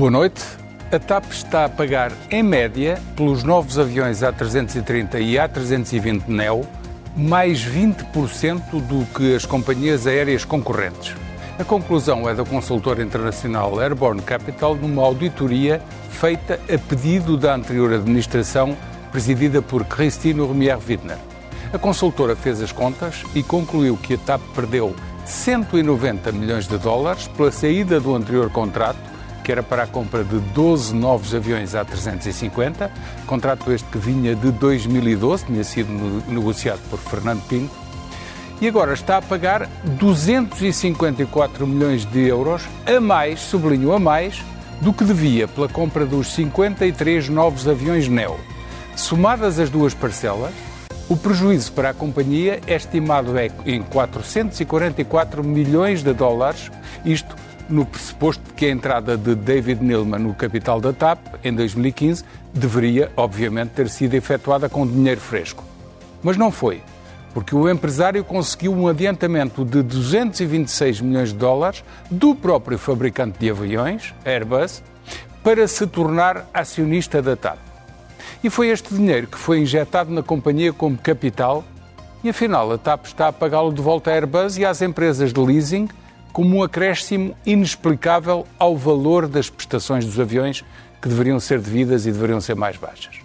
Boa 0.00 0.10
noite. 0.10 0.42
A 0.90 0.98
TAP 0.98 1.30
está 1.30 1.66
a 1.66 1.68
pagar, 1.68 2.10
em 2.30 2.42
média, 2.42 2.98
pelos 3.14 3.44
novos 3.44 3.78
aviões 3.78 4.20
A330 4.20 5.20
e 5.20 5.34
A320 5.34 6.26
NEO, 6.26 6.66
mais 7.14 7.62
20% 7.62 8.80
do 8.80 9.04
que 9.14 9.34
as 9.34 9.44
companhias 9.44 10.06
aéreas 10.06 10.42
concorrentes. 10.42 11.14
A 11.58 11.64
conclusão 11.64 12.26
é 12.26 12.34
da 12.34 12.46
consultora 12.46 13.02
internacional 13.02 13.78
Airborne 13.78 14.22
Capital 14.22 14.74
numa 14.74 15.02
auditoria 15.02 15.82
feita 16.08 16.58
a 16.66 16.78
pedido 16.78 17.36
da 17.36 17.54
anterior 17.54 17.92
administração, 17.92 18.74
presidida 19.12 19.60
por 19.60 19.84
Christine 19.84 20.40
Romier 20.40 20.78
Wittner. 20.78 21.18
A 21.74 21.78
consultora 21.78 22.34
fez 22.34 22.62
as 22.62 22.72
contas 22.72 23.22
e 23.34 23.42
concluiu 23.42 23.98
que 23.98 24.14
a 24.14 24.18
TAP 24.18 24.40
perdeu 24.54 24.96
190 25.26 26.32
milhões 26.32 26.66
de 26.66 26.78
dólares 26.78 27.28
pela 27.28 27.52
saída 27.52 28.00
do 28.00 28.14
anterior 28.14 28.48
contrato 28.48 29.09
que 29.42 29.52
era 29.52 29.62
para 29.62 29.84
a 29.84 29.86
compra 29.86 30.22
de 30.22 30.38
12 30.38 30.94
novos 30.94 31.34
aviões 31.34 31.72
A350, 31.72 32.90
contrato 33.26 33.72
este 33.72 33.88
que 33.90 33.98
vinha 33.98 34.34
de 34.34 34.50
2012, 34.52 35.46
tinha 35.46 35.64
sido 35.64 35.90
negociado 36.28 36.80
por 36.88 36.98
Fernando 36.98 37.42
Pinto, 37.48 37.74
e 38.60 38.68
agora 38.68 38.92
está 38.92 39.16
a 39.16 39.22
pagar 39.22 39.68
254 39.98 41.66
milhões 41.66 42.04
de 42.04 42.26
euros 42.26 42.62
a 42.86 43.00
mais, 43.00 43.40
sublinho 43.40 43.92
a 43.92 43.98
mais, 43.98 44.42
do 44.80 44.92
que 44.92 45.04
devia 45.04 45.48
pela 45.48 45.68
compra 45.68 46.04
dos 46.04 46.32
53 46.34 47.28
novos 47.28 47.66
aviões 47.66 48.08
Neo. 48.08 48.38
Somadas 48.96 49.58
as 49.58 49.70
duas 49.70 49.94
parcelas, 49.94 50.52
o 51.08 51.16
prejuízo 51.16 51.72
para 51.72 51.90
a 51.90 51.94
companhia 51.94 52.60
é 52.66 52.76
estimado 52.76 53.32
em 53.66 53.82
444 53.82 55.42
milhões 55.42 56.02
de 56.02 56.12
dólares, 56.12 56.70
isto 57.04 57.34
no 57.70 57.86
pressuposto 57.86 58.42
de 58.48 58.54
que 58.54 58.66
a 58.66 58.70
entrada 58.70 59.16
de 59.16 59.34
David 59.34 59.82
Neilman 59.82 60.18
no 60.18 60.34
capital 60.34 60.80
da 60.80 60.92
TAP, 60.92 61.18
em 61.44 61.54
2015, 61.54 62.24
deveria, 62.52 63.10
obviamente, 63.16 63.70
ter 63.70 63.88
sido 63.88 64.14
efetuada 64.14 64.68
com 64.68 64.86
dinheiro 64.86 65.20
fresco. 65.20 65.64
Mas 66.22 66.36
não 66.36 66.50
foi, 66.50 66.82
porque 67.32 67.54
o 67.54 67.68
empresário 67.68 68.24
conseguiu 68.24 68.72
um 68.72 68.88
adiantamento 68.88 69.64
de 69.64 69.82
226 69.82 71.00
milhões 71.00 71.28
de 71.30 71.38
dólares 71.38 71.84
do 72.10 72.34
próprio 72.34 72.76
fabricante 72.76 73.38
de 73.38 73.50
aviões, 73.50 74.14
Airbus, 74.24 74.82
para 75.42 75.66
se 75.66 75.86
tornar 75.86 76.48
acionista 76.52 77.22
da 77.22 77.36
TAP. 77.36 77.58
E 78.42 78.50
foi 78.50 78.68
este 78.68 78.94
dinheiro 78.94 79.26
que 79.26 79.38
foi 79.38 79.60
injetado 79.60 80.10
na 80.10 80.22
companhia 80.22 80.72
como 80.72 80.98
capital 80.98 81.64
e 82.22 82.28
afinal 82.28 82.70
a 82.72 82.78
TAP 82.78 83.06
está 83.06 83.28
a 83.28 83.32
pagá-lo 83.32 83.72
de 83.72 83.80
volta 83.80 84.10
à 84.10 84.14
Airbus 84.14 84.58
e 84.58 84.64
às 84.64 84.82
empresas 84.82 85.32
de 85.32 85.40
leasing 85.40 85.88
como 86.32 86.56
um 86.56 86.62
acréscimo 86.62 87.36
inexplicável 87.44 88.46
ao 88.58 88.76
valor 88.76 89.26
das 89.26 89.50
prestações 89.50 90.04
dos 90.04 90.18
aviões 90.18 90.64
que 91.00 91.08
deveriam 91.08 91.40
ser 91.40 91.60
devidas 91.60 92.06
e 92.06 92.12
deveriam 92.12 92.40
ser 92.40 92.54
mais 92.54 92.76
baixas. 92.76 93.20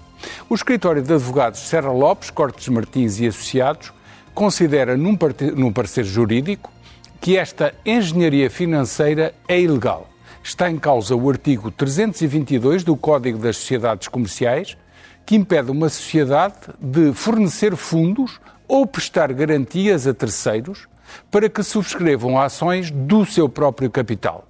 O 0.49 0.55
escritório 0.55 1.01
de 1.01 1.13
advogados 1.13 1.59
Serra 1.59 1.91
Lopes, 1.91 2.29
Cortes 2.29 2.67
Martins 2.69 3.19
e 3.19 3.27
Associados 3.27 3.91
considera, 4.33 4.97
num, 4.97 5.17
num 5.55 5.71
parecer 5.71 6.03
jurídico, 6.03 6.71
que 7.21 7.37
esta 7.37 7.73
engenharia 7.85 8.49
financeira 8.49 9.33
é 9.47 9.59
ilegal. 9.59 10.09
Está 10.43 10.69
em 10.69 10.77
causa 10.77 11.15
o 11.15 11.29
artigo 11.29 11.71
322 11.71 12.83
do 12.83 12.95
Código 12.95 13.39
das 13.39 13.57
Sociedades 13.57 14.07
Comerciais, 14.07 14.77
que 15.25 15.35
impede 15.35 15.71
uma 15.71 15.89
sociedade 15.89 16.55
de 16.79 17.13
fornecer 17.13 17.75
fundos 17.75 18.39
ou 18.67 18.85
prestar 18.85 19.33
garantias 19.33 20.05
a 20.05 20.13
terceiros 20.13 20.87
para 21.29 21.49
que 21.49 21.63
subscrevam 21.63 22.39
ações 22.39 22.91
do 22.91 23.25
seu 23.25 23.47
próprio 23.49 23.89
capital. 23.89 24.47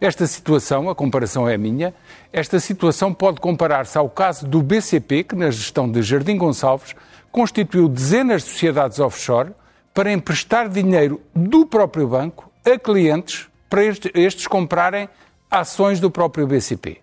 Esta 0.00 0.26
situação, 0.26 0.88
a 0.88 0.94
comparação 0.94 1.48
é 1.48 1.56
minha, 1.56 1.94
esta 2.32 2.58
situação 2.58 3.12
pode 3.12 3.40
comparar-se 3.40 3.98
ao 3.98 4.08
caso 4.08 4.46
do 4.46 4.62
BCP, 4.62 5.24
que 5.24 5.34
na 5.34 5.50
gestão 5.50 5.90
de 5.90 6.02
Jardim 6.02 6.36
Gonçalves 6.36 6.94
constituiu 7.30 7.88
dezenas 7.88 8.42
de 8.42 8.50
sociedades 8.50 8.98
offshore 8.98 9.50
para 9.92 10.12
emprestar 10.12 10.68
dinheiro 10.68 11.20
do 11.34 11.66
próprio 11.66 12.08
banco 12.08 12.50
a 12.64 12.78
clientes 12.78 13.48
para 13.68 13.82
estes 13.84 14.46
comprarem 14.46 15.08
ações 15.50 16.00
do 16.00 16.10
próprio 16.10 16.46
BCP. 16.46 16.98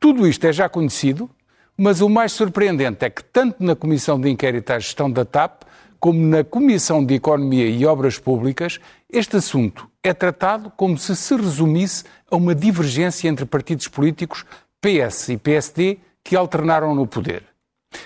Tudo 0.00 0.26
isto 0.26 0.44
é 0.46 0.52
já 0.52 0.68
conhecido, 0.68 1.30
mas 1.76 2.00
o 2.00 2.08
mais 2.08 2.32
surpreendente 2.32 3.04
é 3.04 3.10
que, 3.10 3.22
tanto 3.22 3.62
na 3.62 3.74
Comissão 3.74 4.20
de 4.20 4.28
Inquérito 4.28 4.70
à 4.72 4.78
Gestão 4.78 5.10
da 5.10 5.24
TAP, 5.24 5.62
como 6.02 6.18
na 6.18 6.42
Comissão 6.42 7.04
de 7.06 7.14
Economia 7.14 7.64
e 7.64 7.86
Obras 7.86 8.18
Públicas, 8.18 8.80
este 9.08 9.36
assunto 9.36 9.88
é 10.02 10.12
tratado 10.12 10.68
como 10.76 10.98
se 10.98 11.14
se 11.14 11.36
resumisse 11.36 12.02
a 12.28 12.34
uma 12.34 12.56
divergência 12.56 13.28
entre 13.28 13.44
partidos 13.44 13.86
políticos 13.86 14.44
PS 14.80 15.28
e 15.28 15.36
PSD 15.36 15.98
que 16.24 16.34
alternaram 16.34 16.92
no 16.92 17.06
poder. 17.06 17.44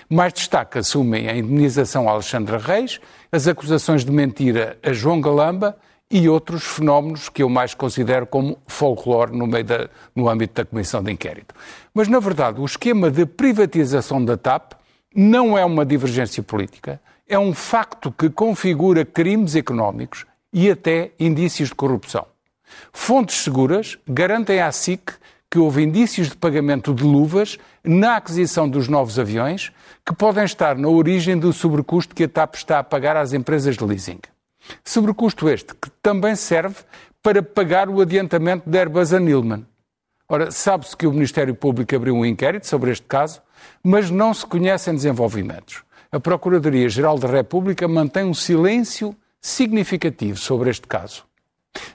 Mais 0.07 0.31
destaque 0.31 0.77
assumem 0.77 1.27
a 1.27 1.35
indenização 1.35 2.07
a 2.07 2.11
Alexandra 2.11 2.59
Reis, 2.59 3.01
as 3.31 3.47
acusações 3.47 4.05
de 4.05 4.11
mentira 4.11 4.77
a 4.83 4.93
João 4.93 5.19
Galamba 5.19 5.75
e 6.11 6.29
outros 6.29 6.65
fenómenos 6.65 7.29
que 7.29 7.41
eu 7.41 7.49
mais 7.49 7.73
considero 7.73 8.27
como 8.27 8.59
folclore 8.67 9.35
no, 9.35 9.47
meio 9.47 9.63
da, 9.63 9.89
no 10.15 10.29
âmbito 10.29 10.53
da 10.53 10.65
Comissão 10.65 11.01
de 11.01 11.11
Inquérito. 11.11 11.55
Mas, 11.95 12.07
na 12.07 12.19
verdade, 12.19 12.61
o 12.61 12.65
esquema 12.65 13.09
de 13.09 13.25
privatização 13.25 14.23
da 14.23 14.37
TAP 14.37 14.73
não 15.15 15.57
é 15.57 15.65
uma 15.65 15.83
divergência 15.83 16.43
política, 16.43 17.01
é 17.27 17.37
um 17.37 17.53
facto 17.53 18.11
que 18.11 18.29
configura 18.29 19.03
crimes 19.03 19.55
económicos 19.55 20.25
e 20.53 20.71
até 20.71 21.11
indícios 21.19 21.69
de 21.69 21.75
corrupção. 21.75 22.25
Fontes 22.93 23.43
seguras 23.43 23.97
garantem 24.07 24.61
à 24.61 24.71
SIC 24.71 25.13
que 25.49 25.59
houve 25.59 25.83
indícios 25.83 26.29
de 26.29 26.35
pagamento 26.35 26.93
de 26.93 27.03
luvas 27.03 27.57
na 27.83 28.17
aquisição 28.17 28.67
dos 28.67 28.87
novos 28.87 29.17
aviões, 29.17 29.71
que 30.05 30.13
podem 30.13 30.43
estar 30.43 30.77
na 30.77 30.89
origem 30.89 31.37
do 31.37 31.53
sobrecusto 31.53 32.13
que 32.13 32.25
a 32.25 32.29
TAP 32.29 32.55
está 32.55 32.79
a 32.79 32.83
pagar 32.83 33.15
às 33.15 33.33
empresas 33.33 33.77
de 33.77 33.83
leasing. 33.83 34.19
Sobrecusto 34.83 35.49
este 35.49 35.73
que 35.73 35.89
também 36.01 36.35
serve 36.35 36.77
para 37.23 37.41
pagar 37.41 37.89
o 37.89 38.01
adiantamento 38.01 38.69
da 38.69 38.79
Airbus 38.79 39.13
a 39.13 39.19
Nilman. 39.19 39.65
Ora, 40.29 40.51
sabe-se 40.51 40.95
que 40.95 41.07
o 41.07 41.13
Ministério 41.13 41.55
Público 41.55 41.95
abriu 41.95 42.15
um 42.15 42.25
inquérito 42.25 42.67
sobre 42.67 42.91
este 42.91 43.05
caso, 43.05 43.41
mas 43.81 44.11
não 44.11 44.33
se 44.33 44.45
conhecem 44.45 44.93
desenvolvimentos 44.93 45.86
a 46.11 46.19
Procuradoria-Geral 46.19 47.17
da 47.17 47.27
República 47.27 47.87
mantém 47.87 48.23
um 48.23 48.33
silêncio 48.33 49.15
significativo 49.41 50.37
sobre 50.37 50.69
este 50.69 50.87
caso. 50.87 51.23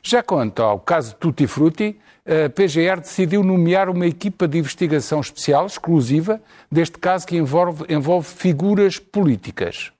Já 0.02 0.22
quanto 0.22 0.62
ao 0.62 0.78
caso 0.78 1.14
Tutti 1.16 1.46
Frutti, 1.46 1.98
a 2.24 2.48
PGR 2.48 3.00
decidiu 3.00 3.42
nomear 3.42 3.88
uma 3.88 4.06
equipa 4.06 4.46
de 4.46 4.58
investigação 4.58 5.20
especial, 5.20 5.66
exclusiva, 5.66 6.40
deste 6.70 6.98
caso 6.98 7.26
que 7.26 7.36
envolve, 7.36 7.84
envolve 7.88 8.28
figuras 8.28 8.98
políticas. 8.98 9.92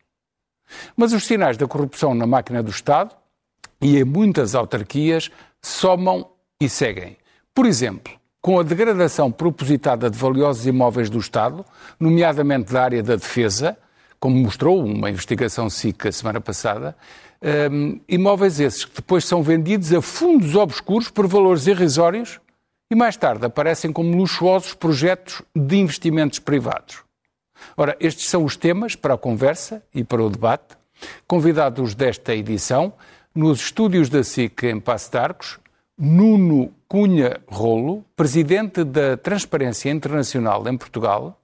Mas 0.96 1.12
os 1.12 1.26
sinais 1.26 1.56
da 1.56 1.66
corrupção 1.66 2.14
na 2.14 2.26
máquina 2.26 2.62
do 2.62 2.70
Estado 2.70 3.14
e 3.81 3.98
em 3.98 4.04
muitas 4.04 4.54
autarquias 4.54 5.31
somam 5.60 6.31
e 6.60 6.69
seguem. 6.69 7.16
Por 7.52 7.66
exemplo, 7.66 8.12
com 8.40 8.58
a 8.58 8.62
degradação 8.62 9.31
propositada 9.31 10.08
de 10.08 10.16
valiosos 10.16 10.66
imóveis 10.66 11.10
do 11.10 11.19
Estado, 11.19 11.64
nomeadamente 11.98 12.72
da 12.72 12.82
área 12.82 13.02
da 13.02 13.16
defesa, 13.16 13.76
como 14.22 14.36
mostrou 14.36 14.84
uma 14.84 15.10
investigação 15.10 15.69
SIC 15.69 16.06
a 16.06 16.12
semana 16.12 16.40
passada, 16.40 16.96
um, 17.72 17.98
imóveis 18.08 18.60
esses 18.60 18.84
que 18.84 18.94
depois 18.94 19.24
são 19.24 19.42
vendidos 19.42 19.92
a 19.92 20.00
fundos 20.00 20.54
obscuros 20.54 21.10
por 21.10 21.26
valores 21.26 21.66
irrisórios 21.66 22.38
e 22.88 22.94
mais 22.94 23.16
tarde 23.16 23.44
aparecem 23.44 23.92
como 23.92 24.16
luxuosos 24.16 24.74
projetos 24.74 25.42
de 25.56 25.76
investimentos 25.76 26.38
privados. 26.38 27.02
Ora, 27.76 27.96
estes 27.98 28.28
são 28.28 28.44
os 28.44 28.56
temas 28.56 28.94
para 28.94 29.14
a 29.14 29.19
conversa 29.19 29.82
e 29.92 30.04
para 30.04 30.22
o 30.22 30.30
debate. 30.30 30.76
Convidados 31.26 31.92
desta 31.92 32.32
edição, 32.32 32.92
nos 33.34 33.58
estúdios 33.60 34.08
da 34.08 34.22
SIC 34.22 34.62
em 34.66 34.78
Passo 34.78 35.10
de 35.10 35.18
Arcos, 35.18 35.58
Nuno 35.98 36.72
Cunha 36.86 37.40
Rolo, 37.48 38.04
presidente 38.14 38.84
da 38.84 39.16
Transparência 39.16 39.90
Internacional 39.90 40.64
em 40.68 40.78
Portugal. 40.78 41.41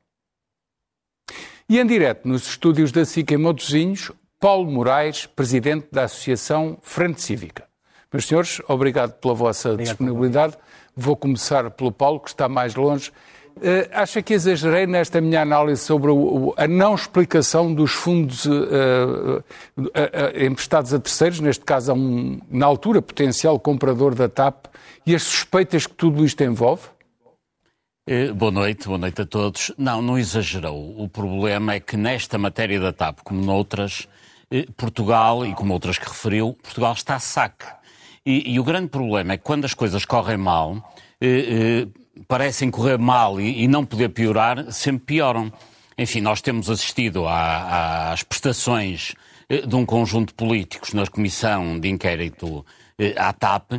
E 1.71 1.79
em 1.79 1.85
direto 1.85 2.27
nos 2.27 2.49
estúdios 2.49 2.91
da 2.91 3.05
SIC 3.05 3.33
em 3.33 3.37
Matosinhos, 3.37 4.11
Paulo 4.41 4.71
Moraes, 4.71 5.27
presidente 5.27 5.89
da 5.93 6.05
Associação 6.05 6.79
Frente 6.81 7.21
Cívica. 7.21 7.65
Meus 8.11 8.25
senhores, 8.25 8.59
obrigado 8.67 9.13
pela 9.21 9.35
vossa 9.35 9.73
obrigado, 9.73 9.99
disponibilidade. 9.99 10.57
Vou 10.97 11.15
começar 11.15 11.71
pelo 11.73 11.93
Paulo, 11.93 12.21
que 12.21 12.31
está 12.31 12.49
mais 12.49 12.75
longe. 12.75 13.13
Uh, 13.59 13.85
acha 13.93 14.23
que 14.23 14.33
exagerei 14.33 14.87
nesta 14.87 15.21
minha 15.21 15.43
análise 15.43 15.83
sobre 15.83 16.11
o, 16.11 16.55
a 16.57 16.67
não 16.67 16.95
explicação 16.95 17.75
dos 17.75 17.93
fundos 17.93 18.47
uh, 18.47 19.45
uh, 19.77 20.43
emprestados 20.43 20.95
a 20.95 20.99
terceiros, 20.99 21.39
neste 21.39 21.67
caso 21.67 21.93
a 21.93 21.95
um, 21.95 22.41
na 22.49 22.65
altura, 22.65 23.03
potencial 23.03 23.61
comprador 23.61 24.15
da 24.15 24.27
TAP, 24.27 24.69
e 25.05 25.15
as 25.15 25.23
suspeitas 25.23 25.87
que 25.87 25.93
tudo 25.93 26.25
isto 26.25 26.43
envolve? 26.43 26.85
Boa 28.35 28.51
noite, 28.51 28.87
boa 28.87 28.97
noite 28.97 29.21
a 29.21 29.27
todos. 29.27 29.71
Não, 29.77 30.01
não 30.01 30.19
exagerou. 30.19 30.99
O 30.99 31.09
problema 31.09 31.75
é 31.75 31.81
que 31.81 31.95
nesta 31.95 32.39
matéria 32.39 32.81
da 32.81 32.91
TAP, 32.91 33.19
como 33.23 33.45
noutras, 33.45 34.09
Portugal, 34.79 35.45
e 35.45 35.55
como 35.55 35.75
outras 35.75 35.99
que 35.99 36.09
referiu, 36.09 36.57
Portugal 36.63 36.95
está 36.95 37.17
a 37.17 37.21
saque. 37.21 37.67
E, 38.25 38.55
e 38.55 38.59
o 38.59 38.65
grande 38.65 38.89
problema 38.89 39.35
é 39.35 39.37
que 39.37 39.45
quando 39.45 39.67
as 39.67 39.75
coisas 39.75 40.07
correm 40.07 40.39
mal, 40.39 40.83
parecem 42.27 42.71
correr 42.71 42.99
mal 42.99 43.39
e, 43.41 43.65
e, 43.65 43.69
não 43.69 43.85
poder 43.85 44.09
piorar, 44.09 44.73
sempre 44.73 45.05
pioram. 45.05 45.53
Enfim, 45.97 46.23
nós 46.23 46.41
temos 46.41 46.71
assistido 46.71 47.27
às 47.29 48.23
prestações 48.23 49.15
eh, 49.49 49.67
de 49.67 49.77
um 49.77 49.85
conjunto 49.85 50.29
de 50.29 50.35
políticos 50.35 50.95
na 50.95 51.07
Comissão 51.07 51.79
de 51.79 51.89
Inquérito 51.89 52.65
eh, 52.99 53.15
à 53.17 53.33
TAP, 53.33 53.73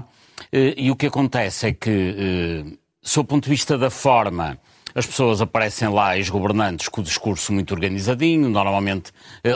eh, 0.51 0.73
e 0.77 0.91
o 0.91 0.95
que 0.95 1.07
acontece 1.07 1.67
é 1.67 1.73
que, 1.73 2.77
sob 3.01 3.25
o 3.25 3.27
ponto 3.27 3.43
de 3.45 3.49
vista 3.49 3.77
da 3.77 3.89
forma, 3.89 4.59
as 4.93 5.05
pessoas 5.05 5.39
aparecem 5.39 5.87
lá, 5.87 6.17
ex-governantes, 6.17 6.89
com 6.89 7.01
o 7.01 7.03
discurso 7.03 7.53
muito 7.53 7.73
organizadinho, 7.73 8.49
normalmente 8.49 9.11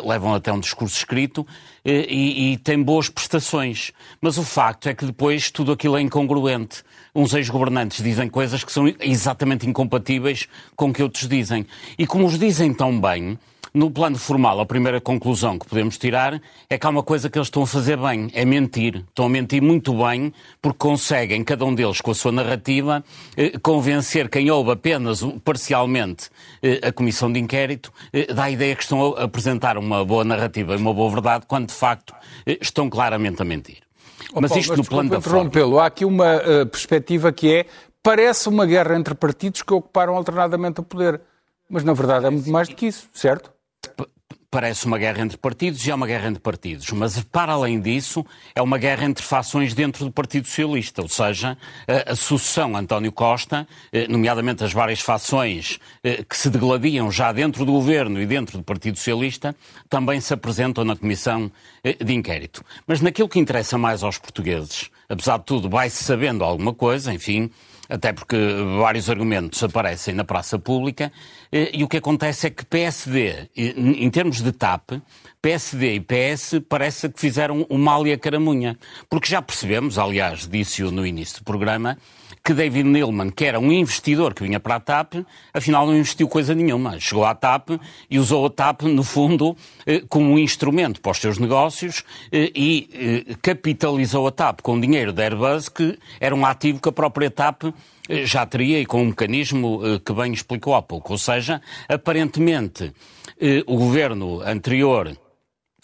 levam 0.05 0.33
até 0.33 0.53
um 0.53 0.59
discurso 0.59 0.95
escrito 0.95 1.45
e, 1.83 2.53
e 2.53 2.57
têm 2.57 2.81
boas 2.81 3.09
prestações. 3.09 3.91
Mas 4.21 4.37
o 4.37 4.43
facto 4.43 4.87
é 4.87 4.93
que 4.93 5.05
depois 5.05 5.49
tudo 5.49 5.71
aquilo 5.71 5.97
é 5.97 6.01
incongruente 6.01 6.83
uns 7.15 7.33
ex-governantes 7.33 8.03
dizem 8.03 8.29
coisas 8.29 8.63
que 8.63 8.71
são 8.71 8.87
exatamente 8.99 9.67
incompatíveis 9.67 10.47
com 10.75 10.89
o 10.89 10.93
que 10.93 11.01
outros 11.01 11.27
dizem. 11.27 11.65
E 11.97 12.05
como 12.05 12.25
os 12.25 12.37
dizem 12.37 12.73
tão 12.73 12.99
bem, 12.99 13.37
no 13.73 13.89
plano 13.89 14.17
formal, 14.17 14.59
a 14.59 14.65
primeira 14.65 15.01
conclusão 15.01 15.57
que 15.57 15.65
podemos 15.65 15.97
tirar 15.97 16.39
é 16.69 16.77
que 16.77 16.85
há 16.85 16.89
uma 16.89 17.01
coisa 17.01 17.29
que 17.29 17.37
eles 17.37 17.47
estão 17.47 17.63
a 17.63 17.67
fazer 17.67 17.97
bem, 17.97 18.29
é 18.33 18.45
mentir. 18.45 19.03
Estão 19.09 19.25
a 19.25 19.29
mentir 19.29 19.63
muito 19.63 19.93
bem, 19.95 20.31
porque 20.61 20.77
conseguem, 20.77 21.43
cada 21.43 21.65
um 21.65 21.73
deles 21.73 21.99
com 21.99 22.11
a 22.11 22.15
sua 22.15 22.31
narrativa, 22.31 23.03
eh, 23.35 23.57
convencer 23.63 24.29
quem 24.29 24.51
ouve 24.51 24.71
apenas 24.71 25.23
parcialmente 25.43 26.29
eh, 26.61 26.87
a 26.87 26.91
comissão 26.91 27.31
de 27.31 27.39
inquérito 27.39 27.91
eh, 28.13 28.31
da 28.31 28.47
ideia 28.47 28.75
que 28.75 28.83
estão 28.83 29.15
a 29.15 29.23
apresentar 29.23 29.75
uma 29.77 30.05
boa 30.05 30.23
narrativa 30.23 30.73
e 30.73 30.77
uma 30.77 30.93
boa 30.93 31.09
verdade, 31.09 31.45
quando 31.47 31.69
de 31.69 31.73
facto 31.73 32.13
estão 32.61 32.89
claramente 32.89 33.41
a 33.41 33.45
mentir. 33.45 33.79
Oh, 34.33 34.41
mas 34.41 34.49
Paulo, 34.49 34.61
isto 34.61 34.77
no 34.77 34.85
plano 34.85 35.09
da 35.09 35.19
forma... 35.19 35.81
Há 35.81 35.85
aqui 35.87 36.05
uma 36.05 36.37
uh, 36.37 36.65
perspectiva 36.67 37.31
que 37.31 37.51
é, 37.51 37.65
parece 38.03 38.49
uma 38.49 38.67
guerra 38.67 38.95
entre 38.95 39.15
partidos 39.15 39.63
que 39.63 39.73
ocuparam 39.73 40.15
alternadamente 40.15 40.79
o 40.79 40.83
poder. 40.83 41.19
Mas 41.69 41.83
na 41.83 41.93
verdade 41.93 42.27
é 42.27 42.29
muito 42.29 42.51
mais 42.51 42.69
do 42.69 42.75
que 42.75 42.85
isso, 42.85 43.09
certo? 43.13 43.51
Parece 44.53 44.85
uma 44.85 44.99
guerra 44.99 45.23
entre 45.23 45.35
partidos 45.35 45.83
e 45.87 45.89
é 45.89 45.95
uma 45.95 46.05
guerra 46.05 46.27
entre 46.27 46.39
partidos, 46.39 46.87
mas 46.91 47.19
para 47.23 47.53
além 47.53 47.81
disso 47.81 48.23
é 48.53 48.61
uma 48.61 48.77
guerra 48.77 49.05
entre 49.05 49.25
fações 49.25 49.73
dentro 49.73 50.05
do 50.05 50.11
Partido 50.11 50.45
Socialista, 50.45 51.01
ou 51.01 51.09
seja, 51.09 51.57
a, 51.87 52.15
sucessão 52.15 52.77
António 52.77 53.11
Costa, 53.11 53.67
eh, 53.91 54.07
nomeadamente 54.07 54.63
as 54.63 54.71
várias 54.71 54.99
fações 54.99 55.79
eh, 56.03 56.23
que 56.23 56.37
se 56.37 56.51
degladiam 56.51 57.09
já 57.09 57.31
dentro 57.31 57.65
do 57.65 57.71
governo 57.71 58.21
e 58.21 58.27
dentro 58.27 58.59
do 58.59 58.63
Partido 58.63 58.95
Socialista, 58.95 59.55
também 59.89 60.21
se 60.21 60.35
apresentam 60.35 60.85
na 60.85 60.95
comissão 60.95 61.51
eh, 61.83 61.95
de 61.95 62.13
inquérito. 62.13 62.63
Mas 62.85 63.01
naquilo 63.01 63.27
que 63.27 63.39
interessa 63.39 63.75
mais 63.75 64.03
aos 64.03 64.19
portugueses, 64.19 64.91
apesar 65.09 65.39
de 65.39 65.45
tudo, 65.45 65.67
vai-se 65.67 66.03
sabendo 66.03 66.43
alguma 66.43 66.75
coisa, 66.75 67.11
enfim, 67.11 67.49
até 67.89 68.13
porque 68.13 68.37
vários 68.77 69.09
argumentos 69.09 69.61
aparecem 69.63 70.13
na 70.13 70.23
praça 70.23 70.57
pública, 70.57 71.11
eh, 71.51 71.71
e 71.73 71.83
o 71.83 71.87
que 71.87 71.97
acontece 71.97 72.47
é 72.47 72.49
que 72.49 72.65
PSD, 72.65 73.49
em 73.55 74.09
termos 74.09 74.41
de 74.41 74.51
TAP, 74.51 75.01
PSD 75.41 75.95
e 75.95 75.99
PS 75.99 76.61
parece 76.69 77.09
que 77.09 77.19
fizeram 77.19 77.65
o 77.69 77.77
mal 77.77 78.07
e 78.07 78.13
a 78.13 78.17
caramunha. 78.17 78.77
Porque 79.09 79.29
já 79.29 79.41
percebemos, 79.41 79.97
aliás, 79.97 80.47
disse-o 80.47 80.89
no 80.89 81.05
início 81.05 81.39
do 81.39 81.43
programa, 81.43 81.97
que 82.43 82.53
David 82.53 82.87
Neilman, 82.89 83.29
que 83.29 83.45
era 83.45 83.59
um 83.59 83.71
investidor 83.71 84.33
que 84.33 84.43
vinha 84.43 84.59
para 84.59 84.75
a 84.75 84.79
TAP, 84.79 85.15
afinal 85.53 85.85
não 85.85 85.95
investiu 85.95 86.27
coisa 86.27 86.53
nenhuma. 86.53 86.99
Chegou 86.99 87.23
à 87.23 87.33
TAP 87.33 87.71
e 88.09 88.19
usou 88.19 88.45
a 88.45 88.49
TAP, 88.49 88.83
no 88.83 89.03
fundo, 89.03 89.55
eh, 89.85 90.01
como 90.09 90.31
um 90.31 90.39
instrumento 90.39 90.99
para 90.99 91.11
os 91.11 91.17
seus 91.17 91.37
negócios 91.37 92.03
eh, 92.31 92.51
e 92.55 93.37
capitalizou 93.41 94.27
a 94.27 94.31
TAP 94.31 94.61
com 94.61 94.79
dinheiro 94.79 95.13
da 95.13 95.23
Airbus, 95.23 95.69
que 95.69 95.97
era 96.19 96.35
um 96.35 96.45
ativo 96.45 96.81
que 96.81 96.89
a 96.89 96.91
própria 96.91 97.29
TAP 97.29 97.63
já 98.25 98.45
teria 98.45 98.79
e 98.79 98.85
com 98.85 99.01
um 99.01 99.07
mecanismo 99.07 99.79
que 100.05 100.13
bem 100.13 100.33
explicou 100.33 100.75
há 100.75 100.81
pouco. 100.81 101.13
Ou 101.13 101.17
seja, 101.17 101.61
aparentemente 101.87 102.91
o 103.65 103.77
governo 103.77 104.41
anterior 104.41 105.17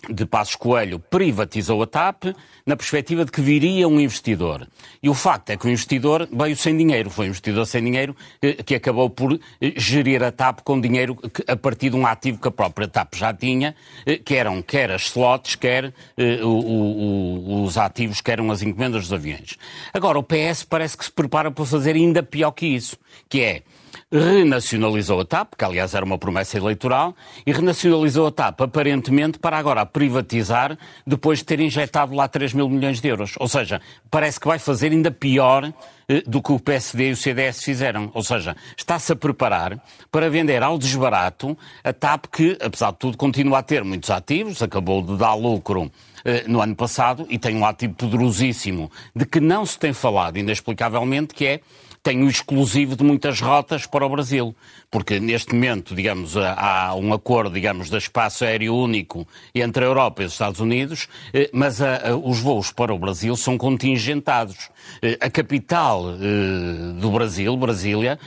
de 0.07 0.25
Passos 0.25 0.55
Coelho 0.55 0.99
privatizou 0.99 1.81
a 1.83 1.87
TAP 1.87 2.35
na 2.65 2.75
perspectiva 2.77 3.25
de 3.25 3.31
que 3.31 3.41
viria 3.41 3.87
um 3.87 3.99
investidor. 3.99 4.67
E 5.03 5.09
o 5.09 5.13
facto 5.13 5.49
é 5.49 5.57
que 5.57 5.65
o 5.65 5.69
investidor 5.69 6.27
veio 6.31 6.55
sem 6.55 6.77
dinheiro. 6.77 7.09
Foi 7.09 7.25
um 7.25 7.29
investidor 7.29 7.65
sem 7.65 7.83
dinheiro 7.83 8.15
eh, 8.41 8.63
que 8.63 8.75
acabou 8.75 9.09
por 9.09 9.33
eh, 9.33 9.73
gerir 9.75 10.23
a 10.23 10.31
TAP 10.31 10.61
com 10.61 10.79
dinheiro 10.79 11.17
a 11.47 11.55
partir 11.55 11.89
de 11.89 11.95
um 11.95 12.05
ativo 12.07 12.39
que 12.39 12.47
a 12.47 12.51
própria 12.51 12.87
TAP 12.87 13.15
já 13.15 13.33
tinha, 13.33 13.75
eh, 14.05 14.17
que 14.17 14.35
eram 14.35 14.61
quer 14.61 14.91
as 14.91 15.07
slots, 15.07 15.55
quer 15.55 15.93
os 16.17 17.77
ativos, 17.77 18.21
que 18.21 18.31
eram 18.31 18.51
as 18.51 18.61
encomendas 18.61 19.03
dos 19.03 19.13
aviões. 19.13 19.57
Agora, 19.93 20.17
o 20.17 20.23
PS 20.23 20.63
parece 20.63 20.97
que 20.97 21.05
se 21.05 21.11
prepara 21.11 21.51
para 21.51 21.65
fazer 21.65 21.95
ainda 21.95 22.23
pior 22.23 22.51
que 22.51 22.67
isso, 22.67 22.97
que 23.27 23.41
é 23.41 23.63
renacionalizou 24.11 25.19
a 25.19 25.25
TAP, 25.25 25.53
que 25.55 25.63
aliás 25.63 25.93
era 25.93 26.03
uma 26.03 26.17
promessa 26.17 26.57
eleitoral, 26.57 27.15
e 27.45 27.51
renacionalizou 27.51 28.27
a 28.27 28.31
TAP 28.31 28.61
aparentemente 28.61 29.37
para 29.37 29.57
agora 29.57 29.85
privatizar 29.85 30.77
depois 31.05 31.39
de 31.39 31.45
ter 31.45 31.59
injetado 31.59 32.15
lá 32.15 32.27
3 32.27 32.53
mil 32.53 32.67
milhões 32.67 32.99
de 32.99 33.07
euros. 33.07 33.35
Ou 33.39 33.47
seja, 33.47 33.79
parece 34.09 34.39
que 34.39 34.47
vai 34.47 34.57
fazer 34.57 34.91
ainda 34.91 35.11
pior 35.11 35.71
eh, 36.07 36.23
do 36.25 36.41
que 36.41 36.51
o 36.51 36.59
PSD 36.59 37.09
e 37.09 37.11
o 37.11 37.15
CDS 37.15 37.63
fizeram. 37.63 38.09
Ou 38.13 38.23
seja, 38.23 38.55
está-se 38.75 39.11
a 39.11 39.15
preparar 39.15 39.79
para 40.11 40.29
vender 40.29 40.63
ao 40.63 40.79
desbarato 40.79 41.55
a 41.83 41.93
TAP 41.93 42.25
que, 42.31 42.57
apesar 42.59 42.91
de 42.91 42.97
tudo, 42.97 43.15
continua 43.15 43.59
a 43.59 43.63
ter 43.63 43.83
muitos 43.83 44.09
ativos, 44.09 44.63
acabou 44.63 45.03
de 45.03 45.17
dar 45.17 45.35
lucro 45.35 45.91
eh, 46.25 46.45
no 46.47 46.61
ano 46.61 46.75
passado 46.75 47.27
e 47.29 47.37
tem 47.37 47.55
um 47.55 47.65
ativo 47.65 47.93
poderosíssimo 47.93 48.91
de 49.15 49.25
que 49.25 49.39
não 49.39 49.65
se 49.67 49.77
tem 49.77 49.93
falado 49.93 50.37
inexplicavelmente, 50.37 51.35
que 51.35 51.45
é 51.45 51.61
tem 52.01 52.23
o 52.23 52.29
exclusivo 52.29 52.95
de 52.95 53.03
muitas 53.03 53.41
rotas 53.41 53.85
para 53.85 54.05
o 54.05 54.09
Brasil, 54.09 54.55
porque 54.89 55.19
neste 55.19 55.53
momento, 55.53 55.93
digamos, 55.93 56.35
há 56.37 56.95
um 56.95 57.13
acordo, 57.13 57.53
digamos, 57.53 57.89
de 57.89 57.97
espaço 57.97 58.45
aéreo 58.45 58.75
único 58.75 59.27
entre 59.53 59.83
a 59.83 59.87
Europa 59.87 60.23
e 60.23 60.25
os 60.25 60.33
Estados 60.33 60.59
Unidos, 60.59 61.07
eh, 61.33 61.49
mas 61.53 61.81
a, 61.81 62.09
a, 62.09 62.15
os 62.15 62.39
voos 62.39 62.71
para 62.71 62.93
o 62.93 62.97
Brasil 62.97 63.35
são 63.35 63.57
contingentados. 63.57 64.69
Eh, 65.01 65.17
a 65.19 65.29
capital 65.29 66.11
eh, 66.11 66.93
do 66.99 67.11
Brasil, 67.11 67.55
Brasília, 67.57 68.19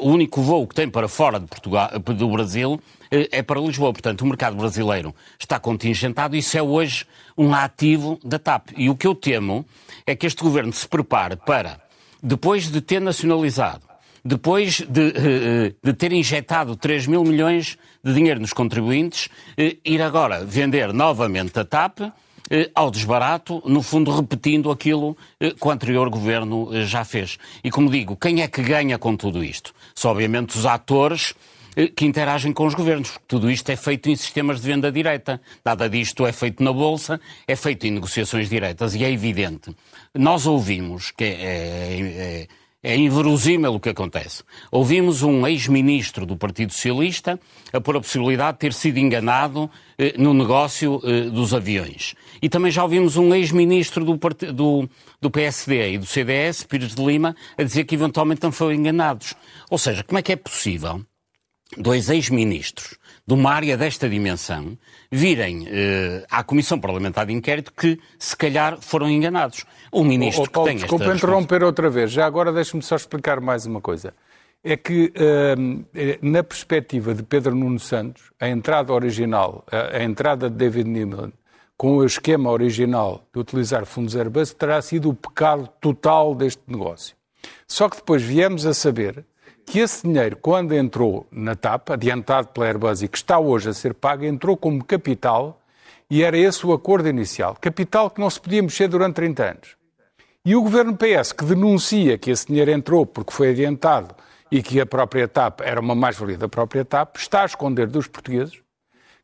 o 0.00 0.08
único 0.08 0.40
voo 0.40 0.66
que 0.66 0.74
tem 0.74 0.88
para 0.88 1.08
fora 1.08 1.38
de 1.38 1.46
Portugal, 1.46 1.90
do 1.98 2.28
Brasil 2.28 2.80
é 3.10 3.42
para 3.42 3.60
Lisboa. 3.60 3.92
Portanto, 3.92 4.22
o 4.22 4.26
mercado 4.26 4.56
brasileiro 4.56 5.14
está 5.38 5.58
contingentado 5.58 6.36
e 6.36 6.40
isso 6.40 6.56
é 6.58 6.62
hoje 6.62 7.06
um 7.36 7.54
ativo 7.54 8.18
da 8.24 8.38
TAP. 8.38 8.70
E 8.76 8.90
o 8.90 8.96
que 8.96 9.06
eu 9.06 9.14
temo 9.14 9.64
é 10.06 10.14
que 10.14 10.26
este 10.26 10.42
governo 10.42 10.72
se 10.72 10.86
prepare 10.86 11.36
para 11.36 11.87
depois 12.22 12.70
de 12.70 12.80
ter 12.80 13.00
nacionalizado, 13.00 13.82
depois 14.24 14.80
de, 14.80 15.08
eh, 15.08 15.12
eh, 15.16 15.74
de, 15.82 15.92
ter 15.92 16.12
injetado 16.12 16.76
3 16.76 17.06
mil 17.06 17.24
milhões 17.24 17.78
de 18.02 18.12
dinheiro 18.12 18.40
nos 18.40 18.52
contribuintes, 18.52 19.28
eh, 19.56 19.76
ir 19.84 20.02
agora 20.02 20.44
vender 20.44 20.92
novamente 20.92 21.58
a 21.58 21.64
TAP 21.64 22.00
ao 22.74 22.90
desbarato, 22.90 23.62
no 23.66 23.82
fundo 23.82 24.10
repetindo 24.10 24.70
aquilo 24.70 25.14
que 25.38 25.68
o 25.68 25.70
anterior 25.70 26.08
governo 26.08 26.70
já 26.86 27.04
fez. 27.04 27.38
E 27.62 27.70
como 27.70 27.90
digo, 27.90 28.16
quem 28.16 28.40
é 28.40 28.48
que 28.48 28.62
ganha 28.62 28.96
com 28.96 29.14
tudo 29.14 29.44
isto? 29.44 29.74
São 29.94 30.12
obviamente 30.12 30.56
os 30.56 30.64
atores 30.64 31.34
que 31.86 32.04
interagem 32.04 32.52
com 32.52 32.66
os 32.66 32.74
governos. 32.74 33.18
Tudo 33.28 33.50
isto 33.50 33.70
é 33.70 33.76
feito 33.76 34.08
em 34.10 34.16
sistemas 34.16 34.60
de 34.60 34.66
venda 34.66 34.90
direta. 34.90 35.40
Nada 35.64 35.88
disto 35.88 36.26
é 36.26 36.32
feito 36.32 36.62
na 36.62 36.72
Bolsa, 36.72 37.20
é 37.46 37.54
feito 37.54 37.86
em 37.86 37.92
negociações 37.92 38.48
diretas. 38.48 38.94
E 38.94 39.04
é 39.04 39.10
evidente. 39.10 39.74
Nós 40.14 40.46
ouvimos 40.46 41.10
que 41.10 41.24
é, 41.24 42.46
é, 42.46 42.48
É 42.80 42.96
inverosímil 42.96 43.74
o 43.74 43.80
que 43.80 43.88
acontece. 43.88 44.44
Ouvimos 44.70 45.24
um 45.24 45.44
ex-ministro 45.44 46.24
do 46.24 46.36
Partido 46.36 46.72
Socialista 46.72 47.38
a 47.72 47.80
pôr 47.80 47.96
a 47.96 48.00
possibilidade 48.00 48.52
de 48.52 48.60
ter 48.60 48.72
sido 48.72 48.98
enganado 48.98 49.68
eh, 49.98 50.14
no 50.16 50.32
negócio 50.32 51.00
eh, 51.02 51.22
dos 51.22 51.52
aviões. 51.52 52.14
E 52.40 52.48
também 52.48 52.70
já 52.70 52.84
ouvimos 52.84 53.16
um 53.16 53.34
ex-ministro 53.34 54.04
do, 54.04 54.16
do, 54.52 54.88
do, 55.20 55.30
PSD 55.30 55.94
e 55.94 55.98
do 55.98 56.06
CDS, 56.06 56.62
Pires 56.62 56.94
de 56.94 57.04
Lima, 57.04 57.34
a 57.58 57.64
dizer 57.64 57.82
que 57.84 57.96
eventualmente 57.96 58.44
não 58.44 58.52
foram 58.52 58.72
enganados. 58.72 59.34
Ou 59.68 59.76
seja, 59.76 60.04
como 60.04 60.20
é 60.20 60.22
que 60.22 60.30
é 60.30 60.36
possível 60.36 61.04
dois 61.76 62.08
ex-ministros 62.08 62.96
de 63.26 63.34
uma 63.34 63.52
área 63.52 63.76
desta 63.76 64.08
dimensão 64.08 64.78
virem 65.10 65.66
eh, 65.68 66.24
à 66.30 66.42
Comissão 66.42 66.80
Parlamentar 66.80 67.26
de 67.26 67.32
Inquérito 67.34 67.72
que, 67.72 68.00
se 68.18 68.34
calhar, 68.34 68.78
foram 68.80 69.08
enganados? 69.08 69.64
O 69.92 70.02
ministro 70.02 70.44
oh, 70.44 70.46
oh, 70.46 70.50
Paulo, 70.50 70.68
que 70.68 70.74
tem 70.74 70.80
desculpa 70.80 71.04
esta 71.04 71.16
interromper 71.16 71.62
outra 71.62 71.90
vez. 71.90 72.10
Já 72.10 72.24
agora 72.24 72.52
deixe-me 72.52 72.82
só 72.82 72.96
explicar 72.96 73.40
mais 73.40 73.66
uma 73.66 73.80
coisa. 73.80 74.14
É 74.64 74.76
que, 74.76 75.12
uh, 75.14 76.18
na 76.22 76.42
perspectiva 76.42 77.14
de 77.14 77.22
Pedro 77.22 77.54
Nuno 77.54 77.78
Santos, 77.78 78.22
a 78.40 78.48
entrada 78.48 78.92
original, 78.92 79.64
a, 79.70 79.98
a 79.98 80.02
entrada 80.02 80.48
de 80.48 80.56
David 80.56 80.88
Niemöller, 80.88 81.32
com 81.76 81.98
o 81.98 82.04
esquema 82.04 82.50
original 82.50 83.24
de 83.32 83.38
utilizar 83.38 83.86
fundos 83.86 84.16
Airbus, 84.16 84.52
terá 84.52 84.82
sido 84.82 85.10
o 85.10 85.14
pecado 85.14 85.68
total 85.80 86.34
deste 86.34 86.62
negócio. 86.66 87.14
Só 87.68 87.88
que 87.88 87.96
depois 87.96 88.20
viemos 88.22 88.66
a 88.66 88.74
saber 88.74 89.24
que 89.68 89.78
esse 89.78 90.06
dinheiro, 90.06 90.36
quando 90.36 90.74
entrou 90.74 91.26
na 91.30 91.54
TAP, 91.54 91.90
adiantado 91.90 92.48
pela 92.48 92.66
Airbus 92.66 93.02
e 93.02 93.08
que 93.08 93.18
está 93.18 93.38
hoje 93.38 93.68
a 93.68 93.72
ser 93.72 93.94
pago, 93.94 94.24
entrou 94.24 94.56
como 94.56 94.84
capital 94.84 95.60
e 96.10 96.22
era 96.22 96.36
esse 96.36 96.66
o 96.66 96.72
acordo 96.72 97.08
inicial. 97.08 97.56
Capital 97.60 98.10
que 98.10 98.20
não 98.20 98.30
se 98.30 98.40
podia 98.40 98.62
mexer 98.62 98.88
durante 98.88 99.16
30 99.16 99.44
anos. 99.44 99.76
E 100.44 100.56
o 100.56 100.62
governo 100.62 100.96
PS, 100.96 101.32
que 101.32 101.44
denuncia 101.44 102.16
que 102.16 102.30
esse 102.30 102.46
dinheiro 102.46 102.70
entrou 102.70 103.04
porque 103.04 103.32
foi 103.32 103.50
adiantado 103.50 104.14
e 104.50 104.62
que 104.62 104.80
a 104.80 104.86
própria 104.86 105.28
TAP 105.28 105.60
era 105.60 105.80
uma 105.80 105.94
mais-valia 105.94 106.38
da 106.38 106.48
própria 106.48 106.84
TAP, 106.84 107.16
está 107.16 107.42
a 107.42 107.46
esconder 107.46 107.86
dos 107.86 108.06
portugueses 108.06 108.62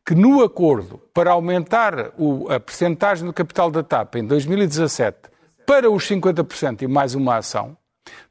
que 0.06 0.14
no 0.14 0.42
acordo 0.42 1.00
para 1.14 1.30
aumentar 1.30 2.12
o, 2.18 2.52
a 2.52 2.60
percentagem 2.60 3.24
do 3.24 3.32
capital 3.32 3.70
da 3.70 3.82
TAP 3.82 4.16
em 4.16 4.26
2017 4.26 5.16
para 5.66 5.90
os 5.90 6.06
50% 6.06 6.82
e 6.82 6.86
mais 6.86 7.14
uma 7.14 7.36
ação, 7.36 7.74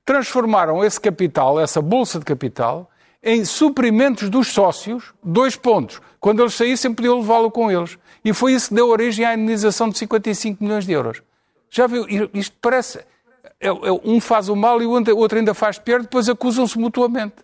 transformaram 0.06 0.84
esse 0.84 1.00
capital, 1.00 1.60
essa 1.60 1.82
bolsa 1.82 2.20
de 2.20 2.26
capital, 2.26 2.90
em 3.24 3.46
suprimentos 3.46 4.30
dos 4.30 4.50
sócios, 4.50 5.14
dois 5.24 5.56
pontos. 5.56 6.02
Quando 6.20 6.42
eles 6.42 6.54
saíssem, 6.54 6.94
podiam 6.94 7.20
levá-lo 7.20 7.50
com 7.50 7.72
eles. 7.72 7.98
E 8.24 8.34
foi 8.34 8.54
isso 8.54 8.70
que 8.70 8.76
deu 8.76 8.90
origem 8.90 9.26
à 9.26 9.34
indenização 9.34 9.90
de 9.90 9.98
55 9.98 10.64
milhões 10.64 10.86
de 10.86 10.92
euros. 10.92 11.22
Já 11.70 11.88
viu? 11.88 12.06
Isto 12.34 12.56
parece. 12.62 13.00
É, 13.60 13.68
é, 13.68 13.72
um 14.04 14.20
faz 14.20 14.50
o 14.50 14.56
mal 14.56 14.82
e 14.82 14.86
o 14.86 14.92
outro 15.18 15.38
ainda 15.38 15.54
faz 15.54 15.80
pior, 15.80 16.02
depois 16.02 16.28
acusam-se 16.28 16.78
mutuamente. 16.78 17.36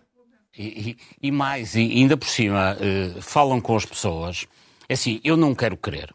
E, 0.56 0.90
e, 0.90 0.96
e, 1.28 1.30
mais, 1.30 1.74
e 1.74 1.80
ainda 1.80 2.16
por 2.16 2.28
cima, 2.28 2.76
uh, 2.76 3.22
falam 3.22 3.60
com 3.60 3.74
as 3.74 3.86
pessoas. 3.86 4.46
É 4.88 4.94
assim, 4.94 5.20
eu 5.24 5.36
não 5.36 5.54
quero 5.54 5.76
crer 5.76 6.12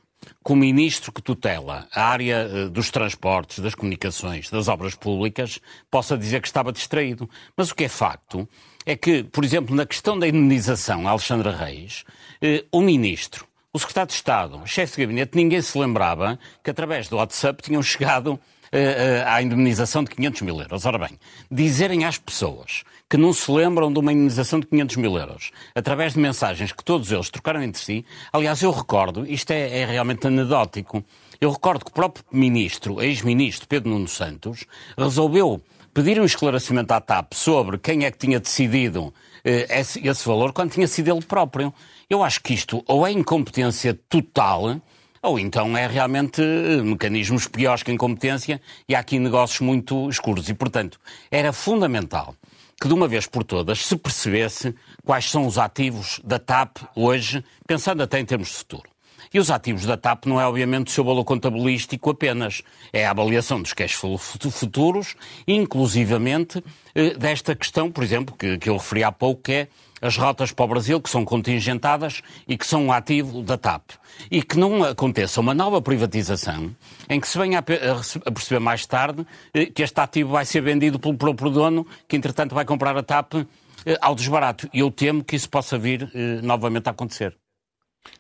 o 0.54 0.56
ministro 0.56 1.12
que 1.12 1.22
tutela 1.22 1.88
a 1.94 2.04
área 2.04 2.48
uh, 2.48 2.70
dos 2.70 2.92
transportes, 2.92 3.60
das 3.60 3.76
comunicações, 3.76 4.50
das 4.50 4.68
obras 4.68 4.96
públicas, 4.96 5.60
possa 5.90 6.18
dizer 6.18 6.42
que 6.42 6.48
estava 6.48 6.72
distraído. 6.72 7.30
Mas 7.56 7.72
o 7.72 7.76
que 7.76 7.86
é 7.86 7.90
facto 7.90 8.48
é 8.86 8.96
que, 8.96 9.24
por 9.24 9.44
exemplo, 9.44 9.76
na 9.76 9.86
questão 9.86 10.18
da 10.18 10.28
indenização 10.28 11.08
Alexandra 11.08 11.52
Reis, 11.52 12.04
uh, 12.44 12.66
o 12.72 12.82
ministro 12.82 13.48
o 13.76 13.80
secretário 13.80 14.08
de 14.08 14.14
Estado, 14.14 14.58
o 14.58 14.66
chefe 14.66 14.96
de 14.96 15.02
gabinete, 15.02 15.36
ninguém 15.36 15.62
se 15.62 15.78
lembrava 15.78 16.40
que 16.64 16.70
através 16.70 17.10
do 17.10 17.18
WhatsApp 17.18 17.62
tinham 17.62 17.84
chegado 17.84 18.40
à 19.26 19.42
indemnização 19.42 20.04
de 20.04 20.10
500 20.12 20.42
mil 20.42 20.60
euros. 20.60 20.86
Ora 20.86 20.98
bem, 20.98 21.18
dizerem 21.50 22.06
às 22.06 22.18
pessoas 22.18 22.84
que 23.10 23.18
não 23.18 23.34
se 23.34 23.52
lembram 23.52 23.92
de 23.92 24.00
uma 24.00 24.12
indemnização 24.12 24.60
de 24.60 24.68
500 24.68 24.96
mil 24.98 25.18
euros, 25.18 25.52
através 25.76 26.14
de 26.14 26.20
mensagens 26.20 26.72
que 26.72 26.84
todos 26.84 27.12
eles 27.12 27.30
trocaram 27.30 27.62
entre 27.62 27.82
si, 27.82 28.06
aliás, 28.34 28.62
eu 28.62 28.72
recordo, 28.72 29.26
isto 29.28 29.52
é, 29.52 29.82
é 29.82 29.86
realmente 29.86 30.26
anedótico, 30.26 31.04
eu 31.40 31.52
recordo 31.52 31.86
que 31.86 31.92
o 31.92 31.94
próprio 31.94 32.26
ministro, 32.32 33.02
ex-ministro 33.02 33.68
Pedro 33.68 33.92
Nuno 33.92 34.08
Santos, 34.08 34.66
resolveu 34.98 35.62
pedir 35.94 36.20
um 36.20 36.26
esclarecimento 36.26 36.94
à 36.94 37.00
TAP 37.00 37.34
sobre 37.34 37.78
quem 37.78 38.06
é 38.06 38.12
que 38.12 38.18
tinha 38.18 38.40
decidido 38.40 39.14
eh, 39.44 39.80
esse, 39.80 40.06
esse 40.06 40.28
valor 40.28 40.52
quando 40.52 40.72
tinha 40.72 40.88
sido 40.88 41.10
ele 41.10 41.24
próprio. 41.24 41.74
Eu 42.10 42.24
acho 42.24 42.42
que 42.42 42.54
isto 42.54 42.84
ou 42.88 43.08
é 43.08 43.12
incompetência 43.12 43.98
total, 44.10 44.82
ou 45.26 45.40
então 45.40 45.76
é 45.76 45.88
realmente 45.88 46.42
eh, 46.42 46.82
mecanismos 46.82 47.48
piores 47.48 47.84
que 47.84 47.92
incompetência 47.92 48.62
e 48.88 48.96
há 48.96 49.00
aqui 49.00 49.20
negócios 49.20 49.60
muito 49.60 50.10
escuros. 50.10 50.48
E, 50.50 50.54
portanto, 50.54 51.00
era 51.32 51.52
fundamental 51.52 52.36
que 52.80 52.88
de 52.88 52.94
uma 52.94 53.08
vez 53.08 53.26
por 53.26 53.44
todas 53.44 53.86
se 53.86 53.96
percebesse 53.96 54.76
quais 55.04 55.30
são 55.30 55.46
os 55.46 55.58
ativos 55.58 56.20
da 56.24 56.38
TAP 56.38 56.78
hoje, 56.96 57.44
pensando 57.66 58.04
até 58.04 58.20
em 58.20 58.26
termos 58.26 58.50
de 58.50 58.56
futuro. 58.56 58.90
E 59.34 59.40
os 59.40 59.50
ativos 59.50 59.86
da 59.86 59.98
TAP 59.98 60.28
não 60.28 60.40
é, 60.40 60.46
obviamente, 60.46 60.88
o 60.88 60.92
seu 60.92 61.04
valor 61.04 61.26
contabilístico 61.26 62.10
apenas. 62.10 62.62
É 62.94 63.06
a 63.06 63.12
avaliação 63.12 63.62
dos 63.62 63.74
cash 63.74 63.94
flow 63.94 64.18
futuros, 64.18 65.16
inclusivamente 65.48 66.64
eh, 66.94 67.16
desta 67.16 67.56
questão, 67.56 67.92
por 67.92 68.04
exemplo, 68.04 68.36
que, 68.38 68.58
que 68.58 68.70
eu 68.70 68.78
referi 68.78 69.04
há 69.04 69.12
pouco, 69.12 69.44
que 69.44 69.52
é 69.52 69.68
as 70.06 70.18
rotas 70.18 70.52
para 70.52 70.66
o 70.66 70.68
Brasil, 70.68 71.02
que 71.02 71.10
são 71.10 71.26
contingentadas 71.26 72.22
e 72.48 72.58
que 72.58 72.66
são 72.66 72.86
um 72.86 72.92
ativo 72.92 73.42
da 73.42 73.58
TAP. 73.58 73.82
E 74.30 74.42
que 74.42 74.58
não 74.58 74.84
aconteça 74.84 75.42
uma 75.42 75.54
nova 75.54 75.82
privatização 75.82 76.76
em 77.10 77.20
que 77.20 77.28
se 77.28 77.38
venha 77.38 77.60
a 77.60 78.32
perceber 78.32 78.60
mais 78.60 78.86
tarde 78.86 79.26
eh, 79.54 79.66
que 79.66 79.84
este 79.84 80.00
ativo 80.00 80.32
vai 80.32 80.46
ser 80.46 80.62
vendido 80.62 81.00
pelo 81.00 81.18
próprio 81.18 81.50
dono, 81.50 81.86
que 82.08 82.16
entretanto 82.16 82.54
vai 82.54 82.66
comprar 82.66 82.96
a 82.96 83.04
TAP 83.04 83.34
eh, 83.86 83.98
ao 84.02 84.16
desbarato. 84.16 84.70
E 84.74 84.80
eu 84.80 84.92
temo 84.92 85.24
que 85.24 85.36
isso 85.36 85.50
possa 85.50 85.78
vir 85.78 86.10
novamente 86.42 86.88
a 86.88 86.92
acontecer. 86.92 87.36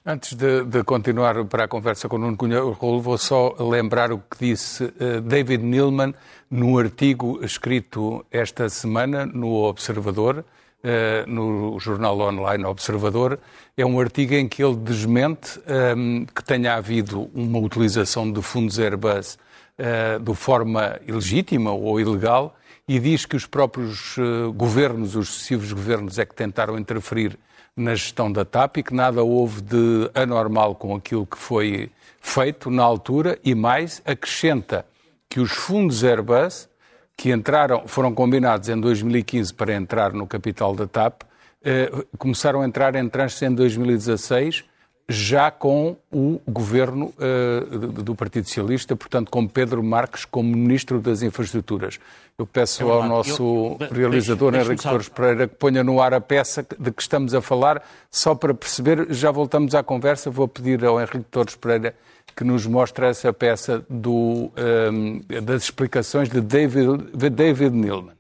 Antes 0.04 0.34
de, 0.34 0.63
de, 0.63 0.84
continuar 0.84 1.46
para 1.46 1.65
a 1.65 1.68
conversa 1.68 2.10
com 2.10 2.15
o 2.15 2.20
Nuno 2.20 2.36
Cunha 2.36 2.60
Rolo, 2.60 3.01
vou 3.01 3.18
só 3.20 3.56
lembrar 3.60 4.12
o 4.12 4.18
que 4.18 4.38
disse 4.39 4.92
David 5.24 5.63
Neilman 5.63 6.13
num 6.50 6.77
artigo 6.77 7.39
escrito 7.44 8.25
esta 8.32 8.68
semana 8.68 9.25
no 9.27 9.63
Observador, 9.63 10.44
uh, 10.86 11.30
no 11.30 11.80
jornal 11.80 12.20
online 12.20 12.63
Observador. 12.63 13.39
É 13.75 13.86
um 13.86 14.00
artigo 14.00 14.36
em 14.36 14.48
que 14.48 14.63
ele 14.63 14.75
desmente 14.75 15.60
um, 15.60 16.22
ehm, 16.22 16.25
que 16.25 16.44
tenha 16.44 16.75
havido 16.75 17.30
uma 17.34 17.60
utilização 17.60 18.32
de 18.32 18.42
fundos 18.42 18.80
Airbus 18.80 19.38
uh, 19.80 20.20
de 20.20 20.36
forma 20.36 21.00
ilegítima 21.08 21.72
ou 21.72 22.00
ilegal 22.00 22.56
e 22.88 23.00
diz 23.00 23.25
que 23.25 23.36
os 23.36 23.48
próprios 23.48 24.15
governos, 24.56 25.15
os 25.15 25.27
sucessivos 25.27 25.74
governos, 25.74 26.20
é 26.20 26.25
que 26.25 26.36
tentaram 26.36 26.77
interferir 26.77 27.36
na 27.75 27.96
gestão 27.96 28.32
da 28.32 28.46
TAP 28.46 28.77
e 28.77 28.84
que 28.84 28.94
nada 28.94 29.24
houve 29.24 29.60
de 29.62 30.12
anormal 30.13 30.75
com 30.75 30.96
aquilo 30.96 31.25
que 31.25 31.36
foi 31.36 31.89
feito 32.22 32.70
na 32.70 32.84
altura 32.84 33.39
e 33.44 33.56
mais 33.56 34.04
acrescenta 34.06 34.86
que 35.27 35.39
os 35.39 35.51
fundos 35.51 36.04
Airbus 36.04 36.70
que 37.18 37.32
entraram, 37.32 37.88
foram 37.88 38.14
combinados 38.14 38.70
em 38.70 38.80
2015 38.80 39.54
para 39.54 39.74
entrar 39.74 40.14
no 40.14 40.28
capital 40.28 40.76
da 40.76 40.86
TAP, 40.86 41.24
eh, 41.64 41.90
começaram 42.18 42.62
a 42.62 42.66
entrar 42.66 42.96
em 42.96 43.08
tranches 43.08 43.42
em 43.42 43.54
2016 43.54 44.66
já 45.08 45.52
com 45.52 45.96
o 46.12 46.40
governo 46.48 47.14
uh, 47.18 47.80
do 48.02 48.16
Partido 48.16 48.48
Socialista, 48.48 48.96
portanto, 48.96 49.30
com 49.30 49.48
Pedro 49.48 49.84
Marques 49.84 50.26
como 50.26 50.50
Ministro 50.50 51.00
das 51.00 51.22
Infraestruturas. 51.22 52.00
Eu 52.38 52.46
peço 52.46 52.84
é 52.84 52.92
ao 52.92 53.08
nosso 53.08 53.78
eu, 53.80 53.88
realizador, 53.92 54.52
deixe, 54.52 54.66
Henrique 54.66 54.84
Torres 54.84 55.08
Pereira, 55.08 55.48
que 55.48 55.56
ponha 55.56 55.84
no 55.84 56.02
ar 56.02 56.14
a 56.14 56.20
peça 56.20 56.66
de 56.78 56.92
que 56.92 57.02
estamos 57.02 57.34
a 57.34 57.42
falar, 57.42 57.82
só 58.10 58.34
para 58.36 58.54
perceber, 58.54 59.08
já 59.14 59.32
voltamos 59.32 59.76
à 59.76 59.84
conversa, 59.84 60.30
vou 60.30 60.48
pedir 60.48 60.84
ao 60.84 61.00
Henrique 61.00 61.26
Torres 61.32 61.56
Pereira 61.56 61.96
que 62.36 62.44
nos 62.44 62.66
mostre 62.66 63.06
essa 63.06 63.32
peça 63.32 63.86
do, 63.90 64.52
um, 64.92 65.22
eh, 65.30 65.40
das 65.40 65.64
explicações 65.64 66.28
de 66.28 66.42
David, 66.42 67.12
de 67.14 67.30
David 67.30 67.74
Neilman 67.74 68.16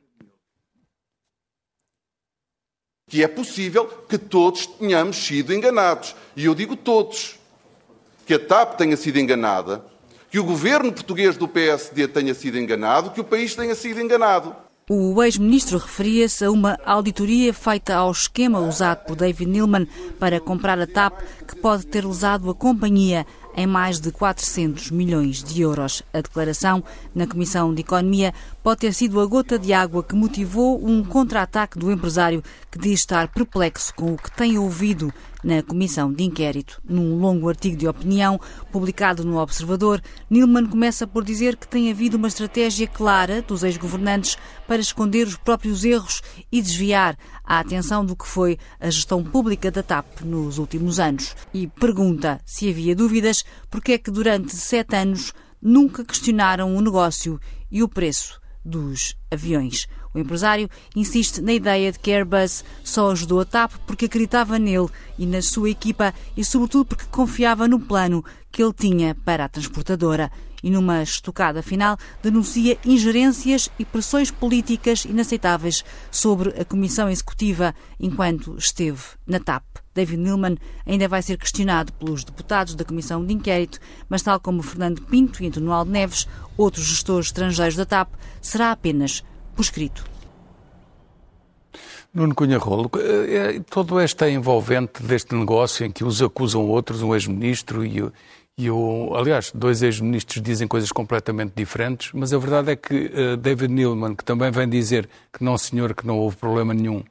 que 3.07 3.23
é 3.23 3.27
possível 3.27 3.85
que 4.09 4.17
todos 4.17 4.65
tenhamos 4.65 5.17
sido 5.17 5.53
enganados. 5.53 6.15
E 6.35 6.45
eu 6.45 6.55
digo 6.55 6.75
todos. 6.75 7.39
Que 8.25 8.33
a 8.33 8.39
TAP 8.39 8.75
tenha 8.77 8.97
sido 8.97 9.19
enganada, 9.19 9.85
que 10.31 10.39
o 10.39 10.43
governo 10.43 10.91
português 10.91 11.37
do 11.37 11.47
PSD 11.47 12.07
tenha 12.07 12.33
sido 12.33 12.57
enganado, 12.57 13.11
que 13.11 13.21
o 13.21 13.23
país 13.23 13.53
tenha 13.53 13.75
sido 13.75 14.01
enganado. 14.01 14.55
O 14.89 15.23
ex-ministro 15.23 15.77
referia-se 15.77 16.45
a 16.45 16.51
uma 16.51 16.79
auditoria 16.85 17.53
feita 17.53 17.95
ao 17.95 18.11
esquema 18.11 18.59
usado 18.59 19.05
por 19.05 19.15
David 19.15 19.49
Neilman 19.49 19.87
para 20.19 20.39
comprar 20.39 20.79
a 20.79 20.87
TAP, 20.87 21.21
que 21.47 21.55
pode 21.55 21.85
ter 21.87 22.05
lesado 22.05 22.49
a 22.49 22.55
companhia 22.55 23.25
em 23.55 23.65
mais 23.65 23.99
de 23.99 24.11
400 24.11 24.91
milhões 24.91 25.43
de 25.43 25.61
euros. 25.61 26.03
A 26.13 26.21
declaração 26.21 26.83
na 27.13 27.25
Comissão 27.25 27.73
de 27.73 27.81
Economia 27.81 28.33
pode 28.61 28.81
ter 28.81 28.93
sido 28.93 29.19
a 29.19 29.25
gota 29.25 29.57
de 29.57 29.71
água 29.71 30.03
que 30.03 30.15
motivou 30.15 30.85
um 30.85 31.03
contra-ataque 31.03 31.79
do 31.79 31.91
empresário 31.91 32.43
que 32.69 32.77
diz 32.77 32.99
estar 32.99 33.27
perplexo 33.29 33.93
com 33.95 34.13
o 34.13 34.17
que 34.17 34.31
tem 34.31 34.57
ouvido 34.57 35.13
na 35.45 35.61
comissão 35.61 36.11
de 36.11 36.23
inquérito. 36.23 36.81
Num 36.83 37.19
longo 37.19 37.47
artigo 37.47 37.77
de 37.77 37.87
opinião 37.87 38.41
publicado 38.71 39.23
no 39.23 39.37
Observador, 39.37 40.01
Nilman 40.27 40.65
começa 40.65 41.05
por 41.05 41.23
dizer 41.23 41.55
que 41.55 41.67
tem 41.67 41.91
havido 41.91 42.17
uma 42.17 42.27
estratégia 42.27 42.87
clara 42.87 43.43
dos 43.43 43.63
ex-governantes 43.63 44.37
para 44.67 44.81
esconder 44.81 45.27
os 45.27 45.37
próprios 45.37 45.85
erros 45.85 46.23
e 46.51 46.61
desviar 46.61 47.15
a 47.43 47.59
atenção 47.59 48.03
do 48.03 48.15
que 48.15 48.27
foi 48.27 48.57
a 48.79 48.89
gestão 48.89 49.23
pública 49.23 49.69
da 49.69 49.83
TAP 49.83 50.21
nos 50.21 50.57
últimos 50.57 50.99
anos. 50.99 51.35
E 51.53 51.67
pergunta 51.67 52.41
se 52.43 52.67
havia 52.67 52.95
dúvidas 52.95 53.44
porque 53.69 53.93
é 53.93 53.97
que 53.97 54.11
durante 54.11 54.55
sete 54.55 54.95
anos 54.95 55.33
nunca 55.61 56.03
questionaram 56.05 56.75
o 56.75 56.81
negócio 56.81 57.39
e 57.71 57.81
o 57.81 57.87
preço 57.87 58.39
dos 58.63 59.15
aviões. 59.31 59.87
O 60.13 60.19
empresário 60.19 60.69
insiste 60.95 61.41
na 61.41 61.51
ideia 61.51 61.91
de 61.91 61.99
que 61.99 62.09
Airbus 62.09 62.63
só 62.83 63.11
ajudou 63.11 63.41
a 63.41 63.45
TAP 63.45 63.73
porque 63.85 64.05
acreditava 64.05 64.57
nele 64.57 64.87
e 65.19 65.25
na 65.25 65.41
sua 65.41 65.69
equipa 65.69 66.13
e, 66.37 66.45
sobretudo, 66.45 66.85
porque 66.85 67.05
confiava 67.11 67.67
no 67.67 67.79
plano 67.79 68.23
que 68.49 68.63
ele 68.63 68.71
tinha 68.71 69.13
para 69.13 69.43
a 69.43 69.49
transportadora. 69.49 70.31
E 70.63 70.71
numa 70.71 71.03
estocada 71.03 71.61
final, 71.61 71.97
denuncia 72.23 72.77
ingerências 72.85 73.69
e 73.77 73.83
pressões 73.83 74.31
políticas 74.31 75.03
inaceitáveis 75.03 75.83
sobre 76.09 76.49
a 76.59 76.63
Comissão 76.63 77.09
Executiva 77.09 77.75
enquanto 77.99 78.55
esteve 78.57 79.03
na 79.27 79.39
TAP. 79.39 79.74
David 79.95 80.17
Nilman 80.17 80.57
ainda 80.85 81.07
vai 81.07 81.21
ser 81.21 81.37
questionado 81.37 81.93
pelos 81.93 82.23
deputados 82.23 82.75
da 82.75 82.83
Comissão 82.83 83.25
de 83.25 83.33
Inquérito, 83.33 83.79
mas, 84.09 84.21
tal 84.21 84.39
como 84.39 84.61
Fernando 84.61 85.01
Pinto 85.01 85.41
e 85.41 85.47
António 85.47 85.85
Neves, 85.85 86.27
outros 86.57 86.85
gestores 86.85 87.27
estrangeiros 87.27 87.75
da 87.75 87.85
TAP, 87.85 88.09
será 88.41 88.71
apenas 88.71 89.23
por 89.55 89.61
escrito. 89.61 90.05
Nuno 92.13 92.33
Cunha 92.35 92.57
Rolo, 92.57 92.89
eh, 92.95 93.55
eh, 93.57 93.61
todo 93.69 93.99
este 93.99 94.29
envolvente 94.29 95.03
deste 95.03 95.35
negócio 95.35 95.85
em 95.85 95.91
que 95.91 96.03
uns 96.03 96.21
acusam 96.21 96.65
outros, 96.65 97.01
um 97.01 97.13
ex-ministro 97.13 97.85
e, 97.85 98.09
e 98.57 98.71
o, 98.71 99.13
aliás, 99.15 99.51
dois 99.53 99.81
ex-ministros 99.81 100.41
dizem 100.41 100.65
coisas 100.65 100.93
completamente 100.93 101.51
diferentes, 101.57 102.11
mas 102.13 102.31
a 102.31 102.37
verdade 102.37 102.71
é 102.71 102.75
que 102.77 103.07
uh, 103.07 103.35
David 103.35 103.73
Neilman, 103.73 104.15
que 104.15 104.23
também 104.23 104.49
vem 104.49 104.69
dizer 104.69 105.09
que 105.33 105.43
não, 105.43 105.57
senhor, 105.57 105.93
que 105.93 106.07
não 106.07 106.17
houve 106.17 106.37
problema 106.37 106.73
nenhum 106.73 107.03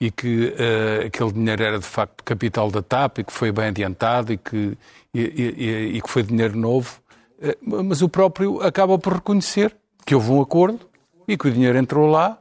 e 0.00 0.10
que 0.10 0.54
uh, 0.54 1.06
aquele 1.06 1.32
dinheiro 1.32 1.62
era 1.62 1.78
de 1.78 1.86
facto 1.86 2.22
capital 2.22 2.70
da 2.70 2.82
TAP 2.82 3.18
e 3.18 3.24
que 3.24 3.32
foi 3.32 3.50
bem 3.50 3.66
adiantado 3.66 4.32
e 4.32 4.36
que, 4.36 4.78
e, 5.12 5.20
e, 5.20 5.96
e 5.96 6.00
que 6.00 6.08
foi 6.08 6.22
dinheiro 6.22 6.56
novo, 6.56 7.00
uh, 7.40 7.84
mas 7.84 8.00
o 8.00 8.08
próprio 8.08 8.62
acaba 8.62 8.98
por 8.98 9.14
reconhecer 9.14 9.74
que 10.06 10.14
houve 10.14 10.30
um 10.30 10.40
acordo 10.40 10.88
e 11.26 11.36
que 11.36 11.48
o 11.48 11.50
dinheiro 11.50 11.76
entrou 11.76 12.08
lá 12.08 12.38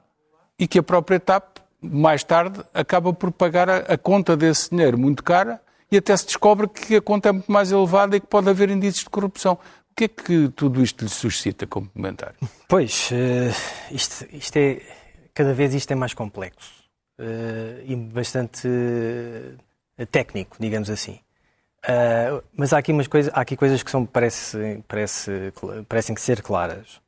e 0.59 0.67
que 0.67 0.79
a 0.79 0.83
própria 0.83 1.19
TAP, 1.19 1.57
mais 1.81 2.23
tarde, 2.23 2.61
acaba 2.73 3.11
por 3.11 3.31
pagar 3.31 3.69
a, 3.69 3.77
a 3.77 3.97
conta 3.97 4.37
desse 4.37 4.69
dinheiro 4.69 4.97
muito 4.97 5.23
cara 5.23 5.59
e 5.91 5.97
até 5.97 6.15
se 6.15 6.25
descobre 6.25 6.67
que 6.67 6.95
a 6.95 7.01
conta 7.01 7.29
é 7.29 7.31
muito 7.31 7.51
mais 7.51 7.71
elevada 7.71 8.15
e 8.17 8.19
que 8.19 8.27
pode 8.27 8.49
haver 8.49 8.69
indícios 8.69 9.03
de 9.03 9.09
corrupção. 9.09 9.53
O 9.53 9.95
que 9.95 10.03
é 10.03 10.07
que 10.07 10.49
tudo 10.49 10.83
isto 10.83 11.03
lhe 11.03 11.09
suscita 11.09 11.65
como 11.65 11.89
comentário? 11.89 12.35
Pois, 12.67 13.09
uh, 13.11 13.93
isto, 13.93 14.27
isto, 14.31 14.57
é. 14.57 14.79
Cada 15.33 15.53
vez 15.53 15.73
isto 15.73 15.91
é 15.91 15.95
mais 15.95 16.13
complexo 16.13 16.86
e 17.85 17.95
bastante 17.95 18.67
uh, 18.67 20.05
técnico, 20.05 20.57
digamos 20.59 20.89
assim. 20.89 21.19
mas 22.55 22.73
há 22.73 22.77
aqui, 22.77 22.91
umas 22.91 23.07
coisas, 23.07 23.31
há 23.33 23.41
aqui 23.41 23.55
coisas 23.55 23.81
que 23.83 23.91
são, 23.91 24.05
parece, 24.05 24.83
parece, 24.87 25.53
parecem 25.87 26.13
que 26.13 26.21
ser 26.21 26.41
claras 26.41 27.01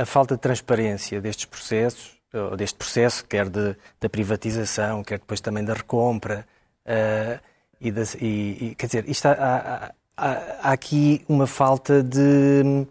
a 0.00 0.04
falta 0.04 0.36
de 0.36 0.40
transparência 0.40 1.20
destes 1.20 1.44
processos, 1.44 2.18
ou 2.32 2.56
deste 2.56 2.76
processo, 2.76 3.24
quer 3.24 3.48
de, 3.48 3.74
da 4.00 4.08
privatização, 4.08 5.02
quer 5.02 5.18
depois 5.18 5.40
também 5.40 5.64
da 5.64 5.74
recompra, 5.74 6.46
uh, 6.86 7.40
e, 7.80 7.88
e, 8.20 8.66
e, 8.66 8.74
quer 8.74 8.86
dizer, 8.86 9.08
isto 9.08 9.26
há, 9.26 9.32
há, 9.32 9.92
há, 10.16 10.30
há, 10.62 10.72
aqui 10.72 11.24
uma 11.28 11.46
falta 11.46 12.02
de, 12.02 12.86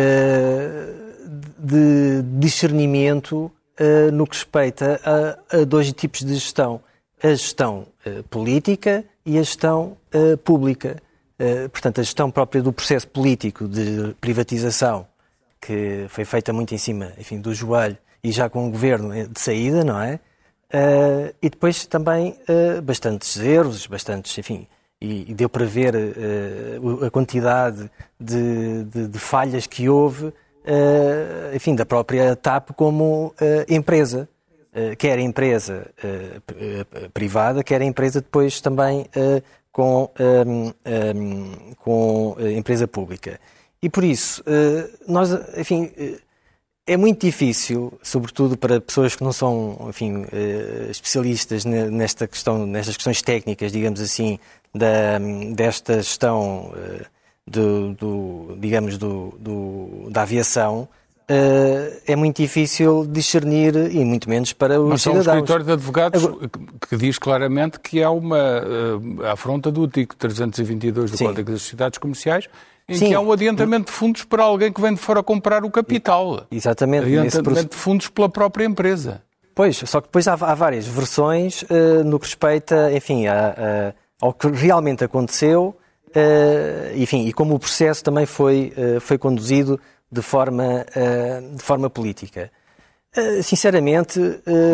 de 1.57 2.21
discernimento 2.39 3.51
uh, 3.79 4.11
no 4.11 4.25
que 4.25 4.37
respeita 4.37 4.99
a, 5.03 5.57
a, 5.57 5.65
dois 5.65 5.91
tipos 5.93 6.21
de 6.21 6.35
gestão: 6.35 6.81
a 7.21 7.29
gestão 7.29 7.87
política 8.29 9.03
e 9.25 9.37
a 9.37 9.41
gestão 9.41 9.97
pública. 10.43 11.01
portanto, 11.71 11.99
a 11.99 12.03
gestão 12.03 12.31
própria 12.31 12.61
do 12.61 12.71
processo 12.71 13.07
político 13.07 13.67
de 13.67 14.15
privatização 14.21 15.07
que 15.59 16.05
foi 16.09 16.23
feita 16.23 16.53
muito 16.53 16.73
em 16.73 16.77
cima, 16.77 17.11
enfim, 17.17 17.41
do 17.41 17.53
joelho 17.53 17.97
e 18.23 18.31
já 18.31 18.49
com 18.49 18.67
o 18.67 18.71
governo 18.71 19.27
de 19.27 19.39
saída, 19.39 19.83
não 19.83 20.01
é? 20.01 20.19
Uh, 20.67 21.33
e 21.41 21.49
depois 21.49 21.85
também 21.85 22.37
uh, 22.49 22.81
bastantes 22.81 23.37
erros, 23.37 23.87
bastantes, 23.87 24.37
enfim, 24.37 24.67
e, 24.99 25.33
deu 25.33 25.47
para 25.47 25.65
ver 25.65 25.95
uh, 25.95 27.05
a 27.05 27.09
quantidade 27.09 27.89
de, 28.19 28.83
de, 28.83 29.07
de, 29.07 29.19
falhas 29.19 29.65
que 29.65 29.87
houve, 29.87 30.33
enfim, 31.53 31.75
da 31.75 31.85
própria 31.85 32.35
TAP 32.35 32.71
como 32.75 33.33
empresa, 33.69 34.27
quer 34.97 35.19
empresa 35.19 35.89
privada, 37.13 37.63
quer 37.63 37.81
empresa 37.81 38.21
depois 38.21 38.61
também 38.61 39.05
com, 39.71 40.09
um, 40.19 40.67
um, 40.67 41.73
com 41.77 42.35
empresa 42.39 42.87
pública. 42.87 43.39
E 43.81 43.89
por 43.89 44.03
isso, 44.03 44.43
eh, 44.45 44.89
nós, 45.07 45.29
enfim, 45.55 45.91
eh, 45.97 46.19
é 46.85 46.97
muito 46.97 47.25
difícil, 47.25 47.93
sobretudo 48.01 48.57
para 48.57 48.81
pessoas 48.81 49.15
que 49.15 49.23
não 49.23 49.31
são, 49.31 49.77
enfim, 49.89 50.25
eh, 50.31 50.87
especialistas 50.89 51.63
nesta 51.63 52.27
questão, 52.27 52.65
nestas 52.65 52.95
questões 52.95 53.21
técnicas, 53.21 53.71
digamos 53.71 54.01
assim, 54.01 54.39
da, 54.73 55.19
desta 55.53 55.97
gestão 55.97 56.73
do, 57.47 57.93
do 57.93 58.57
digamos, 58.59 58.97
do, 58.97 59.33
do, 59.39 60.09
da 60.09 60.23
aviação, 60.23 60.87
é 62.05 62.15
muito 62.15 62.41
difícil 62.41 63.05
discernir 63.05 63.75
e 63.75 64.05
muito 64.05 64.29
menos 64.29 64.53
para 64.53 64.79
os 64.79 64.89
Mas 64.89 65.01
cidadãos. 65.01 65.25
Mas 65.25 65.27
há 65.27 65.31
um 65.31 65.35
escritório 65.35 65.65
de 65.65 65.71
advogados 65.73 66.23
Agora... 66.23 66.49
que 66.89 66.95
diz 66.95 67.19
claramente 67.19 67.79
que 67.79 68.01
há 68.01 68.09
uma 68.09 68.61
afronta 69.31 69.69
do 69.69 69.83
artigo 69.83 70.15
322 70.15 71.11
do 71.11 71.17
Sim. 71.17 71.25
Código 71.25 71.51
das 71.51 71.61
Sociedades 71.63 71.97
Comerciais 71.99 72.47
em 72.89 72.95
Sim. 72.95 73.07
que 73.09 73.13
há 73.13 73.19
um 73.19 73.31
adiantamento 73.31 73.87
de 73.87 73.91
fundos 73.91 74.23
para 74.23 74.43
alguém 74.43 74.71
que 74.71 74.79
vem 74.79 74.93
de 74.93 74.99
fora 74.99 75.21
comprar 75.21 75.65
o 75.65 75.69
capital. 75.69 76.47
Exatamente. 76.49 77.05
Adiantamento 77.05 77.71
de 77.71 77.75
fundos 77.75 78.07
pela 78.07 78.29
própria 78.29 78.63
empresa. 78.63 79.21
Pois, 79.53 79.77
só 79.77 79.99
que 79.99 80.07
depois 80.07 80.27
há, 80.27 80.33
há 80.33 80.55
várias 80.55 80.87
versões 80.87 81.63
uh, 81.63 82.03
no 82.05 82.19
que 82.19 82.27
respeita, 82.27 82.93
enfim, 82.93 83.27
a, 83.27 83.49
a, 83.49 83.93
ao 84.21 84.31
que 84.31 84.47
realmente 84.47 85.03
aconteceu, 85.03 85.75
uh, 85.75 85.75
enfim, 86.95 87.27
e 87.27 87.33
como 87.33 87.55
o 87.55 87.59
processo 87.59 88.03
também 88.03 88.25
foi, 88.25 88.73
uh, 88.77 88.99
foi 88.99 89.17
conduzido 89.17 89.79
de 90.09 90.21
forma, 90.21 90.85
de 91.53 91.61
forma 91.61 91.89
política. 91.89 92.49
Sinceramente. 93.43 94.19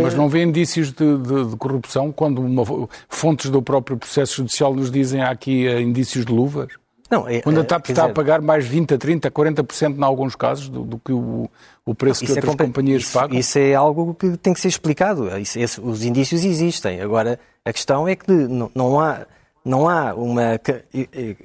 Mas 0.04 0.13
não 0.13 0.30
vê 0.30 0.43
indícios 0.43 0.91
de, 0.91 1.17
de, 1.17 1.46
de 1.46 1.56
corrupção 1.56 2.12
quando 2.12 2.39
uma, 2.39 2.63
fontes 3.10 3.50
do 3.50 3.60
próprio 3.60 3.98
processo 3.98 4.36
judicial 4.36 4.76
nos 4.76 4.91
dizem 4.91 5.24
há 5.24 5.32
aqui 5.32 5.67
indícios 5.82 6.24
de 6.24 6.32
luvas? 6.32 6.67
Não, 7.13 7.28
é, 7.28 7.41
Quando 7.41 7.60
a 7.60 7.63
TAP 7.63 7.89
está 7.89 8.02
dizer, 8.02 8.12
a 8.12 8.13
pagar 8.13 8.41
mais 8.41 8.65
20%, 8.65 8.98
30%, 8.98 9.30
40% 9.30 9.98
em 9.98 10.04
alguns 10.04 10.36
casos 10.36 10.67
do, 10.67 10.84
do 10.84 10.98
que 10.98 11.12
o, 11.12 11.48
o 11.86 11.93
preço 11.93 12.26
que 12.26 12.32
é 12.32 12.36
outras 12.36 12.56
companhias 12.56 13.04
isso, 13.04 13.13
pagam. 13.13 13.38
Isso 13.38 13.60
é 13.60 13.76
algo 13.76 14.15
que 14.15 14.36
tem 14.38 14.52
que 14.52 14.60
ser 14.60 14.69
explicado. 14.69 15.30
Isso, 15.38 15.60
esse, 15.60 15.80
os 15.80 16.04
indícios 16.04 16.43
existem. 16.43 17.02
Agora, 17.02 17.39
a 17.63 17.72
questão 17.72 18.08
é 18.08 18.15
que 18.15 18.32
não, 18.32 18.72
não 18.74 19.00
há 19.00 19.28
não 19.63 19.88
há 19.88 20.13
uma, 20.13 20.60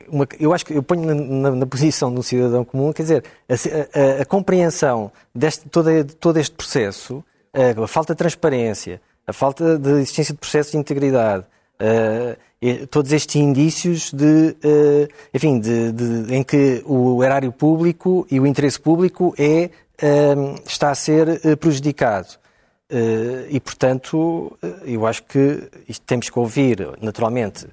uma, 0.09 0.28
Eu 0.40 0.52
acho 0.52 0.66
que 0.66 0.74
eu 0.74 0.83
ponho 0.83 1.14
na, 1.14 1.50
na 1.52 1.66
posição 1.66 2.12
do 2.12 2.22
cidadão 2.22 2.64
comum, 2.64 2.92
quer 2.92 3.02
dizer, 3.02 3.24
a, 3.48 3.54
a, 4.18 4.22
a 4.22 4.24
compreensão 4.24 5.12
deste 5.35 5.68
todo, 5.68 6.04
todo 6.18 6.38
este 6.38 6.54
processo, 6.54 7.24
a, 7.52 7.85
a, 7.85 7.87
falta 7.87 8.14
de 8.14 8.18
transparência, 8.18 9.00
a 9.26 9.33
falta 9.33 9.78
de 9.78 9.90
existência 9.92 10.35
de 10.35 10.40
processo 10.40 10.72
de 10.72 10.78
integridade, 10.78 11.44
todos 12.90 13.12
estes 13.12 13.37
indícios 13.37 14.12
de, 14.12 14.57
enfim, 15.33 15.61
de, 15.61 15.92
de, 15.92 16.35
em 16.35 16.42
que 16.42 16.83
o 16.87 17.22
erário 17.22 17.52
público 17.52 18.26
e 18.28 18.40
o 18.40 18.46
interesse 18.46 18.81
público 18.81 19.33
é, 19.38 19.70
está 20.66 20.90
a 20.90 20.94
ser 20.94 21.40
uh, 21.44 21.57
prejudicado. 21.57 22.37
e, 23.48 23.61
portanto, 23.61 24.59
eu 24.85 25.07
acho 25.07 25.22
que 25.24 25.68
isto 25.88 26.04
temos 26.04 26.31
que 26.31 26.38
ouvir, 26.38 26.88
naturalmente, 27.00 27.66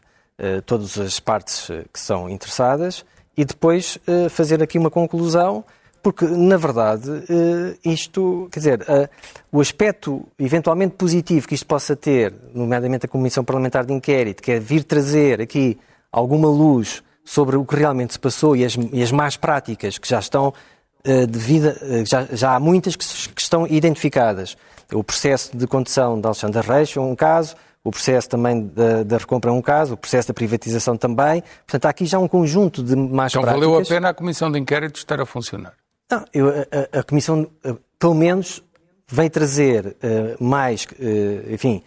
todas 0.65 0.97
as 0.97 1.19
partes 1.19 1.67
que 1.93 1.99
são 1.99 2.29
interessadas 2.29 3.05
e 3.37 3.45
depois 3.45 3.97
fazer 4.29 4.61
aqui 4.61 4.77
uma 4.77 4.91
conclusão 4.91 5.63
porque, 6.05 6.23
na 6.23 6.55
verdade, 6.55 7.09
eh, 7.27 7.77
isto, 7.83 8.47
quer 8.51 8.59
dizer, 8.59 8.85
eh, 8.87 9.09
o 9.51 9.59
aspecto 9.59 10.23
eventualmente 10.37 10.93
positivo 10.95 11.47
que 11.47 11.55
isto 11.55 11.65
possa 11.65 11.95
ter, 11.95 12.31
nomeadamente 12.53 13.07
a 13.07 13.09
Comissão 13.09 13.43
Parlamentar 13.43 13.83
de 13.87 13.91
Inquérito, 13.91 14.43
que 14.43 14.51
é 14.51 14.59
vir 14.59 14.83
trazer 14.83 15.41
aqui 15.41 15.79
alguma 16.11 16.47
luz 16.47 17.01
sobre 17.23 17.55
o 17.55 17.65
que 17.65 17.75
realmente 17.75 18.13
se 18.13 18.19
passou 18.19 18.55
e 18.55 18.63
as, 18.63 18.77
e 18.93 19.01
as 19.01 19.11
más 19.11 19.35
práticas 19.35 19.97
que 19.97 20.07
já 20.07 20.19
estão 20.19 20.53
devido, 21.27 21.69
uh, 21.69 22.05
já, 22.05 22.27
já 22.31 22.55
há 22.55 22.59
muitas 22.59 22.95
que, 22.95 23.05
que, 23.33 23.41
estão 23.41 23.65
identificadas. 23.65 24.55
O 24.93 25.03
processo 25.03 25.57
de 25.57 25.65
condução 25.65 26.21
de 26.21 26.27
Alexandre 26.27 26.67
Reis 26.67 26.95
é 26.95 26.99
um 26.99 27.15
caso, 27.15 27.55
o 27.85 27.91
processo 27.91 28.27
também 28.27 28.65
da, 28.65 29.03
da, 29.03 29.17
recompra 29.17 29.51
é 29.51 29.53
um 29.53 29.61
caso, 29.61 29.93
o 29.93 29.97
processo 29.97 30.29
da 30.29 30.33
privatização 30.33 30.97
também. 30.97 31.43
Portanto, 31.67 31.85
há 31.85 31.89
aqui 31.89 32.07
já 32.07 32.17
um 32.17 32.27
conjunto 32.27 32.81
de 32.81 32.95
más 32.95 33.31
então, 33.31 33.43
práticas. 33.43 33.63
Então 33.63 33.71
valeu 33.71 33.75
a 33.75 33.85
pena 33.85 34.09
a 34.09 34.13
Comissão 34.13 34.51
de 34.51 34.57
Inquérito 34.57 34.97
estar 34.97 35.21
a 35.21 35.25
funcionar? 35.25 35.73
Não, 36.09 36.25
eu, 36.33 36.49
a, 36.49 36.99
a, 36.99 37.03
Comissão, 37.03 37.47
pelo 37.99 38.15
menos, 38.15 38.63
vem 39.07 39.29
trazer 39.29 39.85
uh, 39.85 40.43
mais, 40.43 40.85
uh, 40.85 41.53
enfim, 41.53 41.83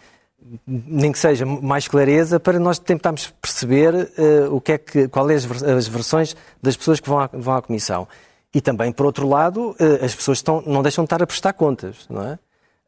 nem 0.65 1.11
que 1.11 1.19
seja 1.19 1.45
mais 1.45 1.85
clareza 1.85 2.39
para 2.39 2.57
nós 2.59 2.79
tentarmos 2.79 3.33
perceber 3.41 3.93
uh, 3.93 4.55
o 4.55 4.61
que 4.61 4.71
é 4.71 4.77
que, 4.77 5.07
qual 5.09 5.29
é 5.29 5.35
as, 5.35 5.63
as 5.63 5.89
versões 5.89 6.33
das 6.63 6.77
pessoas 6.77 7.01
que 7.01 7.09
vão 7.09 7.19
à, 7.19 7.29
vão 7.33 7.55
à 7.55 7.61
Comissão. 7.61 8.07
E 8.55 8.61
também, 8.61 8.93
por 8.93 9.05
outro 9.05 9.27
lado, 9.27 9.75
as 10.01 10.15
pessoas 10.15 10.39
estão, 10.39 10.63
não 10.65 10.81
deixam 10.81 11.03
de 11.03 11.05
estar 11.07 11.21
a 11.21 11.27
prestar 11.27 11.53
contas, 11.53 12.07
não 12.09 12.23
é? 12.23 12.39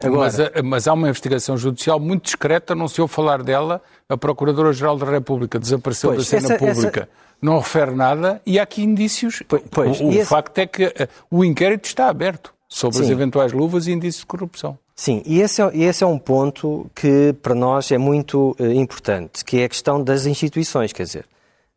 Agora... 0.08 0.32
Mas, 0.32 0.64
mas, 0.64 0.88
há 0.88 0.94
uma 0.94 1.10
investigação 1.10 1.58
judicial 1.58 2.00
muito 2.00 2.24
discreta, 2.24 2.74
não 2.76 2.88
se 2.88 3.02
ouve 3.02 3.14
falar 3.14 3.44
dela. 3.44 3.82
A 4.08 4.18
Procuradora-Geral 4.18 4.98
da 4.98 5.10
República 5.10 5.60
desapareceu 5.60 6.12
pois, 6.12 6.20
da 6.20 6.40
cena 6.40 6.54
essa, 6.54 6.58
pública, 6.58 7.02
essa... 7.02 7.10
não 7.42 7.60
refere 7.60 7.92
nada 7.92 8.42
e 8.46 8.60
há 8.60 8.64
aqui 8.64 8.84
indícios. 8.84 9.44
Pois, 9.48 9.64
pois, 9.70 10.02
o, 10.02 10.06
o 10.06 10.12
esse... 10.12 10.26
facto 10.26 10.58
é 10.58 10.66
que 10.66 10.94
o 11.30 11.44
inquérito 11.44 11.86
está 11.86 12.10
aberto 12.10 12.54
sobre 12.68 12.98
Sim. 12.98 13.04
as 13.04 13.10
eventuais 13.10 13.52
luvas 13.52 13.88
e 13.88 13.92
indícios 13.92 14.22
de 14.22 14.26
corrupção. 14.28 14.78
Sim, 14.96 15.24
e 15.26 15.42
esse, 15.42 15.62
é, 15.62 15.72
esse 15.76 16.04
é 16.04 16.08
um 16.08 16.20
ponto 16.20 16.90
que 16.94 17.34
para 17.42 17.56
nós 17.56 17.92
é 17.92 17.98
muito 17.98 18.56
uh, 18.60 18.72
importante, 18.72 19.44
que 19.44 19.60
é 19.60 19.66
a 19.66 19.70
questão 19.70 20.04
das 20.04 20.26
instituições, 20.26 20.94
quer 20.94 21.04
dizer, 21.04 21.26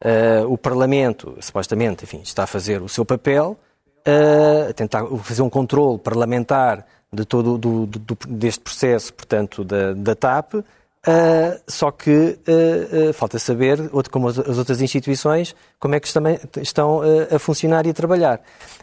uh, 0.05 0.47
o 0.47 0.59
Parlamento, 0.59 1.35
supostamente, 1.41 2.05
enfim, 2.05 2.21
está 2.23 2.45
a 2.45 2.47
fazer 2.47 2.83
o 2.83 2.89
seu 2.89 3.05
papel, 3.05 3.59
uh, 4.07 4.71
a 4.71 4.73
tentar 4.73 5.07
fazer 5.23 5.43
um 5.43 5.49
controle 5.49 5.99
parlamentar 5.99 6.87
de 7.15 7.25
todo 7.25 7.57
do, 7.57 7.87
do, 7.87 8.19
deste 8.29 8.61
processo, 8.61 9.13
portanto, 9.13 9.65
da, 9.65 9.93
da 9.93 10.15
TAP, 10.15 10.55
Uh, 11.07 11.61
só 11.69 11.91
que 11.91 12.11
uh, 12.49 13.11
uh, 13.11 13.13
falta 13.13 13.39
saber, 13.39 13.79
outro, 13.93 14.11
como 14.11 14.27
as, 14.27 14.39
as, 14.39 14.57
outras 14.57 14.81
instituições, 14.81 15.55
como 15.79 15.95
é 15.95 16.01
que 16.01 16.11
também 16.11 16.41
estão 16.63 17.03
a 17.31 17.39
funcionar 17.39 17.85
e 17.85 17.91
a 17.91 17.93
trabalhar. 17.93 18.41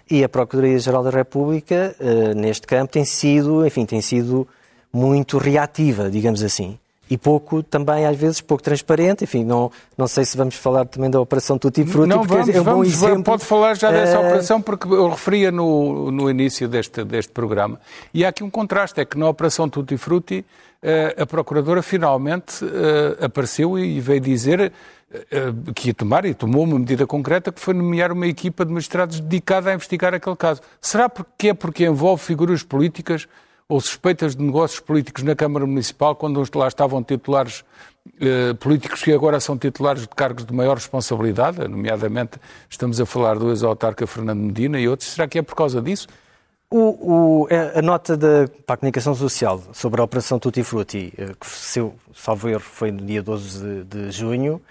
E 0.08 0.24
a 0.24 0.30
Procuradoria-Geral 0.30 1.04
da 1.04 1.10
República, 1.10 1.96
neste 2.36 2.68
campo, 2.68 2.92
tem 2.92 3.04
sido, 3.04 3.66
enfim, 3.66 3.88
tem 3.88 4.02
sido 4.02 4.48
muito 4.94 5.40
reativa, 5.40 6.12
digamos 6.12 6.44
assim. 6.44 6.78
E 7.12 7.18
pouco, 7.18 7.62
também, 7.62 8.06
às 8.06 8.16
vezes, 8.16 8.40
pouco 8.40 8.64
transparente. 8.64 9.26
Enfim, 9.26 9.44
não, 9.44 9.70
não 9.98 10.08
sei 10.08 10.24
se 10.24 10.38
vamos 10.38 10.56
falar 10.56 10.86
também 10.86 11.10
da 11.10 11.20
Operação 11.20 11.58
Tutti 11.58 11.84
Frutti, 11.84 12.08
não, 12.08 12.20
porque 12.20 12.34
vamos, 12.34 12.56
é 12.56 12.62
um 12.62 12.64
vamos, 12.64 12.88
exemplo. 12.88 13.24
Pode 13.24 13.44
falar 13.44 13.74
já 13.76 13.92
dessa 13.92 14.18
operação, 14.18 14.62
porque 14.62 14.88
eu 14.88 15.10
referia 15.10 15.52
no, 15.52 16.10
no 16.10 16.30
início 16.30 16.70
deste, 16.70 17.04
deste 17.04 17.34
programa. 17.34 17.82
E 18.14 18.24
há 18.24 18.30
aqui 18.30 18.46
um 18.46 18.50
contraste, 18.50 19.02
é 19.02 19.04
que 19.04 19.18
na 19.18 19.28
Operação 19.28 19.68
Tutti 19.68 19.98
Frutti 19.98 20.46
eh, 20.82 21.14
a 21.20 21.26
Procuradora 21.26 21.84
finalmente 21.84 22.64
eh, 22.64 23.26
apareceu 23.26 23.78
e 23.78 24.00
veio 24.00 24.22
dizer 24.22 24.72
eh, 25.12 25.54
que 25.76 25.90
ia 25.90 25.94
tomar, 25.94 26.24
e 26.24 26.34
tomou 26.34 26.64
uma 26.64 26.80
medida 26.80 27.06
concreta, 27.06 27.52
que 27.52 27.60
foi 27.60 27.74
nomear 27.74 28.14
uma 28.14 28.26
equipa 28.26 28.66
de 28.66 28.72
magistrados 28.72 29.20
dedicada 29.20 29.70
a 29.70 29.74
investigar 29.74 30.14
aquele 30.14 30.38
caso. 30.38 30.62
Será 30.80 31.10
porque 31.10 31.50
é 31.50 31.54
porque 31.54 31.86
envolve 31.86 32.24
figuras 32.24 32.64
políticas 32.64 33.28
ou 33.72 33.80
suspeitas 33.80 34.36
de 34.36 34.44
negócios 34.44 34.82
políticos 34.82 35.24
na 35.24 35.34
Câmara 35.34 35.66
Municipal, 35.66 36.14
quando 36.14 36.44
lá 36.56 36.68
estavam 36.68 37.02
titulares 37.02 37.64
eh, 38.20 38.54
políticos 38.56 39.02
que 39.02 39.14
agora 39.14 39.40
são 39.40 39.58
titulares 39.58 40.02
de 40.02 40.10
cargos 40.10 40.46
de 40.46 40.54
maior 40.54 40.76
responsabilidade, 40.76 41.66
nomeadamente 41.70 42.38
estamos 42.70 43.00
a 43.00 43.06
falar 43.06 43.40
do 43.40 43.50
ex-autarca 43.50 44.06
Fernando 44.06 44.42
Medina 44.42 44.78
e 44.78 44.90
outros. 44.90 45.12
Será 45.12 45.26
que 45.26 45.40
é 45.40 45.42
por 45.42 45.56
causa 45.56 45.82
disso? 45.82 46.10
O, 46.70 47.46
o, 47.46 47.48
a 47.74 47.82
nota 47.82 48.18
da, 48.18 48.50
para 48.66 48.74
a 48.74 48.78
comunicação 48.78 49.16
social 49.16 49.64
sobre 49.72 50.02
a 50.02 50.04
Operação 50.04 50.38
Tutti 50.38 50.64
Frutti, 50.64 51.14
eh, 51.18 51.32
que, 51.40 51.48
seu, 51.48 51.96
salvo 52.14 52.50
erro, 52.50 52.60
foi 52.60 52.92
no 52.92 53.06
dia 53.06 53.24
12 53.24 53.64
de, 53.64 53.84
de 53.86 54.12
junho, 54.12 54.62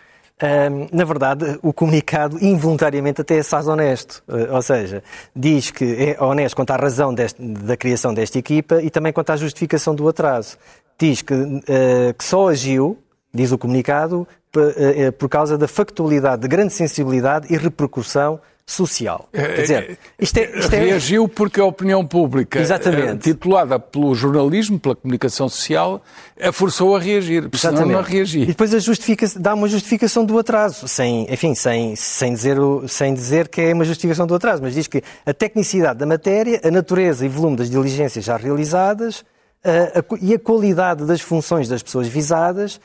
na 0.91 1.05
verdade, 1.05 1.59
o 1.63 1.73
comunicado 1.73 2.43
involuntariamente 2.43 3.21
até 3.21 3.39
é 3.39 3.43
honesto. 3.67 4.23
Uh, 4.27 4.55
ou 4.55 4.63
seja, 4.63 5.03
diz 5.37 5.71
que 5.71 6.17
é 6.19 6.23
honesto 6.23 6.57
quanto 6.57 6.71
à 6.71 6.77
razão 6.77 7.13
deste, 7.13 7.43
da 7.43 7.77
criação 7.77 8.15
desta 8.15 8.39
equipa 8.39 8.81
e 8.83 8.89
também 8.89 9.13
quanto 9.13 9.31
à 9.31 9.37
justificação 9.37 9.95
do 9.95 10.09
atraso. 10.09 10.57
Diz 10.99 11.21
que, 11.21 11.35
uh, 11.35 12.15
que 12.17 12.25
só 12.25 12.49
agiu, 12.49 12.99
diz 13.35 13.53
o 13.53 13.59
comunicado, 13.59 14.27
uh, 14.57 15.13
por 15.13 15.29
causa 15.29 15.59
da 15.59 15.69
factualidade 15.69 16.43
de 16.43 16.49
grande 16.49 16.73
sensibilidade 16.73 17.53
e 17.53 17.57
repercussão 17.57 18.41
social. 18.71 19.29
É, 19.33 19.43
Quer 19.43 19.63
dizer, 19.63 19.91
é, 19.91 19.97
isto 20.19 20.39
é, 20.39 20.59
isto 20.59 20.75
é... 20.75 20.79
Reagiu 20.79 21.29
porque 21.29 21.61
a 21.61 21.65
opinião 21.65 22.07
pública, 22.07 22.59
eh, 22.59 22.63
Exatamente. 22.63 23.25
titulada 23.25 23.79
pelo 23.81 24.15
jornalismo, 24.15 24.79
pela 24.79 24.95
comunicação 24.95 25.49
social, 25.49 26.03
a 26.41 26.53
forçou 26.53 26.95
a 26.95 27.01
reagir, 27.01 27.49
senão 27.55 27.85
não 27.85 28.01
reagir. 28.01 28.43
E 28.43 28.47
depois 28.47 28.73
a 28.73 28.79
justifica 28.79 29.27
dá 29.37 29.55
uma 29.55 29.69
justificação 29.69 30.25
do 30.25 30.39
atraso, 30.39 30.87
sem, 30.87 31.27
enfim, 31.33 31.55
sem, 31.55 31.97
sem, 31.97 32.33
dizer, 32.33 32.57
sem 32.87 33.13
dizer 33.13 33.49
que 33.49 33.61
é 33.61 33.75
uma 33.75 33.85
justificação 33.85 34.27
do 34.27 34.35
atraso, 34.35 34.63
mas 34.63 34.75
diz 34.75 34.87
que 34.87 35.03
a 35.27 35.35
tecnicidade 35.35 35.99
da 35.99 36.07
matéria, 36.07 36.61
a 36.63 36.71
natureza 36.71 37.27
e 37.27 37.29
volume 37.29 37.57
das 37.57 37.69
diligências 37.69 38.25
já 38.25 38.37
realizadas 38.37 39.25
a, 39.65 39.99
a, 39.99 40.19
e 40.21 40.35
a 40.35 40.39
qualidade 40.39 41.05
das 41.05 41.21
funções 41.21 41.69
das 41.69 41.83
pessoas 41.83 42.07
visadas 42.07 42.81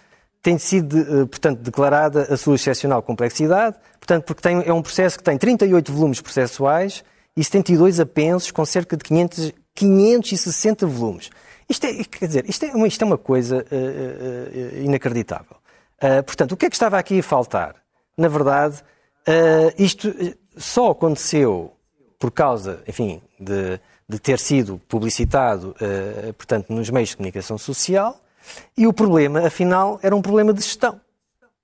tem 0.45 0.60
sido, 0.60 0.99
eh, 0.99 1.25
portanto, 1.25 1.60
declarada 1.60 2.31
a 2.31 2.38
sua 2.38 2.53
excepcional 2.53 3.01
complexidade, 3.01 3.77
portanto, 3.99 4.25
porque 4.25 4.43
tem, 4.43 4.62
é 4.63 4.71
um 4.71 4.84
processo 4.84 5.17
que 5.17 5.23
tem 5.23 5.39
38 5.39 5.91
volumes 5.91 6.21
processuais 6.21 7.03
e 7.36 7.43
72 7.43 7.99
apensos 7.99 8.51
com 8.51 8.63
cerca 8.63 8.95
de 8.95 9.03
500, 9.03 9.51
560 9.73 10.86
volumes. 10.86 11.31
Isto 11.67 11.88
é, 11.88 12.03
quer 12.03 12.27
dizer, 12.27 12.45
isto 12.47 12.63
é 12.63 12.75
uma, 12.75 12.86
isto 12.86 13.01
é 13.01 13.05
uma 13.08 13.17
coisa 13.17 13.65
uh, 13.71 14.81
uh, 14.81 14.84
inacreditável. 14.84 15.58
Uh, 15.97 16.21
portanto, 16.23 16.51
o 16.51 16.58
que 16.58 16.67
é 16.67 16.69
que 16.69 16.75
estava 16.75 16.99
aqui 16.99 17.17
a 17.17 17.23
faltar? 17.23 17.77
Na 18.15 18.27
verdade, 18.27 18.84
isto 19.79 20.13
só 20.55 20.91
aconteceu 20.91 21.73
por 22.19 22.29
causa, 22.29 22.84
enfim, 22.88 23.19
de, 23.39 23.79
de 24.08 24.19
ter 24.19 24.38
sido 24.38 24.79
publicitado, 24.88 25.75
portanto, 26.38 26.71
nos 26.71 26.89
meios 26.91 27.10
de 27.10 27.17
comunicação 27.17 27.58
social, 27.58 28.21
e 28.77 28.88
o 28.88 28.93
problema, 28.93 29.47
afinal, 29.47 29.99
era 30.01 30.15
um 30.15 30.21
problema 30.21 30.53
de 30.53 30.62
gestão. 30.62 30.99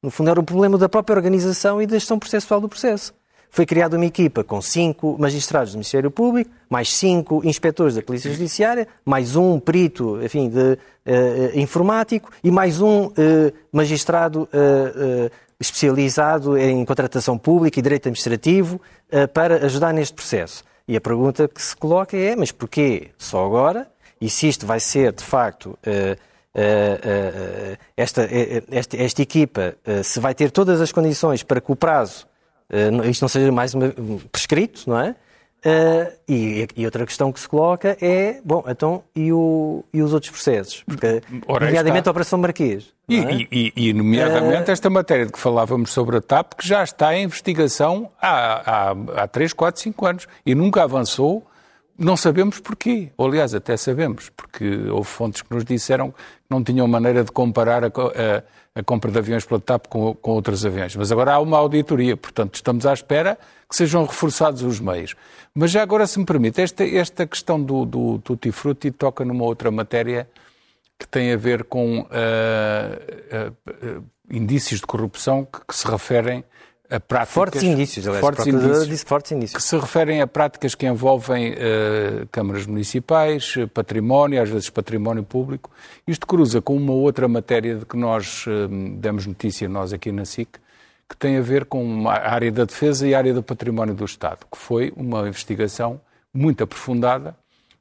No 0.01 0.09
fundo, 0.09 0.29
era 0.31 0.39
um 0.39 0.43
problema 0.43 0.77
da 0.77 0.89
própria 0.89 1.15
organização 1.15 1.81
e 1.81 1.85
da 1.85 1.93
gestão 1.93 2.17
processual 2.17 2.59
do 2.59 2.67
processo. 2.67 3.13
Foi 3.53 3.65
criada 3.65 3.97
uma 3.97 4.05
equipa 4.05 4.45
com 4.45 4.61
cinco 4.61 5.17
magistrados 5.19 5.73
do 5.73 5.75
Ministério 5.75 6.09
Público, 6.09 6.49
mais 6.69 6.91
cinco 6.91 7.41
inspectores 7.43 7.95
da 7.95 8.01
Polícia 8.01 8.31
Judiciária, 8.31 8.87
mais 9.03 9.35
um 9.35 9.59
perito, 9.59 10.23
enfim, 10.23 10.49
de, 10.49 10.57
uh, 10.57 10.77
informático 11.59 12.31
e 12.41 12.49
mais 12.49 12.79
um 12.81 13.07
uh, 13.07 13.11
magistrado 13.69 14.43
uh, 14.43 15.29
especializado 15.59 16.57
em 16.57 16.85
contratação 16.85 17.37
pública 17.37 17.77
e 17.77 17.83
direito 17.83 18.07
administrativo 18.07 18.81
para 19.31 19.65
ajudar 19.65 19.93
neste 19.93 20.15
processo. 20.15 20.63
E 20.87 20.97
a 20.97 21.01
pergunta 21.01 21.47
que 21.47 21.61
se 21.61 21.75
coloca 21.75 22.17
é: 22.17 22.35
mas 22.35 22.51
porquê 22.51 23.09
só 23.15 23.45
agora? 23.45 23.87
E 24.19 24.27
se 24.27 24.47
isto 24.47 24.65
vai 24.65 24.79
ser, 24.79 25.11
de 25.11 25.23
facto, 25.23 25.77
esta, 27.95 28.23
eh, 28.23 28.63
esta, 28.69 28.97
esta 28.97 29.21
equipa 29.21 29.75
se 30.03 30.19
vai 30.19 30.33
ter 30.33 30.51
todas 30.51 30.81
as 30.81 30.91
condições 30.91 31.43
para 31.43 31.61
que 31.61 31.71
o 31.71 31.75
prazo, 31.75 32.27
isto 33.09 33.21
não 33.21 33.29
seja 33.29 33.51
mais 33.51 33.73
uma, 33.73 33.93
prescrito, 34.31 34.89
não 34.89 34.99
é? 34.99 35.15
Uh, 35.63 36.11
e, 36.27 36.67
e, 36.75 36.85
outra 36.85 37.05
questão 37.05 37.31
que 37.31 37.39
se 37.39 37.47
coloca 37.47 37.95
é, 38.01 38.41
bom, 38.43 38.63
então, 38.67 39.03
e, 39.15 39.31
o, 39.31 39.85
e 39.93 40.01
os 40.01 40.11
outros 40.11 40.31
processos? 40.31 40.83
Porque, 40.87 41.21
Ora, 41.47 41.67
nomeadamente 41.67 41.99
está... 41.99 42.09
a 42.09 42.13
Operação 42.13 42.39
Marquês. 42.39 42.87
E, 43.07 43.19
é? 43.19 43.47
e, 43.51 43.73
e, 43.75 43.93
nomeadamente, 43.93 44.71
uh... 44.71 44.73
esta 44.73 44.89
matéria 44.89 45.27
de 45.27 45.31
que 45.31 45.37
falávamos 45.37 45.91
sobre 45.91 46.17
a 46.17 46.21
TAP, 46.21 46.53
que 46.55 46.67
já 46.67 46.83
está 46.83 47.15
em 47.15 47.25
investigação 47.25 48.09
há, 48.19 48.89
há, 48.89 48.95
há 49.21 49.27
3, 49.27 49.53
4, 49.53 49.79
5 49.83 50.05
anos 50.07 50.27
e 50.43 50.55
nunca 50.55 50.81
avançou 50.81 51.45
não 51.97 52.17
sabemos 52.17 52.59
porquê. 52.59 53.11
Ou, 53.17 53.27
aliás, 53.27 53.53
até 53.53 53.77
sabemos, 53.77 54.29
porque 54.29 54.89
houve 54.89 55.07
fontes 55.07 55.41
que 55.41 55.53
nos 55.53 55.63
disseram 55.63 56.11
que 56.11 56.17
não 56.49 56.63
tinham 56.63 56.87
maneira 56.87 57.23
de 57.23 57.31
comparar 57.31 57.83
a, 57.83 57.87
a, 57.87 58.43
a 58.75 58.83
compra 58.83 59.11
de 59.11 59.17
aviões 59.17 59.45
pela 59.45 59.59
TAP 59.59 59.87
com, 59.87 60.13
com, 60.15 60.31
outros 60.31 60.65
aviões. 60.65 60.95
Mas 60.95 61.11
agora 61.11 61.33
há 61.33 61.39
uma 61.39 61.57
auditoria, 61.57 62.17
portanto, 62.17 62.55
estamos 62.55 62.85
à 62.85 62.93
espera 62.93 63.37
que 63.69 63.75
sejam 63.75 64.05
reforçados 64.05 64.63
os 64.63 64.79
meios. 64.79 65.15
Mas 65.53 65.71
já 65.71 65.81
agora, 65.81 66.07
se 66.07 66.19
me 66.19 66.25
permite, 66.25 66.61
esta, 66.61 66.83
esta 66.83 67.25
questão 67.25 67.61
do, 67.61 67.85
do 67.85 68.19
Tutti 68.19 68.51
Frutti 68.51 68.91
toca 68.91 69.23
numa 69.23 69.43
outra 69.43 69.69
matéria 69.71 70.27
que 70.97 71.07
tem 71.07 71.33
a 71.33 71.37
ver 71.37 71.63
com 71.63 71.99
uh, 71.99 72.03
uh, 72.03 73.97
uh, 73.99 74.03
indícios 74.29 74.79
de 74.79 74.85
corrupção 74.85 75.45
que, 75.45 75.59
que 75.67 75.75
se 75.75 75.87
referem 75.87 76.43
a 76.91 76.99
práticas... 76.99 77.33
Fortes 77.33 77.63
indícios, 77.63 78.05
aliás, 78.05 78.21
fortes 78.21 78.45
indícios, 78.45 78.87
disse 78.87 79.05
fortes 79.05 79.31
indícios. 79.31 79.63
Que 79.63 79.67
se 79.67 79.77
referem 79.77 80.21
a 80.21 80.27
práticas 80.27 80.75
que 80.75 80.85
envolvem 80.85 81.53
uh, 81.53 82.27
câmaras 82.29 82.65
municipais, 82.65 83.55
património, 83.73 84.41
às 84.41 84.49
vezes 84.49 84.69
património 84.69 85.23
público. 85.23 85.71
Isto 86.05 86.27
cruza 86.27 86.61
com 86.61 86.75
uma 86.75 86.91
outra 86.91 87.29
matéria 87.29 87.75
de 87.75 87.85
que 87.85 87.95
nós 87.95 88.45
uh, 88.45 88.67
demos 88.97 89.25
notícia, 89.25 89.69
nós 89.69 89.93
aqui 89.93 90.11
na 90.11 90.25
SIC, 90.25 90.59
que 91.07 91.15
tem 91.17 91.37
a 91.37 91.41
ver 91.41 91.65
com 91.65 92.09
a 92.09 92.13
área 92.13 92.51
da 92.51 92.65
defesa 92.65 93.07
e 93.07 93.15
a 93.15 93.17
área 93.17 93.33
do 93.33 93.41
património 93.41 93.93
do 93.93 94.03
Estado, 94.03 94.45
que 94.51 94.57
foi 94.57 94.91
uma 94.95 95.27
investigação 95.27 96.01
muito 96.33 96.63
aprofundada 96.63 97.35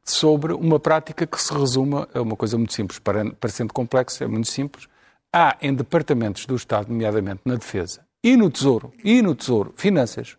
sobre 0.04 0.52
uma 0.52 0.78
prática 0.78 1.26
que 1.26 1.40
se 1.40 1.52
resume 1.52 2.06
a 2.14 2.22
uma 2.22 2.36
coisa 2.36 2.56
muito 2.56 2.72
simples, 2.72 3.00
parecendo 3.40 3.72
complexo, 3.72 4.22
é 4.22 4.26
muito 4.28 4.48
simples. 4.48 4.88
Há 5.32 5.56
em 5.60 5.74
departamentos 5.74 6.46
do 6.46 6.54
Estado, 6.54 6.88
nomeadamente 6.88 7.40
na 7.44 7.54
defesa 7.54 8.00
e 8.22 8.36
no 8.36 8.50
Tesouro, 8.50 8.92
e 9.02 9.22
no 9.22 9.34
Tesouro, 9.34 9.72
finanças, 9.76 10.36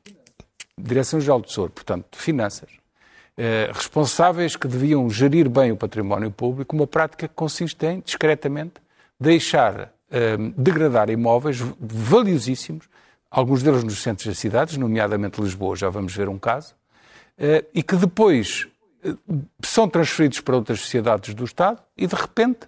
Direção-Geral 0.78 1.41
do 1.41 1.48
Tesouro, 1.48 1.72
portanto, 1.72 2.17
finanças, 2.17 2.70
eh, 3.38 3.70
responsáveis 3.74 4.56
que 4.56 4.67
deviam 4.67 5.10
gerir 5.10 5.50
bem 5.50 5.72
o 5.72 5.78
património 5.78 6.32
público, 6.32 6.76
uma 6.76 6.88
prática 6.88 7.28
que 7.28 7.34
consiste 7.34 7.86
em, 7.86 8.02
discretamente, 8.02 8.76
deixar 9.20 9.94
eh, 10.10 10.38
degradar 10.58 11.10
imóveis 11.10 11.60
valiosíssimos, 11.80 12.89
alguns 13.30 13.63
deles 13.63 13.84
nos 13.84 14.02
centros 14.02 14.28
das 14.28 14.38
cidades, 14.38 14.76
nomeadamente 14.76 15.39
Lisboa, 15.39 15.76
já 15.76 15.89
vamos 15.89 16.13
ver 16.13 16.28
um 16.28 16.38
caso, 16.38 16.76
eh, 17.38 17.65
e 17.74 17.82
que 17.82 17.96
depois 17.96 18.67
eh, 19.04 19.15
são 19.63 19.88
transferidos 19.88 20.41
para 20.41 20.56
outras 20.56 20.82
sociedades 20.82 21.34
do 21.34 21.46
Estado 21.46 21.82
e, 21.98 22.06
de 22.06 22.15
repente, 22.15 22.67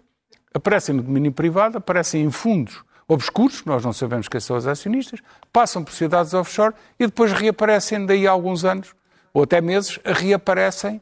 aparecem 0.54 0.96
no 0.96 1.04
domínio 1.04 1.32
privado, 1.32 1.78
aparecem 1.78 2.24
em 2.24 2.32
fundos 2.32 2.82
obscuros, 3.08 3.64
nós 3.66 3.84
não 3.84 3.94
sabemos 3.94 4.28
quem 4.28 4.40
são 4.40 4.56
os 4.56 4.68
acionistas, 4.68 5.20
passam 5.52 5.84
por 5.84 5.92
sociedades 5.92 6.34
offshore 6.34 6.74
e 7.00 7.06
depois 7.06 7.32
reaparecem 7.32 8.06
daí 8.06 8.28
a 8.28 8.32
alguns 8.32 8.66
anos 8.66 8.94
ou 9.34 9.44
até 9.44 9.60
meses, 9.60 10.00
reaparecem 10.06 11.02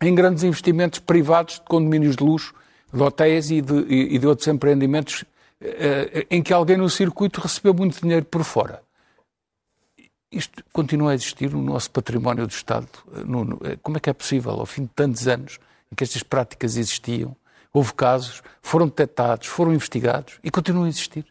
em 0.00 0.14
grandes 0.14 0.42
investimentos 0.42 0.98
privados 0.98 1.54
de 1.54 1.62
condomínios 1.62 2.16
de 2.16 2.24
luxo, 2.24 2.54
de 2.92 3.02
hotéis 3.02 3.50
e 3.50 3.60
de, 3.60 3.74
e 3.88 4.18
de 4.18 4.26
outros 4.26 4.48
empreendimentos 4.48 5.24
eh, 5.60 6.26
em 6.30 6.42
que 6.42 6.52
alguém 6.52 6.76
no 6.76 6.88
circuito 6.88 7.40
recebeu 7.40 7.74
muito 7.74 8.00
dinheiro 8.00 8.24
por 8.24 8.42
fora. 8.42 8.82
Isto 10.32 10.64
continua 10.72 11.10
a 11.10 11.14
existir 11.14 11.50
no 11.50 11.62
nosso 11.62 11.90
património 11.90 12.46
do 12.46 12.52
Estado. 12.52 12.88
Eh, 13.64 13.76
como 13.82 13.98
é 13.98 14.00
que 14.00 14.08
é 14.08 14.12
possível, 14.12 14.52
ao 14.52 14.66
fim 14.66 14.84
de 14.84 14.90
tantos 14.94 15.28
anos 15.28 15.58
em 15.92 15.94
que 15.94 16.02
estas 16.02 16.22
práticas 16.22 16.76
existiam, 16.76 17.36
houve 17.72 17.92
casos, 17.92 18.42
foram 18.62 18.86
detectados, 18.86 19.48
foram 19.48 19.74
investigados 19.74 20.38
e 20.42 20.50
continuam 20.50 20.86
a 20.86 20.88
existir? 20.88 21.26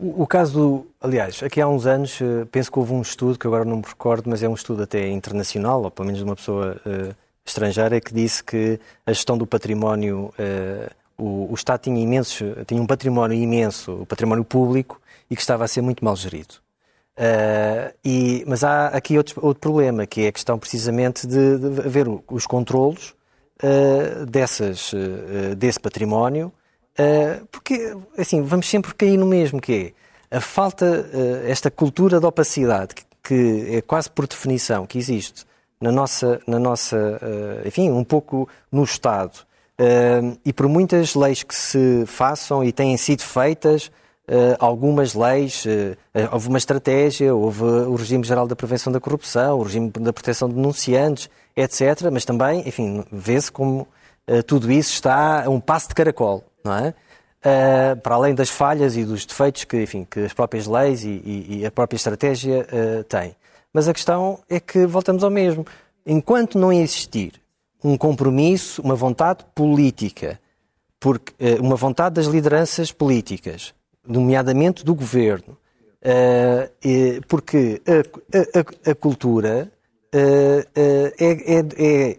O, 0.00 0.28
caso 0.28 0.52
do. 0.52 0.86
Aliás, 1.00 1.42
aqui 1.42 1.60
há 1.60 1.66
uns 1.66 1.84
anos, 1.84 2.20
eh, 2.22 2.46
penso 2.52 2.70
que 2.70 2.78
houve 2.78 2.92
um 2.92 3.02
estudo, 3.02 3.36
que 3.36 3.48
agora 3.48 3.64
não 3.64 3.78
me 3.78 3.82
recordo, 3.84 4.30
mas 4.30 4.44
é 4.44 4.48
um 4.48 4.54
estudo 4.54 4.84
até 4.84 5.08
internacional, 5.08 5.82
ou 5.82 5.90
pelo 5.90 6.06
menos 6.06 6.20
de 6.20 6.24
uma 6.24 6.36
pessoa 6.36 6.80
uh, 6.86 7.14
estrangeira, 7.44 8.00
que 8.00 8.14
disse 8.14 8.44
que 8.44 8.78
a 9.04 9.12
gestão 9.12 9.36
do 9.36 9.44
património. 9.46 10.32
Uh, 10.38 10.98
o, 11.20 11.50
o, 11.50 11.54
Estado 11.54 11.80
tinha, 11.80 12.00
imensos, 12.00 12.40
tinha 12.64 12.80
um 12.80 12.86
património 12.86 13.36
imenso, 13.36 14.02
o 14.02 14.06
património 14.06 14.44
público, 14.44 15.00
e 15.28 15.34
que 15.34 15.40
estava 15.42 15.64
a 15.64 15.68
ser 15.68 15.80
muito 15.80 16.04
mal 16.04 16.14
gerido. 16.14 16.54
Uh, 17.18 17.92
e, 18.04 18.44
mas 18.46 18.62
há 18.62 18.86
aqui 18.88 19.18
outro, 19.18 19.44
outro, 19.44 19.60
problema, 19.60 20.06
que 20.06 20.20
é 20.20 20.28
a 20.28 20.32
questão 20.32 20.56
precisamente 20.60 21.26
de, 21.26 21.58
de 21.58 21.80
haver 21.80 22.06
os 22.28 22.46
controlos 22.46 23.16
dessas, 24.28 24.92
desse 25.56 25.80
património 25.80 26.52
Uh, 26.52 26.57
porque, 27.52 27.96
assim, 28.16 28.42
vamos 28.42 28.68
sempre 28.68 28.94
cair 28.94 29.16
no 29.16 29.26
mesmo, 29.26 29.60
que 29.60 29.94
é 30.30 30.36
a 30.36 30.40
falta, 30.40 30.84
uh, 30.84 31.50
esta 31.50 31.70
cultura 31.70 32.20
de 32.20 32.26
opacidade, 32.26 32.94
que, 33.22 33.76
é 33.76 33.80
quase 33.82 34.10
por 34.10 34.26
definição 34.26 34.86
que 34.86 34.98
existe 34.98 35.46
na 35.80 35.92
nossa, 35.92 36.40
na 36.46 36.58
nossa 36.58 36.96
uh, 36.96 37.66
enfim, 37.66 37.90
um 37.90 38.04
pouco 38.04 38.48
no 38.70 38.84
Estado, 38.84 39.46
e 40.44 40.52
por 40.52 40.66
muitas 40.66 41.14
leis 41.14 41.44
que 41.44 41.54
se 41.54 42.04
façam 42.04 42.64
e 42.64 42.72
têm 42.72 42.96
sido 42.96 43.22
feitas, 43.22 43.92
algumas 44.58 45.14
leis, 45.14 45.64
houve 46.32 46.48
uma 46.48 46.58
estratégia, 46.58 47.32
houve 47.32 47.62
o 47.62 47.94
regime 47.94 48.24
geral 48.24 48.48
da 48.48 48.56
prevenção 48.56 48.92
da 48.92 48.98
corrupção, 48.98 49.56
o 49.56 49.62
regime 49.62 49.88
da 49.88 50.12
proteção 50.12 50.48
de 50.48 50.56
denunciantes, 50.56 51.30
etc. 51.56 52.10
Mas 52.12 52.24
também, 52.24 52.66
enfim, 52.66 53.04
vê-se 53.12 53.52
como 53.52 53.86
tudo 54.48 54.68
isso 54.72 54.94
está 54.94 55.44
a 55.44 55.48
um 55.48 55.60
passo 55.60 55.90
de 55.90 55.94
caracol 55.94 56.42
não 56.68 56.76
é? 56.76 56.94
Uh, 57.38 57.96
para 58.00 58.14
além 58.16 58.34
das 58.34 58.50
falhas 58.50 58.96
e 58.96 59.04
dos 59.04 59.24
defeitos 59.24 59.64
que, 59.64 59.82
enfim, 59.82 60.06
que 60.08 60.20
as 60.20 60.32
próprias 60.32 60.66
leis 60.66 61.04
e, 61.04 61.08
e, 61.08 61.58
e 61.60 61.66
a 61.66 61.70
própria 61.70 61.96
estratégia 61.96 62.66
uh, 62.66 63.04
têm. 63.04 63.34
Mas 63.72 63.88
a 63.88 63.94
questão 63.94 64.40
é 64.48 64.58
que 64.60 64.86
voltamos 64.86 65.24
ao 65.24 65.30
mesmo. 65.30 65.64
Enquanto 66.04 66.58
não 66.58 66.72
existir 66.72 67.40
um 67.82 67.96
compromisso, 67.96 68.82
uma 68.82 68.96
vontade 68.96 69.44
política, 69.54 70.40
porque, 70.98 71.32
uh, 71.42 71.62
uma 71.62 71.76
vontade 71.76 72.16
das 72.16 72.26
lideranças 72.26 72.90
políticas, 72.90 73.72
nomeadamente 74.06 74.84
do 74.84 74.94
governo, 74.94 75.56
porque 77.28 77.82
a, 77.86 78.88
a, 78.88 78.92
a 78.92 78.94
cultura 78.94 79.70
é, 80.12 80.66
é, 80.74 81.64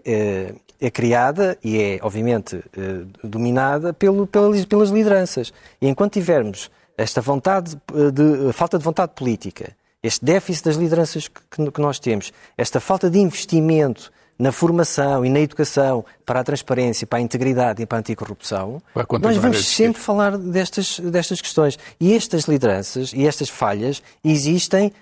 é, 0.05 0.53
é 0.81 0.89
criada 0.89 1.57
e 1.63 1.81
é, 1.81 1.99
obviamente, 2.01 2.63
eh, 2.77 3.03
dominada 3.23 3.93
pelo, 3.93 4.25
pelas, 4.25 4.89
lideranças. 4.89 5.51
E 5.81 5.87
enquanto 5.87 6.13
tivermos 6.13 6.71
esta 6.97 7.21
vontade 7.21 7.77
eh, 7.93 8.11
de 8.11 8.53
falta 8.53 8.77
de 8.77 8.83
vontade 8.83 9.11
política, 9.13 9.75
este 10.01 10.23
déficit 10.23 10.65
das 10.65 10.77
lideranças 10.77 11.27
que, 11.27 11.71
que 11.71 11.81
nós 11.81 11.99
temos, 11.99 12.31
esta 12.57 12.79
falta 12.79 13.09
de 13.09 13.19
investimento 13.19 14.11
na 14.37 14.53
formação 14.53 15.25
e 15.25 15.29
na 15.29 15.41
educação 15.41 16.05
para 16.25 16.39
a 16.39 16.43
transparência, 16.45 17.05
para 17.05 17.19
a 17.19 17.21
integridade 17.21 17.83
e 17.83 17.85
para 17.85 17.97
a 17.97 17.99
anticorrupção, 17.99 18.81
nós 19.21 19.35
vamos 19.35 19.67
sempre 19.67 20.01
falar 20.01 20.37
destas, 20.37 20.97
destas 21.01 21.41
questões. 21.41 21.77
E 21.99 22.15
estas 22.15 22.45
lideranças 22.45 23.11
e 23.11 23.27
estas 23.27 23.49
falhas 23.49 24.01
existem 24.23 24.93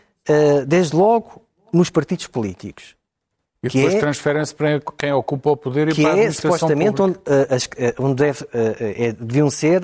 desde 0.68 0.96
logo 0.96 1.44
nos 1.72 1.92
partidos 1.92 2.26
políticos. 2.26 2.98
E 3.62 3.70
depois 3.70 3.96
é, 3.96 4.00
transferem-se 4.00 4.54
para 4.54 4.80
quem 4.98 5.12
ocupa 5.12 5.52
o 5.52 5.58
poder 5.58 5.90
e 5.90 5.96
para 5.96 6.04
a 6.04 6.08
é 6.10 6.12
administração 6.12 6.56
é 6.56 6.60
supostamente 6.60 7.02
onde, 7.02 7.18
uh, 7.18 8.04
onde 8.04 8.16
deve, 8.16 8.44
uh, 8.44 8.48
é, 8.54 9.12
deviam 9.14 9.50
ser 9.50 9.82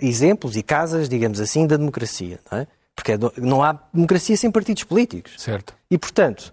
exemplos 0.00 0.56
e 0.56 0.62
casas, 0.62 1.08
digamos 1.08 1.40
assim, 1.40 1.66
da 1.66 1.76
democracia. 1.76 2.40
Não 2.50 2.58
é? 2.58 2.66
Porque 2.96 3.12
não 3.36 3.62
há 3.62 3.78
democracia 3.92 4.36
sem 4.36 4.50
partidos 4.50 4.84
políticos. 4.84 5.32
Certo. 5.36 5.74
E, 5.90 5.96
portanto, 5.96 6.52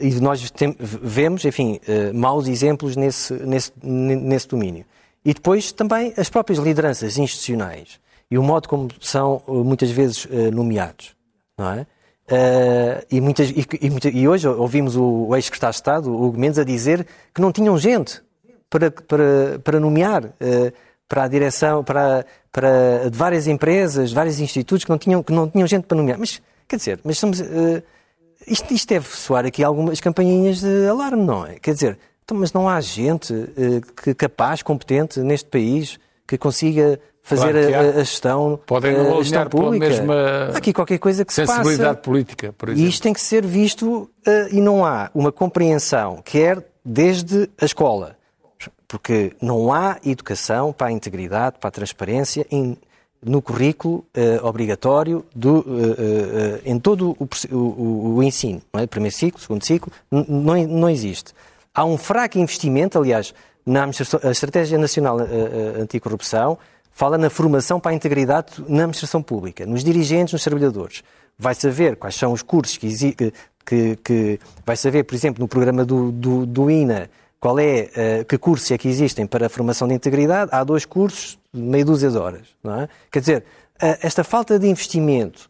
e 0.00 0.10
nós 0.20 0.50
tem, 0.50 0.76
vemos, 0.78 1.44
enfim, 1.44 1.80
maus 2.14 2.46
exemplos 2.46 2.94
nesse, 2.94 3.32
nesse, 3.34 3.72
nesse 3.82 4.46
domínio. 4.46 4.84
E 5.24 5.34
depois 5.34 5.72
também 5.72 6.14
as 6.16 6.28
próprias 6.28 6.60
lideranças 6.60 7.18
institucionais 7.18 7.98
e 8.30 8.38
o 8.38 8.42
modo 8.42 8.68
como 8.68 8.88
são 9.00 9.42
muitas 9.48 9.90
vezes 9.90 10.28
nomeados. 10.52 11.16
Não 11.58 11.72
é? 11.72 11.86
Uh, 12.28 13.02
e, 13.10 13.22
muitas, 13.22 13.48
e, 13.48 13.66
e, 13.80 14.18
e, 14.20 14.28
hoje 14.28 14.46
ouvimos 14.46 14.96
o, 14.96 15.28
o 15.28 15.36
ex-secretário 15.36 15.72
de 15.72 15.76
Estado, 15.76 16.10
o 16.12 16.26
Hugo 16.26 16.38
Mendes, 16.38 16.58
a 16.58 16.64
dizer 16.64 17.06
que 17.34 17.40
não 17.40 17.50
tinham 17.50 17.78
gente 17.78 18.22
para, 18.68 18.90
para, 18.90 19.58
para 19.64 19.80
nomear 19.80 20.26
uh, 20.26 20.72
para 21.08 21.24
a 21.24 21.28
direção, 21.28 21.82
para, 21.82 22.26
para 22.52 23.08
de 23.10 23.16
várias 23.16 23.46
empresas, 23.46 24.10
de 24.10 24.14
vários 24.14 24.40
institutos 24.40 24.84
que 24.84 24.90
não 24.90 24.98
tinham, 24.98 25.22
que 25.22 25.32
não 25.32 25.48
tinham 25.48 25.66
gente 25.66 25.84
para 25.84 25.96
nomear. 25.96 26.18
Mas, 26.18 26.42
quer 26.68 26.76
dizer, 26.76 27.00
mas 27.02 27.16
estamos, 27.16 27.40
uh, 27.40 27.82
isto, 28.46 28.74
isto 28.74 28.88
deve 28.88 29.08
soar 29.08 29.46
aqui 29.46 29.64
algumas 29.64 29.98
campainhas 29.98 30.60
de 30.60 30.86
alarme, 30.86 31.24
não 31.24 31.46
é? 31.46 31.58
Quer 31.58 31.72
dizer, 31.72 31.98
então, 32.22 32.36
mas 32.36 32.52
não 32.52 32.68
há 32.68 32.78
gente 32.82 33.32
que, 34.02 34.14
capaz, 34.14 34.62
competente 34.62 35.20
neste 35.20 35.48
país 35.48 35.98
que 36.26 36.36
consiga 36.36 37.00
fazer 37.28 37.68
claro 37.68 37.86
a, 37.86 37.90
a, 37.90 38.04
gestão, 38.04 38.60
Podem 38.66 38.96
a 38.96 39.22
gestão 39.22 39.46
pública. 39.46 39.88
Mesma 39.88 40.14
há 40.54 40.56
aqui 40.56 40.72
qualquer 40.72 40.98
coisa 40.98 41.24
que 41.24 41.32
se 41.32 41.42
passa. 41.42 41.56
Sensibilidade 41.56 42.00
política, 42.00 42.54
por 42.56 42.70
exemplo. 42.70 42.86
E 42.86 42.88
isto 42.88 43.02
tem 43.02 43.12
que 43.12 43.20
ser 43.20 43.44
visto 43.44 44.10
uh, 44.26 44.48
e 44.50 44.60
não 44.60 44.84
há 44.84 45.10
uma 45.14 45.30
compreensão, 45.30 46.20
quer 46.24 46.64
desde 46.84 47.50
a 47.60 47.64
escola, 47.64 48.16
porque 48.86 49.32
não 49.42 49.72
há 49.72 49.98
educação 50.04 50.72
para 50.72 50.86
a 50.86 50.92
integridade, 50.92 51.56
para 51.60 51.68
a 51.68 51.70
transparência 51.70 52.46
no 53.22 53.42
currículo 53.42 54.06
uh, 54.16 54.46
obrigatório 54.46 55.24
do, 55.34 55.58
uh, 55.58 56.60
em 56.64 56.78
todo 56.78 57.16
o, 57.18 57.28
o, 57.54 58.16
o 58.16 58.22
ensino. 58.22 58.62
Não 58.72 58.80
é? 58.80 58.86
Primeiro 58.86 59.14
ciclo, 59.14 59.40
segundo 59.40 59.64
ciclo, 59.64 59.92
não, 60.10 60.56
não 60.66 60.88
existe. 60.88 61.34
Há 61.74 61.84
um 61.84 61.98
fraco 61.98 62.38
investimento, 62.38 62.98
aliás, 62.98 63.34
na 63.66 63.86
Estratégia 64.30 64.78
Nacional 64.78 65.18
Anticorrupção, 65.78 66.58
fala 66.98 67.16
na 67.16 67.30
formação 67.30 67.78
para 67.78 67.92
a 67.92 67.94
integridade 67.94 68.54
na 68.66 68.78
administração 68.78 69.22
pública, 69.22 69.64
nos 69.64 69.84
dirigentes, 69.84 70.32
nos 70.32 70.42
trabalhadores. 70.42 71.04
Vai 71.38 71.54
saber 71.54 71.94
quais 71.94 72.16
são 72.16 72.32
os 72.32 72.42
cursos 72.42 72.76
que, 72.76 73.14
que, 73.64 73.96
que 74.02 74.40
vai 74.66 74.76
saber, 74.76 75.04
por 75.04 75.14
exemplo, 75.14 75.40
no 75.40 75.46
programa 75.46 75.84
do, 75.84 76.10
do, 76.10 76.44
do 76.44 76.68
INA, 76.68 77.08
qual 77.38 77.56
é, 77.60 77.88
uh, 78.20 78.24
que 78.24 78.36
cursos 78.36 78.68
é 78.72 78.76
que 78.76 78.88
existem 78.88 79.28
para 79.28 79.46
a 79.46 79.48
formação 79.48 79.86
de 79.86 79.94
integridade. 79.94 80.50
Há 80.52 80.64
dois 80.64 80.84
cursos 80.84 81.38
meia 81.52 81.84
dúzia 81.84 82.10
de 82.10 82.18
horas. 82.18 82.48
Não 82.64 82.80
é? 82.80 82.88
Quer 83.12 83.20
dizer, 83.20 83.44
uh, 83.80 83.96
esta 84.02 84.24
falta 84.24 84.58
de 84.58 84.66
investimento, 84.66 85.48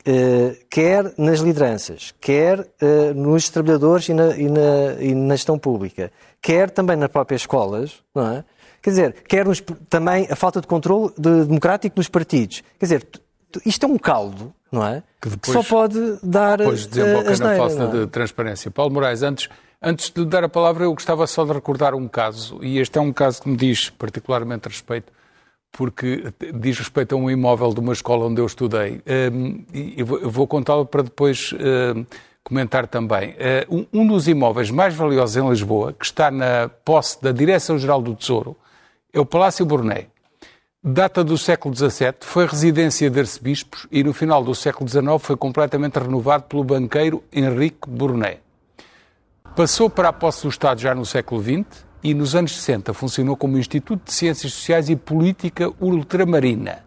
uh, 0.00 0.54
quer 0.68 1.14
nas 1.16 1.40
lideranças, 1.40 2.14
quer 2.20 2.58
nos 3.16 3.48
trabalhadores 3.48 4.06
e 4.10 4.12
na, 4.12 4.36
e, 4.36 4.50
na, 4.50 5.00
e 5.00 5.14
na 5.14 5.34
gestão 5.34 5.58
pública, 5.58 6.12
quer 6.42 6.68
também 6.68 6.94
nas 6.94 7.08
próprias 7.08 7.40
escolas, 7.40 8.02
não 8.14 8.34
é? 8.34 8.44
Quer 8.82 8.90
dizer, 8.90 9.12
quer 9.28 9.46
nos, 9.46 9.62
também 9.88 10.26
a 10.30 10.36
falta 10.36 10.60
de 10.60 10.66
controle 10.66 11.12
de, 11.18 11.44
democrático 11.44 11.98
nos 11.98 12.08
partidos. 12.08 12.62
Quer 12.78 12.86
dizer, 12.86 13.06
isto 13.64 13.84
é 13.84 13.88
um 13.88 13.98
caldo, 13.98 14.54
não 14.70 14.86
é? 14.86 15.02
Que, 15.20 15.28
depois, 15.28 15.52
só 15.52 15.62
pode 15.62 16.18
dar. 16.22 16.58
Depois 16.58 16.86
desemboca 16.86 17.32
uh, 17.32 17.38
na 17.38 17.56
falta 17.56 17.82
é? 17.82 17.86
de 17.88 18.06
transparência. 18.06 18.70
Paulo 18.70 18.92
Moraes, 18.92 19.22
antes, 19.22 19.48
antes 19.82 20.10
de 20.10 20.20
lhe 20.20 20.26
dar 20.26 20.44
a 20.44 20.48
palavra, 20.48 20.84
eu 20.84 20.94
gostava 20.94 21.26
só 21.26 21.44
de 21.44 21.52
recordar 21.52 21.94
um 21.94 22.08
caso, 22.08 22.58
e 22.62 22.78
este 22.78 22.98
é 22.98 23.00
um 23.00 23.12
caso 23.12 23.42
que 23.42 23.48
me 23.48 23.56
diz 23.56 23.90
particularmente 23.90 24.68
respeito, 24.68 25.12
porque 25.72 26.32
diz 26.54 26.78
respeito 26.78 27.14
a 27.14 27.18
um 27.18 27.30
imóvel 27.30 27.72
de 27.74 27.80
uma 27.80 27.92
escola 27.92 28.26
onde 28.26 28.40
eu 28.40 28.46
estudei. 28.46 29.02
Um, 29.32 29.64
e 29.74 29.94
eu 29.98 30.06
vou 30.06 30.46
contá-lo 30.46 30.86
para 30.86 31.02
depois 31.02 31.52
uh, 31.52 32.06
comentar 32.42 32.86
também. 32.86 33.34
Uh, 33.68 33.86
um 33.92 34.06
dos 34.06 34.26
imóveis 34.26 34.70
mais 34.70 34.94
valiosos 34.94 35.36
em 35.36 35.48
Lisboa, 35.48 35.92
que 35.92 36.04
está 36.04 36.30
na 36.30 36.68
posse 36.68 37.22
da 37.22 37.30
Direção-Geral 37.30 38.00
do 38.00 38.14
Tesouro, 38.14 38.56
é 39.12 39.20
o 39.20 39.26
Palácio 39.26 39.66
Burné. 39.66 40.06
Data 40.82 41.22
do 41.22 41.36
século 41.36 41.74
XVII, 41.74 42.14
foi 42.20 42.46
residência 42.46 43.10
de 43.10 43.18
arcebispos 43.18 43.86
e 43.90 44.02
no 44.02 44.14
final 44.14 44.42
do 44.42 44.54
século 44.54 44.88
XIX 44.88 45.04
foi 45.20 45.36
completamente 45.36 45.98
renovado 45.98 46.44
pelo 46.44 46.64
banqueiro 46.64 47.22
Henrique 47.32 47.88
Burné. 47.88 48.38
Passou 49.54 49.90
para 49.90 50.08
a 50.08 50.12
posse 50.12 50.42
do 50.42 50.48
Estado 50.48 50.80
já 50.80 50.94
no 50.94 51.04
século 51.04 51.42
XX 51.42 51.84
e 52.02 52.14
nos 52.14 52.34
anos 52.34 52.56
60 52.56 52.94
funcionou 52.94 53.36
como 53.36 53.58
Instituto 53.58 54.04
de 54.06 54.12
Ciências 54.12 54.54
Sociais 54.54 54.88
e 54.88 54.96
Política 54.96 55.70
Ultramarina. 55.80 56.84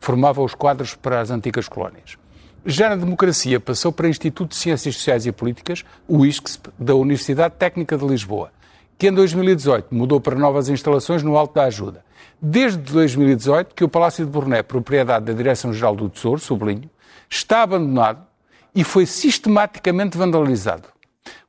Formava 0.00 0.40
os 0.42 0.54
quadros 0.54 0.94
para 0.94 1.20
as 1.20 1.30
antigas 1.30 1.68
colónias. 1.68 2.16
Já 2.64 2.88
na 2.88 2.96
democracia 2.96 3.60
passou 3.60 3.92
para 3.92 4.06
o 4.06 4.08
Instituto 4.08 4.50
de 4.50 4.56
Ciências 4.56 4.96
Sociais 4.96 5.26
e 5.26 5.32
Políticas, 5.32 5.84
o 6.08 6.24
ISCSP, 6.24 6.70
da 6.78 6.94
Universidade 6.94 7.54
Técnica 7.56 7.98
de 7.98 8.06
Lisboa, 8.06 8.50
que 8.98 9.08
em 9.08 9.12
2018 9.12 9.94
mudou 9.94 10.20
para 10.20 10.38
novas 10.38 10.68
instalações 10.68 11.22
no 11.22 11.36
Alto 11.36 11.54
da 11.54 11.64
Ajuda. 11.64 12.04
Desde 12.40 12.78
2018 12.92 13.74
que 13.74 13.84
o 13.84 13.88
Palácio 13.88 14.24
de 14.24 14.30
Borné, 14.30 14.62
propriedade 14.62 15.26
da 15.26 15.32
Direção-Geral 15.32 15.94
do 15.94 16.08
Tesouro, 16.08 16.40
sublinho, 16.40 16.88
está 17.28 17.62
abandonado 17.62 18.26
e 18.74 18.84
foi 18.84 19.06
sistematicamente 19.06 20.16
vandalizado. 20.16 20.88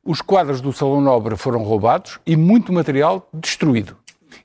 Os 0.03 0.21
quadros 0.21 0.61
do 0.61 0.71
Salão 0.71 1.01
Nobre 1.01 1.35
foram 1.35 1.63
roubados 1.63 2.19
e 2.25 2.35
muito 2.35 2.71
material 2.71 3.27
destruído. 3.33 3.97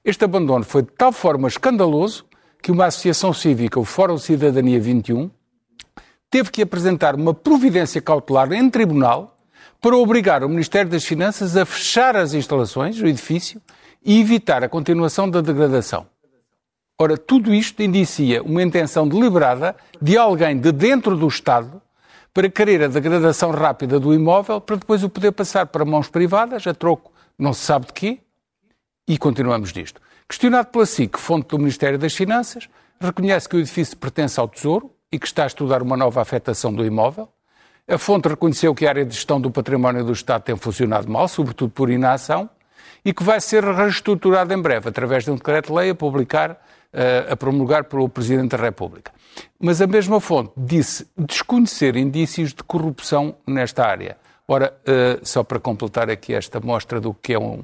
Este 0.05 0.25
abandono 0.25 0.65
foi 0.65 0.83
de 0.83 0.91
tal 0.91 1.12
forma 1.12 1.47
escandaloso 1.47 2.25
que 2.61 2.73
uma 2.73 2.87
associação 2.87 3.33
cívica, 3.33 3.79
o 3.79 3.85
Fórum 3.85 4.19
Cidadania 4.19 4.81
21, 4.81 5.31
teve 6.31 6.51
que 6.51 6.62
apresentar 6.62 7.15
uma 7.15 7.35
providência 7.35 8.01
cautelar 8.01 8.53
em 8.53 8.69
tribunal 8.71 9.32
para 9.83 9.97
obrigar 9.97 10.45
o 10.45 10.49
Ministério 10.49 10.88
das 10.88 11.05
Finanças 11.05 11.57
a 11.57 11.66
fechar 11.66 12.16
as 12.16 12.35
instalações, 12.35 13.01
o 13.01 13.07
edifício, 13.07 13.61
e 14.05 14.21
evitar 14.21 14.62
a 14.62 14.68
continuação 14.68 15.29
da 15.29 15.40
degradação. 15.40 16.07
Ora, 16.97 17.18
tudo 17.18 17.53
isto 17.53 17.83
indicia 17.83 18.45
uma 18.45 18.62
intenção 18.62 19.09
deliberada 19.09 19.75
de 20.01 20.16
alguém 20.16 20.57
de 20.57 20.71
dentro 20.71 21.16
do 21.16 21.27
Estado 21.27 21.83
para 22.33 22.49
querer 22.49 22.85
a 22.85 22.87
degradação 22.87 23.51
rápida 23.51 23.99
do 23.99 24.14
imóvel 24.14 24.61
para 24.61 24.77
depois 24.77 25.03
o 25.03 25.11
poder 25.11 25.33
passar 25.33 25.66
para 25.66 25.85
mãos 25.85 26.09
privadas, 26.09 26.64
a 26.64 26.73
troco 26.73 27.12
não 27.37 27.53
se 27.53 27.62
sabe 27.62 27.87
de 27.87 27.92
quê, 27.92 28.18
e 29.09 29.18
continuamos 29.18 29.73
nisto. 29.73 30.01
Questionado 30.29 30.68
pela 30.68 30.87
SIC, 30.87 31.18
fonte 31.18 31.49
do 31.49 31.59
Ministério 31.59 31.99
das 31.99 32.14
Finanças, 32.14 32.68
reconhece 33.01 33.49
que 33.49 33.57
o 33.57 33.59
edifício 33.59 33.97
pertence 33.97 34.38
ao 34.38 34.47
Tesouro 34.47 34.95
e 35.11 35.18
que 35.18 35.27
está 35.27 35.42
a 35.42 35.49
estudar 35.49 35.83
uma 35.83 35.97
nova 35.97 36.23
afetação 36.23 36.73
do 36.73 36.85
imóvel. 36.87 37.29
A 37.88 37.99
fonte 37.99 38.29
reconheceu 38.29 38.75
que 38.75 38.87
a 38.87 38.90
área 38.90 39.05
de 39.05 39.14
gestão 39.14 39.40
do 39.40 39.51
património 39.51 40.05
do 40.05 40.12
Estado 40.12 40.42
tem 40.42 40.57
funcionado 40.57 41.11
mal, 41.11 41.27
sobretudo 41.27 41.71
por 41.73 41.90
inação, 41.90 42.49
e 43.05 43.12
que 43.12 43.25
vai 43.25 43.40
ser 43.40 43.64
reestruturada 43.64 44.55
em 44.55 44.62
breve, 44.62 44.88
através 44.88 45.25
de 45.25 45.31
um 45.31 45.35
decreto-lei 45.35 45.90
a 45.90 45.95
publicar, 45.95 46.64
eh, 46.92 47.27
a 47.29 47.37
promulgar 47.37 47.85
pelo 47.85 48.09
Presidente 48.09 48.57
da 48.57 48.62
República. 48.62 49.12
Mas 49.59 49.81
a 49.81 49.87
mesma 49.87 50.21
fonte 50.21 50.53
disse 50.57 51.09
desconhecer 51.18 51.97
indícios 51.97 52.55
de 52.55 52.62
corrupção 52.62 53.35
nesta 53.47 53.85
área. 53.85 54.16
Ora, 54.47 54.75
uh, 54.83 55.27
só 55.27 55.42
para 55.42 55.59
completar 55.59 56.11
aqui 56.11 56.35
esta 56.35 56.61
mostra 56.61 57.01
do 57.01 57.14
que 57.14 57.33
é 57.33 57.38
um, 57.38 57.62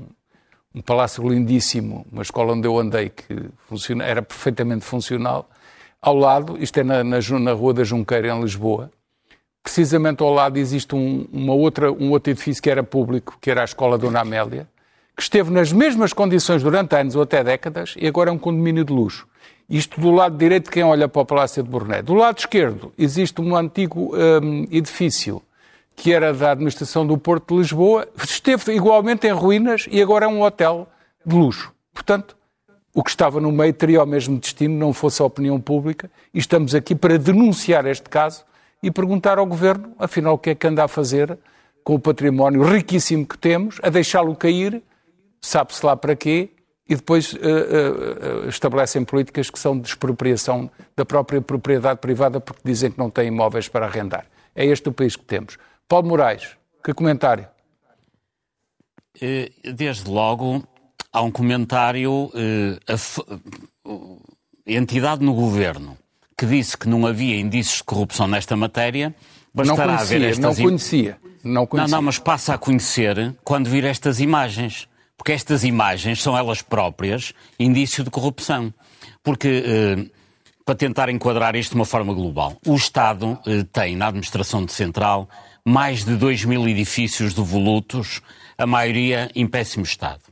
um 0.75 0.81
palácio 0.81 1.29
lindíssimo, 1.29 2.07
uma 2.11 2.23
escola 2.23 2.55
onde 2.55 2.67
eu 2.67 2.79
andei 2.79 3.11
que 3.11 3.51
funciona, 3.67 4.05
era 4.05 4.23
perfeitamente 4.23 4.85
funcional, 4.85 5.51
ao 6.01 6.17
lado, 6.17 6.57
isto 6.63 6.79
é 6.79 6.85
na, 6.85 7.05
na, 7.05 7.19
na 7.41 7.53
Rua 7.53 7.75
da 7.75 7.85
Junqueira, 7.85 8.29
em 8.29 8.41
Lisboa, 8.41 8.91
precisamente 9.69 10.23
ao 10.23 10.33
lado 10.33 10.57
existe 10.57 10.95
um, 10.95 11.29
uma 11.31 11.53
outra, 11.53 11.93
um 11.93 12.11
outro 12.11 12.33
edifício 12.33 12.63
que 12.63 12.71
era 12.71 12.83
público, 12.83 13.37
que 13.39 13.51
era 13.51 13.61
a 13.61 13.65
Escola 13.65 13.99
Dona 13.99 14.21
Amélia, 14.21 14.67
que 15.15 15.23
esteve 15.23 15.51
nas 15.51 15.71
mesmas 15.71 16.15
condições 16.15 16.63
durante 16.63 16.97
anos 16.97 17.15
ou 17.15 17.23
até 17.23 17.45
décadas 17.45 17.95
e 17.99 18.07
agora 18.07 18.31
é 18.31 18.33
um 18.33 18.39
condomínio 18.39 18.83
de 18.83 18.93
luxo. 18.93 19.29
Isto 19.69 20.01
do 20.01 20.11
lado 20.11 20.39
direito, 20.39 20.71
quem 20.71 20.83
olha 20.83 21.07
para 21.07 21.21
o 21.21 21.27
Palácio 21.27 21.63
de 21.63 21.69
Borné. 21.69 22.01
Do 22.01 22.15
lado 22.15 22.39
esquerdo, 22.39 22.95
existe 22.97 23.43
um 23.43 23.55
antigo 23.55 24.17
um, 24.17 24.67
edifício 24.71 25.43
que 25.95 26.15
era 26.15 26.33
da 26.33 26.53
administração 26.53 27.07
do 27.07 27.19
Porto 27.19 27.55
de 27.55 27.61
Lisboa, 27.61 28.09
esteve 28.25 28.75
igualmente 28.75 29.27
em 29.27 29.33
ruínas 29.33 29.87
e 29.91 30.01
agora 30.01 30.25
é 30.25 30.29
um 30.29 30.41
hotel 30.41 30.89
de 31.27 31.37
luxo. 31.37 31.75
Portanto, 31.93 32.35
o 32.95 33.05
que 33.05 33.11
estava 33.11 33.39
no 33.39 33.53
meio 33.53 33.75
teria 33.75 34.03
o 34.03 34.07
mesmo 34.07 34.39
destino, 34.39 34.79
não 34.79 34.95
fosse 34.95 35.21
a 35.21 35.27
opinião 35.27 35.61
pública, 35.61 36.11
e 36.33 36.39
estamos 36.39 36.75
aqui 36.75 36.95
para 36.95 37.19
denunciar 37.19 37.85
este 37.85 38.09
caso 38.09 38.49
e 38.83 38.91
perguntar 38.91 39.39
ao 39.39 39.47
Governo, 39.47 39.95
afinal, 39.99 40.35
o 40.35 40.39
que 40.39 40.51
é 40.51 40.55
que 40.55 40.67
anda 40.67 40.85
a 40.85 40.89
fazer 40.89 41.39
com 41.83 41.95
o 41.95 41.99
património 41.99 42.63
riquíssimo 42.63 43.27
que 43.27 43.39
temos, 43.39 43.79
a 43.83 43.89
deixá-lo 43.89 44.37
cair, 44.37 44.83
sabe-se 45.41 45.85
lá 45.85 45.97
para 45.97 46.15
quê, 46.15 46.51
e 46.89 46.95
depois 46.95 47.33
uh, 47.35 47.37
uh, 47.37 48.49
estabelecem 48.49 49.05
políticas 49.05 49.51
que 49.51 49.59
são 49.59 49.79
de 49.79 49.89
expropriação 49.89 50.71
da 50.97 51.05
própria 51.05 51.41
propriedade 51.41 52.01
privada 52.01 52.41
porque 52.41 52.63
dizem 52.65 52.91
que 52.91 52.99
não 52.99 53.11
têm 53.11 53.29
imóveis 53.29 53.69
para 53.69 53.87
arrendar. 53.87 54.27
É 54.55 54.65
este 54.65 54.89
o 54.89 54.93
país 54.93 55.15
que 55.15 55.25
temos. 55.25 55.59
Paulo 55.87 56.09
Moraes, 56.09 56.57
que 56.83 56.95
comentário? 56.95 57.47
Desde 59.75 60.09
logo, 60.09 60.63
há 61.13 61.23
um 61.23 61.31
comentário. 61.31 62.31
A, 62.87 62.95
a 64.67 64.73
entidade 64.73 65.25
no 65.25 65.35
governo 65.35 65.97
que 66.39 66.47
disse 66.47 66.79
que 66.79 66.89
não 66.89 67.07
havia 67.07 67.37
indícios 67.37 67.79
de 67.79 67.85
corrupção 67.85 68.29
nesta 68.29 68.57
matéria. 68.57 69.15
Bastará 69.53 69.87
não 69.93 69.97
conhecia, 69.97 70.19
ver 70.19 70.29
estas 70.29 70.59
não 70.59 70.65
conhecia. 70.65 71.19
Não 71.43 71.67
conhecia. 71.67 71.91
Não, 71.91 71.99
não, 71.99 72.07
mas 72.07 72.19
passa 72.19 72.55
a 72.55 72.59
conhecer 72.59 73.35
quando 73.43 73.69
vir 73.69 73.85
estas 73.85 74.21
imagens 74.21 74.89
porque 75.19 75.33
estas 75.33 75.65
imagens 75.65 76.23
são 76.23 76.39
elas 76.39 76.63
próprias 76.63 77.35
indício 77.59 78.05
de 78.05 78.09
corrupção. 78.09 78.73
Porque, 79.23 79.65
eh, 79.67 80.11
para 80.65 80.77
tentar 80.77 81.09
enquadrar 81.09 81.57
isto 81.57 81.71
de 81.71 81.77
uma 81.77 81.85
forma 81.85 82.15
global, 82.15 82.57
o 82.65 82.77
Estado 82.77 83.37
eh, 83.45 83.65
tem 83.73 83.97
na 83.97 84.07
administração 84.07 84.67
central 84.69 85.29
mais 85.65 86.05
de 86.05 86.15
2 86.15 86.45
mil 86.45 86.67
edifícios 86.69 87.35
devolutos, 87.35 88.23
a 88.57 88.65
maioria 88.65 89.29
em 89.35 89.47
péssimo 89.47 89.85
estado. 89.85 90.23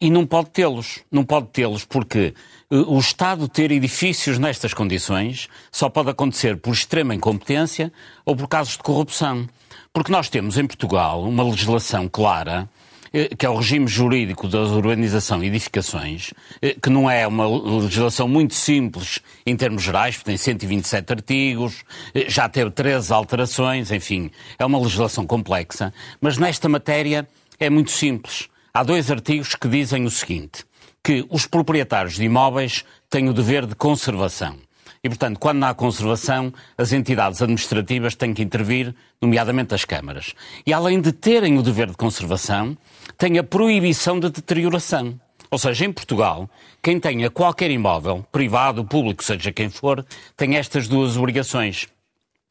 E 0.00 0.08
não 0.08 0.24
pode 0.24 0.50
tê-los. 0.50 1.00
Não 1.10 1.24
pode 1.24 1.48
tê-los 1.48 1.84
porque 1.84 2.32
o 2.74 2.98
Estado 2.98 3.46
ter 3.48 3.70
edifícios 3.70 4.38
nestas 4.38 4.72
condições 4.72 5.48
só 5.70 5.90
pode 5.90 6.08
acontecer 6.08 6.56
por 6.56 6.72
extrema 6.72 7.14
incompetência 7.14 7.92
ou 8.24 8.34
por 8.34 8.48
casos 8.48 8.78
de 8.78 8.82
corrupção. 8.82 9.46
Porque 9.92 10.10
nós 10.10 10.30
temos 10.30 10.56
em 10.56 10.66
Portugal 10.66 11.22
uma 11.22 11.44
legislação 11.44 12.08
clara 12.08 12.68
eh, 13.12 13.28
que 13.36 13.44
é 13.44 13.50
o 13.50 13.56
regime 13.56 13.86
jurídico 13.86 14.48
da 14.48 14.60
urbanização 14.60 15.44
e 15.44 15.46
edificações, 15.46 16.32
eh, 16.62 16.74
que 16.82 16.88
não 16.88 17.10
é 17.10 17.26
uma 17.26 17.46
legislação 17.46 18.26
muito 18.26 18.54
simples 18.54 19.20
em 19.44 19.54
termos 19.54 19.82
gerais, 19.82 20.16
porque 20.16 20.30
tem 20.30 20.38
127 20.38 21.12
artigos, 21.12 21.84
eh, 22.14 22.24
já 22.28 22.48
teve 22.48 22.70
13 22.70 23.12
alterações, 23.12 23.90
enfim, 23.90 24.30
é 24.58 24.64
uma 24.64 24.80
legislação 24.80 25.26
complexa, 25.26 25.92
mas 26.22 26.38
nesta 26.38 26.70
matéria 26.70 27.28
é 27.60 27.68
muito 27.68 27.90
simples. 27.90 28.48
Há 28.72 28.82
dois 28.82 29.10
artigos 29.10 29.54
que 29.54 29.68
dizem 29.68 30.06
o 30.06 30.10
seguinte, 30.10 30.64
que 31.02 31.26
os 31.30 31.46
proprietários 31.46 32.14
de 32.14 32.24
imóveis 32.24 32.84
têm 33.10 33.28
o 33.28 33.32
dever 33.32 33.66
de 33.66 33.74
conservação. 33.74 34.56
E, 35.04 35.08
portanto, 35.08 35.40
quando 35.40 35.58
não 35.58 35.66
há 35.66 35.74
conservação, 35.74 36.52
as 36.78 36.92
entidades 36.92 37.42
administrativas 37.42 38.14
têm 38.14 38.32
que 38.32 38.42
intervir, 38.42 38.94
nomeadamente 39.20 39.74
as 39.74 39.84
câmaras. 39.84 40.32
E, 40.64 40.72
além 40.72 41.00
de 41.00 41.10
terem 41.10 41.58
o 41.58 41.62
dever 41.62 41.88
de 41.88 41.96
conservação, 41.96 42.76
têm 43.18 43.36
a 43.36 43.42
proibição 43.42 44.20
de 44.20 44.30
deterioração. 44.30 45.18
Ou 45.50 45.58
seja, 45.58 45.84
em 45.84 45.92
Portugal, 45.92 46.48
quem 46.80 47.00
tenha 47.00 47.28
qualquer 47.30 47.70
imóvel, 47.70 48.24
privado, 48.30 48.84
público, 48.84 49.24
seja 49.24 49.52
quem 49.52 49.68
for, 49.68 50.06
tem 50.36 50.56
estas 50.56 50.86
duas 50.86 51.16
obrigações. 51.16 51.88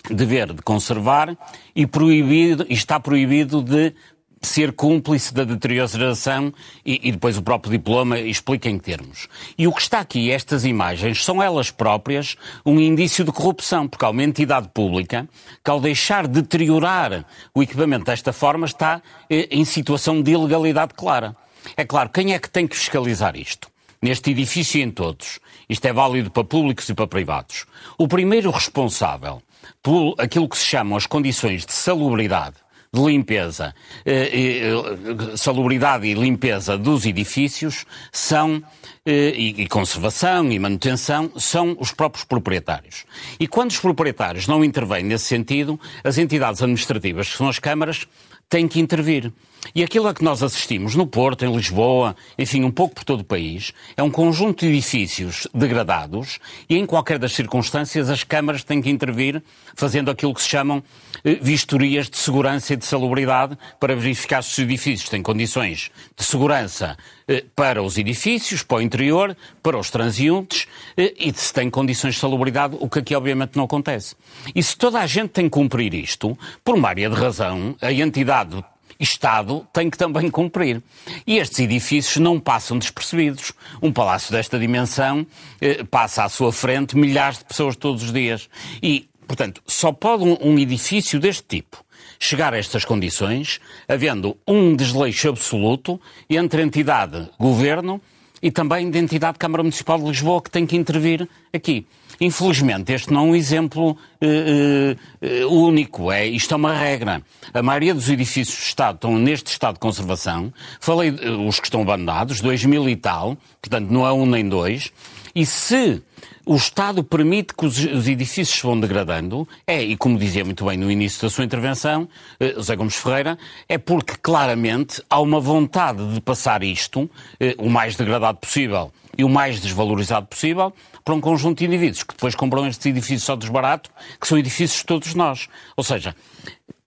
Dever 0.10 0.52
de 0.52 0.62
conservar 0.62 1.38
e, 1.76 1.88
proibido, 1.88 2.66
e 2.68 2.74
está 2.74 3.00
proibido 3.00 3.64
de 3.64 3.94
ser 4.42 4.72
cúmplice 4.72 5.34
da 5.34 5.44
deterioração 5.44 6.52
e, 6.86 7.08
e, 7.08 7.12
depois 7.12 7.38
o 7.38 7.44
próprio 7.44 7.72
diploma 7.72 8.20
explica 8.20 8.70
em 8.70 8.80
termos. 8.80 9.28
E 9.58 9.68
o 9.68 9.74
que 9.74 9.82
está 9.82 10.00
aqui, 10.00 10.32
estas 10.32 10.66
imagens, 10.66 11.24
são 11.24 11.42
elas 11.42 11.70
próprias 11.70 12.36
um 12.66 12.80
indício 12.80 13.24
de 13.24 13.32
corrupção, 13.32 13.88
porque 13.88 14.04
há 14.04 14.10
uma 14.10 14.24
entidade 14.24 14.70
pública 14.74 15.30
que, 15.64 15.70
ao 15.70 15.80
deixar 15.80 16.28
deteriorar 16.28 17.26
o 17.54 17.62
equipamento 17.62 18.06
desta 18.06 18.34
forma, 18.34 18.66
está 18.66 19.02
eh, 19.30 19.48
em 19.52 19.64
situação 19.64 20.22
de 20.22 20.32
ilegalidade 20.32 20.94
clara. 20.96 21.36
É 21.78 21.86
claro, 21.86 22.10
quem 22.10 22.34
é 22.34 22.40
que 22.40 22.50
tem 22.50 22.68
que 22.68 22.76
fiscalizar 22.76 23.36
isto? 23.36 23.70
neste 24.02 24.32
edifício 24.32 24.80
e 24.80 24.82
em 24.82 24.90
todos. 24.90 25.40
Isto 25.70 25.86
é 25.86 25.94
válido 25.94 26.32
para 26.32 26.44
públicos 26.44 26.90
e 26.90 26.94
para 26.96 27.06
privados. 27.06 27.68
O 28.00 28.08
primeiro 28.08 28.50
responsável 28.50 29.44
por 29.84 30.16
aquilo 30.18 30.50
que 30.50 30.58
se 30.58 30.66
chamam 30.66 30.98
as 30.98 31.06
condições 31.06 31.66
de 31.66 31.72
salubridade 31.72 32.56
de 32.94 33.02
limpeza, 33.02 33.74
eh, 34.06 34.30
eh, 34.34 35.38
salubridade 35.38 36.06
e 36.06 36.14
limpeza 36.14 36.78
dos 36.78 37.06
edifícios 37.06 37.86
são 38.12 38.62
eh, 39.06 39.30
e, 39.30 39.66
conservação 39.68 40.52
e 40.52 40.60
manutenção 40.60 41.32
são 41.38 41.78
os 41.80 41.94
próprios 41.94 42.26
proprietários. 42.26 43.06
E 43.40 43.48
quando 43.48 43.72
os 43.72 43.80
proprietários 43.80 44.46
não 44.46 44.62
intervêm 44.62 45.06
nesse 45.06 45.24
sentido, 45.24 45.80
as 46.04 46.18
entidades 46.18 46.62
administrativas, 46.62 47.30
que 47.30 47.38
são 47.38 47.48
as 47.48 47.60
câmaras, 47.60 48.06
têm 48.50 48.68
que 48.68 48.82
intervir. 48.82 49.32
E 49.74 49.84
aquilo 49.84 50.08
a 50.08 50.14
que 50.14 50.24
nós 50.24 50.44
assistimos 50.44 50.96
no 50.96 51.08
Porto, 51.08 51.46
em 51.46 51.56
Lisboa, 51.56 52.16
enfim, 52.38 52.64
um 52.64 52.72
pouco 52.72 52.96
por 52.96 53.04
todo 53.04 53.22
o 53.22 53.24
país, 53.24 53.72
é 53.96 54.04
um 54.04 54.12
conjunto 54.12 54.66
de 54.66 54.72
edifícios 54.72 55.48
degradados 55.54 56.40
e, 56.70 56.78
em 56.78 56.86
qualquer 56.86 57.18
das 57.18 57.34
circunstâncias, 57.34 58.10
as 58.10 58.24
câmaras 58.24 58.64
têm 58.64 58.82
que 58.82 58.90
intervir 58.90 59.42
fazendo 59.76 60.12
aquilo 60.12 60.34
que 60.34 60.42
se 60.42 60.50
chamam 60.50 60.84
eh, 61.24 61.38
vistorias 61.42 62.10
de 62.10 62.18
segurança 62.18 62.74
e 62.74 62.78
de 62.78 62.86
salubridade 62.86 63.58
para 63.80 63.96
verificar 63.96 64.44
se 64.44 64.52
os 64.52 64.60
edifícios 64.60 65.10
têm 65.10 65.22
condições 65.22 65.90
de 66.18 66.24
segurança 66.24 66.98
eh, 67.28 67.46
para 67.56 67.82
os 67.82 67.98
edifícios, 67.98 68.64
para 68.64 68.78
o 68.78 68.82
interior, 68.82 69.38
para 69.64 69.78
os 69.78 69.90
transeuntes 69.90 70.68
eh, 70.98 71.14
e 71.18 71.32
se 71.34 71.54
têm 71.54 71.70
condições 71.70 72.16
de 72.16 72.20
salubridade, 72.20 72.76
o 72.80 72.90
que 72.90 73.00
aqui 73.00 73.16
obviamente 73.16 73.56
não 73.56 73.64
acontece. 73.64 74.16
E 74.54 74.62
se 74.62 74.76
toda 74.76 75.00
a 75.00 75.08
gente 75.08 75.30
tem 75.30 75.46
que 75.46 75.52
cumprir 75.52 75.94
isto, 75.94 76.38
por 76.64 76.76
uma 76.76 76.90
área 76.90 77.10
de 77.10 77.16
razão, 77.16 77.76
a 77.82 77.92
entidade 77.92 78.62
Estado 79.02 79.68
tem 79.74 79.90
que 79.90 79.98
também 79.98 80.30
cumprir. 80.30 80.82
E 81.26 81.38
estes 81.38 81.60
edifícios 81.60 82.18
não 82.18 82.40
passam 82.40 82.78
despercebidos. 82.78 83.52
Um 83.82 83.92
palácio 83.92 84.32
desta 84.32 84.60
dimensão 84.60 85.26
eh, 85.60 85.84
passa 85.84 86.24
à 86.24 86.30
sua 86.30 86.54
frente 86.54 86.96
milhares 86.96 87.40
de 87.40 87.46
pessoas 87.46 87.76
todos 87.76 88.04
os 88.04 88.14
dias. 88.14 88.48
E, 88.82 89.10
portanto, 89.28 89.62
só 89.66 89.92
pode 89.92 90.24
um, 90.24 90.38
um 90.40 90.60
edifício 90.60 91.20
deste 91.20 91.44
tipo 91.44 91.84
chegar 92.20 92.54
a 92.54 92.58
estas 92.58 92.86
condições, 92.86 93.60
havendo 93.88 94.38
um 94.48 94.76
desleixo 94.76 95.30
absoluto 95.30 96.00
entre 96.30 96.62
entidade, 96.62 97.28
governo 97.40 98.00
e 98.42 98.52
também 98.52 98.92
de 98.92 99.00
entidade 99.00 99.40
Câmara 99.40 99.64
Municipal 99.64 99.98
de 99.98 100.06
Lisboa 100.06 100.42
que 100.42 100.52
tem 100.52 100.68
que 100.68 100.78
intervir 100.78 101.28
aqui. 101.52 101.86
Infelizmente, 102.22 102.94
este 102.94 103.12
não 103.12 103.22
é 103.22 103.30
um 103.32 103.36
exemplo 103.36 103.98
uh, 104.22 105.46
uh, 105.46 105.52
único, 105.52 106.12
é, 106.12 106.28
isto 106.28 106.54
é 106.54 106.58
uma 106.58 106.72
regra. 106.72 107.24
A 107.52 107.64
maioria 107.64 107.96
dos 107.96 108.08
edifícios 108.10 108.56
do 108.60 108.62
Estado 108.62 108.96
estão 108.96 109.18
neste 109.18 109.48
estado 109.48 109.74
de 109.74 109.80
conservação. 109.80 110.54
Falei 110.80 111.10
os 111.10 111.60
que 111.60 111.66
estão 111.66 111.82
abandonados, 111.82 112.40
dois 112.40 112.64
mil 112.64 112.88
e 112.88 112.96
tal, 112.96 113.36
portanto 113.60 113.90
não 113.90 114.06
é 114.06 114.14
um 114.14 114.28
nem 114.28 114.48
dois. 114.48 114.92
E 115.34 115.48
se 115.48 116.04
o 116.46 116.56
Estado 116.56 117.04
permite 117.04 117.54
que 117.54 117.66
os, 117.66 117.78
edifícios 117.80 118.60
se 118.60 118.64
vão 118.64 118.80
degradando, 118.80 119.48
é, 119.66 119.82
e 119.82 119.96
como 119.96 120.18
dizia 120.18 120.44
muito 120.44 120.66
bem 120.66 120.78
no 120.78 120.90
início 120.90 121.22
da 121.22 121.30
sua 121.30 121.44
intervenção, 121.44 122.08
eh, 122.40 122.54
José 122.56 122.76
Gomes 122.76 122.96
Ferreira, 122.96 123.38
é 123.68 123.78
porque 123.78 124.16
claramente 124.22 125.02
há 125.10 125.20
uma 125.20 125.40
vontade 125.40 126.14
de 126.14 126.22
passar 126.22 126.64
isto, 126.64 127.10
eh, 127.40 127.56
o 127.58 127.70
mais 127.70 127.96
degradado 127.96 128.40
possível 128.40 128.92
e 129.18 129.24
o 129.24 129.30
mais 129.30 129.60
desvalorizado 129.60 130.28
possível, 130.28 130.74
para 131.04 131.14
um 131.14 131.22
conjunto 131.22 131.60
de 131.60 131.66
indivíduos 131.66 132.04
que 132.04 132.14
depois 132.14 132.34
compram 132.36 132.66
estes 132.68 132.86
edifícios 132.86 133.24
só 133.24 133.36
desbarato, 133.36 133.90
que 134.20 134.28
são 134.28 134.38
edifícios 134.38 134.80
de 134.80 134.86
todos 134.86 135.14
nós. 135.14 135.48
Ou 135.76 135.84
seja, 135.84 136.16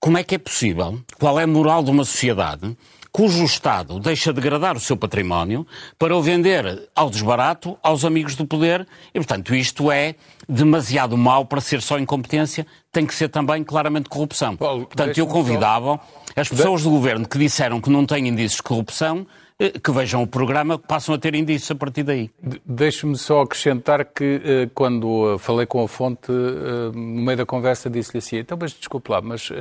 como 0.01 0.19
é 0.19 0.25
que 0.25 0.35
é 0.35 0.39
possível? 0.39 1.01
Qual 1.19 1.39
é 1.39 1.45
a 1.45 1.47
moral 1.47 1.83
de 1.83 1.91
uma 1.91 2.05
sociedade 2.05 2.77
cujo 3.15 3.45
Estado 3.45 4.01
deixa 4.01 4.33
degradar 4.33 4.77
o 4.77 4.81
seu 4.81 4.97
património 4.97 5.65
para 5.97 6.17
o 6.17 6.21
vender 6.21 6.89
ao 6.97 7.09
desbarato 7.09 7.79
aos 7.81 8.05
amigos 8.05 8.35
do 8.35 8.45
poder 8.45 8.85
e, 9.15 9.21
portanto, 9.21 9.55
isto 9.55 9.93
é 9.93 10.17
demasiado 10.49 11.17
mau 11.17 11.45
para 11.45 11.61
ser 11.61 11.81
só 11.81 11.97
incompetência, 11.97 12.67
tem 12.91 13.07
que 13.07 13.15
ser 13.15 13.29
também 13.29 13.63
claramente 13.63 14.09
corrupção. 14.09 14.57
Paulo, 14.57 14.87
portanto, 14.87 15.17
eu 15.17 15.29
convidava 15.29 16.01
só... 16.35 16.41
as 16.41 16.49
pessoas 16.49 16.83
do 16.83 16.91
governo 16.91 17.29
que 17.29 17.39
disseram 17.39 17.81
que 17.81 17.89
não 17.89 18.05
têm 18.05 18.27
indícios 18.27 18.57
de 18.57 18.65
corrupção 18.65 19.25
eh, 19.61 19.79
que 19.79 19.93
vejam 19.93 20.21
o 20.21 20.27
programa, 20.27 20.77
que 20.77 20.89
passam 20.89 21.15
a 21.15 21.19
ter 21.19 21.37
indícios 21.37 21.71
a 21.71 21.77
partir 21.77 22.03
daí. 22.03 22.33
Deixe-me 22.67 23.17
só 23.17 23.43
acrescentar 23.43 24.07
que 24.07 24.43
eh, 24.45 24.71
quando 24.75 25.35
eh, 25.35 25.39
falei 25.39 25.67
com 25.67 25.85
a 25.85 25.87
fonte, 25.87 26.33
no 26.33 27.23
meio 27.23 27.39
da 27.39 27.47
conversa 27.47 27.89
disse-lhe 27.89 28.19
assim, 28.19 28.39
então, 28.39 28.59
mas 28.61 28.73
desculpe 28.73 29.13
lá, 29.13 29.21
mas 29.21 29.53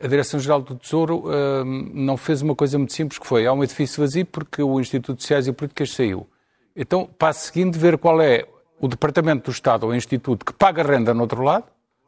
a 0.00 0.06
Direção-Geral 0.06 0.62
do 0.62 0.74
Tesouro 0.74 1.24
não 1.94 2.16
fez 2.16 2.42
uma 2.42 2.54
coisa 2.54 2.78
muito 2.78 2.92
simples, 2.92 3.18
que 3.18 3.26
foi, 3.26 3.46
há 3.46 3.52
um 3.52 3.64
edifício 3.64 4.02
vazio 4.02 4.26
porque 4.26 4.62
o 4.62 4.80
Instituto 4.80 5.16
de 5.16 5.22
Sociais 5.22 5.46
e 5.46 5.52
Políticas 5.52 5.90
saiu. 5.90 6.26
Então, 6.74 7.08
passo 7.18 7.46
seguinte, 7.46 7.78
ver 7.78 7.96
qual 7.96 8.20
é 8.20 8.44
o 8.78 8.86
Departamento 8.86 9.50
do 9.50 9.50
Estado 9.50 9.84
ou 9.84 9.90
o 9.90 9.94
Instituto 9.94 10.44
que 10.44 10.52
paga 10.52 10.82
renda 10.82 11.14
no 11.14 11.22
outro 11.22 11.42
lado, 11.42 11.64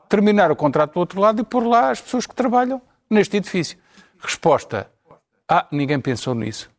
terminar 0.09 0.51
o 0.51 0.57
contrato 0.57 0.95
do 0.95 1.01
outro 1.01 1.21
lado 1.21 1.41
e 1.41 1.45
pôr 1.45 1.67
lá 1.67 1.91
as 1.91 2.01
pessoas 2.01 2.27
que 2.27 2.35
trabalham 2.35 2.81
neste 3.09 3.37
edifício. 3.37 3.79
Resposta, 4.19 4.91
ah, 5.49 5.67
ninguém 5.73 5.99
pensou 6.01 6.35
nisso. 6.35 6.71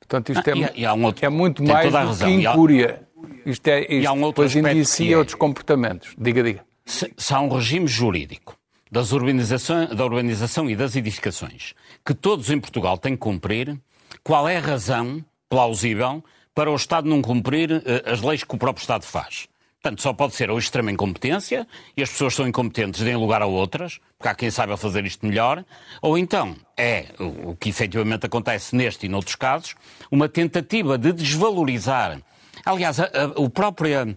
Portanto, 0.00 0.32
isto 0.32 0.48
ah, 0.48 0.52
é, 0.52 0.72
e, 0.74 0.82
e 0.82 0.88
um 0.88 1.04
outro, 1.04 1.24
é 1.24 1.28
muito 1.28 1.62
mais 1.62 1.92
do 1.92 2.24
que 2.24 2.30
incúria. 2.30 3.02
Isto 3.44 3.68
é, 3.68 3.94
isto 3.94 4.12
um 4.12 4.28
depois 4.28 4.56
indicia 4.56 5.14
é, 5.14 5.18
outros 5.18 5.34
comportamentos. 5.34 6.14
Diga, 6.18 6.42
diga. 6.42 6.64
Se, 6.84 7.12
se 7.16 7.34
há 7.34 7.40
um 7.40 7.48
regime 7.48 7.86
jurídico 7.86 8.57
das 8.90 9.12
urbanização, 9.12 9.86
da 9.86 10.04
urbanização 10.04 10.68
e 10.70 10.76
das 10.76 10.96
edificações 10.96 11.74
que 12.04 12.14
todos 12.14 12.50
em 12.50 12.60
Portugal 12.60 12.96
têm 12.98 13.12
que 13.12 13.18
cumprir, 13.18 13.78
qual 14.22 14.48
é 14.48 14.56
a 14.56 14.60
razão 14.60 15.24
plausível 15.48 16.24
para 16.54 16.70
o 16.70 16.76
Estado 16.76 17.08
não 17.08 17.22
cumprir 17.22 17.70
uh, 17.70 17.82
as 18.10 18.20
leis 18.20 18.42
que 18.44 18.54
o 18.54 18.58
próprio 18.58 18.82
Estado 18.82 19.04
faz? 19.04 19.48
Portanto, 19.80 20.02
só 20.02 20.12
pode 20.12 20.34
ser 20.34 20.50
ou 20.50 20.58
extrema 20.58 20.90
incompetência, 20.90 21.66
e 21.96 22.02
as 22.02 22.10
pessoas 22.10 22.34
são 22.34 22.48
incompetentes, 22.48 23.00
deem 23.00 23.16
lugar 23.16 23.42
a 23.42 23.46
outras, 23.46 24.00
porque 24.18 24.28
há 24.28 24.34
quem 24.34 24.50
saiba 24.50 24.76
fazer 24.76 25.04
isto 25.06 25.24
melhor, 25.24 25.64
ou 26.02 26.18
então 26.18 26.56
é, 26.76 27.06
o 27.18 27.54
que 27.54 27.68
efetivamente 27.68 28.26
acontece 28.26 28.74
neste 28.74 29.06
e 29.06 29.08
noutros 29.08 29.36
casos, 29.36 29.76
uma 30.10 30.28
tentativa 30.28 30.98
de 30.98 31.12
desvalorizar. 31.12 32.20
Aliás, 32.64 32.98
a, 32.98 33.04
a, 33.04 33.40
o 33.40 33.48
próprio 33.48 34.16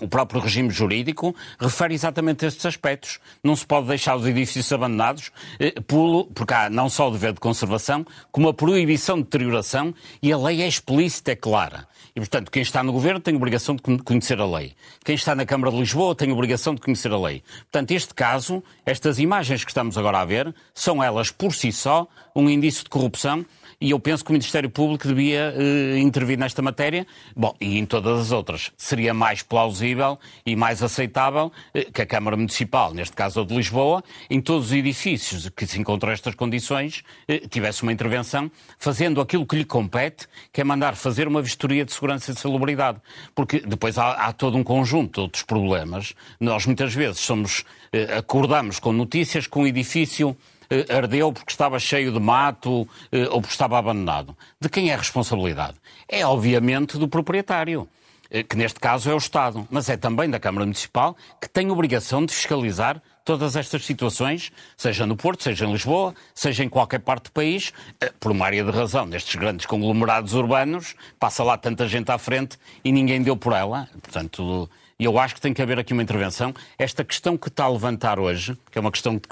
o 0.00 0.08
próprio 0.08 0.40
regime 0.40 0.70
jurídico 0.70 1.34
refere 1.58 1.94
exatamente 1.94 2.44
a 2.44 2.48
estes 2.48 2.64
aspectos. 2.64 3.20
Não 3.42 3.54
se 3.54 3.66
pode 3.66 3.88
deixar 3.88 4.16
os 4.16 4.26
edifícios 4.26 4.72
abandonados, 4.72 5.30
eh, 5.60 5.74
porque 6.34 6.54
há 6.54 6.70
não 6.70 6.88
só 6.88 7.08
o 7.08 7.12
dever 7.12 7.32
de 7.32 7.40
conservação, 7.40 8.06
como 8.30 8.48
a 8.48 8.54
proibição 8.54 9.16
de 9.16 9.24
deterioração, 9.24 9.94
e 10.22 10.32
a 10.32 10.38
lei 10.38 10.62
é 10.62 10.66
explícita, 10.66 11.32
é 11.32 11.36
clara. 11.36 11.86
E, 12.14 12.20
portanto, 12.20 12.50
quem 12.50 12.62
está 12.62 12.82
no 12.82 12.92
governo 12.92 13.20
tem 13.20 13.34
obrigação 13.34 13.74
de 13.74 13.82
conhecer 13.82 14.38
a 14.38 14.46
lei. 14.46 14.74
Quem 15.04 15.14
está 15.14 15.34
na 15.34 15.46
Câmara 15.46 15.72
de 15.72 15.78
Lisboa 15.78 16.14
tem 16.14 16.30
obrigação 16.30 16.74
de 16.74 16.80
conhecer 16.80 17.10
a 17.10 17.18
lei. 17.18 17.42
Portanto, 17.70 17.90
este 17.92 18.12
caso, 18.12 18.62
estas 18.84 19.18
imagens 19.18 19.64
que 19.64 19.70
estamos 19.70 19.96
agora 19.96 20.20
a 20.20 20.24
ver, 20.24 20.54
são 20.74 21.02
elas 21.02 21.30
por 21.30 21.54
si 21.54 21.72
só 21.72 22.06
um 22.34 22.50
indício 22.50 22.84
de 22.84 22.90
corrupção 22.90 23.46
e 23.82 23.90
eu 23.90 23.98
penso 23.98 24.24
que 24.24 24.30
o 24.30 24.32
Ministério 24.32 24.70
Público 24.70 25.08
devia 25.08 25.52
uh, 25.52 25.98
intervir 25.98 26.38
nesta 26.38 26.62
matéria, 26.62 27.04
bom, 27.34 27.52
e 27.60 27.78
em 27.78 27.84
todas 27.84 28.20
as 28.20 28.30
outras. 28.30 28.70
Seria 28.76 29.12
mais 29.12 29.42
plausível 29.42 30.20
e 30.46 30.54
mais 30.54 30.84
aceitável 30.84 31.46
uh, 31.74 31.92
que 31.92 32.00
a 32.00 32.06
Câmara 32.06 32.36
Municipal, 32.36 32.94
neste 32.94 33.16
caso 33.16 33.40
a 33.40 33.44
de 33.44 33.52
Lisboa, 33.52 34.04
em 34.30 34.40
todos 34.40 34.66
os 34.66 34.72
edifícios 34.72 35.48
que 35.48 35.66
se 35.66 35.80
encontram 35.80 36.12
estas 36.12 36.36
condições, 36.36 37.02
uh, 37.28 37.48
tivesse 37.48 37.82
uma 37.82 37.92
intervenção, 37.92 38.48
fazendo 38.78 39.20
aquilo 39.20 39.44
que 39.44 39.56
lhe 39.56 39.64
compete, 39.64 40.28
que 40.52 40.60
é 40.60 40.64
mandar 40.64 40.94
fazer 40.94 41.26
uma 41.26 41.42
vistoria 41.42 41.84
de 41.84 41.92
segurança 41.92 42.30
e 42.30 42.34
de 42.34 42.40
salubridade. 42.40 43.00
Porque 43.34 43.58
depois 43.58 43.98
há, 43.98 44.12
há 44.12 44.32
todo 44.32 44.56
um 44.56 44.62
conjunto 44.62 45.14
de 45.14 45.20
outros 45.22 45.42
problemas. 45.42 46.14
Nós 46.38 46.66
muitas 46.66 46.94
vezes 46.94 47.18
somos, 47.18 47.64
acordamos 48.16 48.78
com 48.78 48.92
notícias 48.92 49.48
que 49.48 49.58
um 49.58 49.66
edifício 49.66 50.36
eh, 50.36 50.36
ardeu 50.88 51.32
porque 51.32 51.52
estava 51.52 51.78
cheio 51.78 52.12
de 52.12 52.20
mato 52.20 52.88
eh, 53.10 53.28
ou 53.30 53.40
porque 53.40 53.52
estava 53.52 53.78
abandonado. 53.78 54.36
De 54.60 54.68
quem 54.68 54.90
é 54.90 54.94
a 54.94 54.98
responsabilidade? 54.98 55.74
É, 56.08 56.24
obviamente, 56.26 56.98
do 56.98 57.08
proprietário 57.08 57.88
eh, 58.30 58.42
que 58.42 58.56
neste 58.56 58.80
caso 58.80 59.10
é 59.10 59.14
o 59.14 59.18
Estado, 59.18 59.66
mas 59.70 59.88
é 59.88 59.96
também 59.96 60.30
da 60.30 60.40
Câmara 60.40 60.64
Municipal 60.64 61.16
que 61.40 61.48
tem 61.48 61.70
obrigação 61.70 62.24
de 62.24 62.34
fiscalizar 62.34 63.02
todas 63.24 63.54
estas 63.54 63.84
situações, 63.84 64.50
seja 64.76 65.06
no 65.06 65.16
Porto, 65.16 65.42
seja 65.44 65.64
em 65.64 65.72
Lisboa, 65.72 66.14
seja 66.34 66.64
em 66.64 66.68
qualquer 66.68 67.00
parte 67.00 67.24
do 67.24 67.32
país, 67.32 67.72
por 68.18 68.32
uma 68.32 68.46
área 68.46 68.64
de 68.64 68.70
razão 68.70 69.06
nestes 69.06 69.36
grandes 69.36 69.64
conglomerados 69.66 70.34
urbanos, 70.34 70.96
passa 71.20 71.44
lá 71.44 71.56
tanta 71.56 71.86
gente 71.86 72.10
à 72.10 72.18
frente 72.18 72.58
e 72.84 72.90
ninguém 72.90 73.22
deu 73.22 73.36
por 73.36 73.52
ela. 73.52 73.88
Portanto, 74.02 74.68
e 75.02 75.04
eu 75.04 75.18
acho 75.18 75.34
que 75.34 75.40
tem 75.40 75.52
que 75.52 75.60
haver 75.60 75.80
aqui 75.80 75.92
uma 75.92 76.02
intervenção. 76.02 76.54
Esta 76.78 77.02
questão 77.02 77.36
que 77.36 77.48
está 77.48 77.64
a 77.64 77.68
levantar 77.68 78.20
hoje, 78.20 78.56
que 78.70 78.78
é 78.78 78.80
uma 78.80 78.92
questão 78.92 79.18
que 79.18 79.28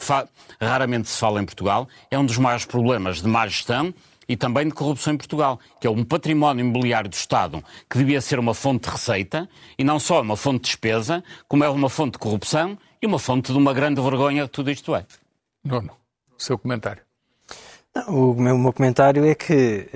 raramente 0.60 1.08
se 1.08 1.16
fala 1.16 1.40
em 1.40 1.44
Portugal, 1.44 1.88
é 2.10 2.18
um 2.18 2.26
dos 2.26 2.36
maiores 2.38 2.64
problemas 2.64 3.22
de 3.22 3.28
má 3.28 3.46
gestão 3.46 3.94
e 4.28 4.36
também 4.36 4.66
de 4.66 4.74
corrupção 4.74 5.14
em 5.14 5.16
Portugal, 5.16 5.60
que 5.80 5.86
é 5.86 5.90
um 5.90 6.02
património 6.02 6.64
imobiliário 6.64 7.08
do 7.08 7.12
Estado 7.12 7.62
que 7.88 7.98
devia 7.98 8.20
ser 8.20 8.40
uma 8.40 8.52
fonte 8.52 8.88
de 8.88 8.90
receita 8.90 9.48
e 9.78 9.84
não 9.84 10.00
só 10.00 10.20
uma 10.22 10.36
fonte 10.36 10.62
de 10.62 10.70
despesa, 10.70 11.22
como 11.46 11.62
é 11.62 11.68
uma 11.68 11.88
fonte 11.88 12.14
de 12.14 12.18
corrupção 12.18 12.76
e 13.00 13.06
uma 13.06 13.20
fonte 13.20 13.52
de 13.52 13.56
uma 13.56 13.72
grande 13.72 14.00
vergonha 14.00 14.48
que 14.48 14.52
tudo 14.52 14.72
isto 14.72 14.92
é. 14.96 15.06
Nono, 15.62 15.96
o 16.36 16.42
seu 16.42 16.58
comentário. 16.58 17.09
O 18.06 18.34
meu, 18.34 18.56
meu, 18.56 18.72
comentário 18.72 19.24
é 19.26 19.34
que 19.34 19.88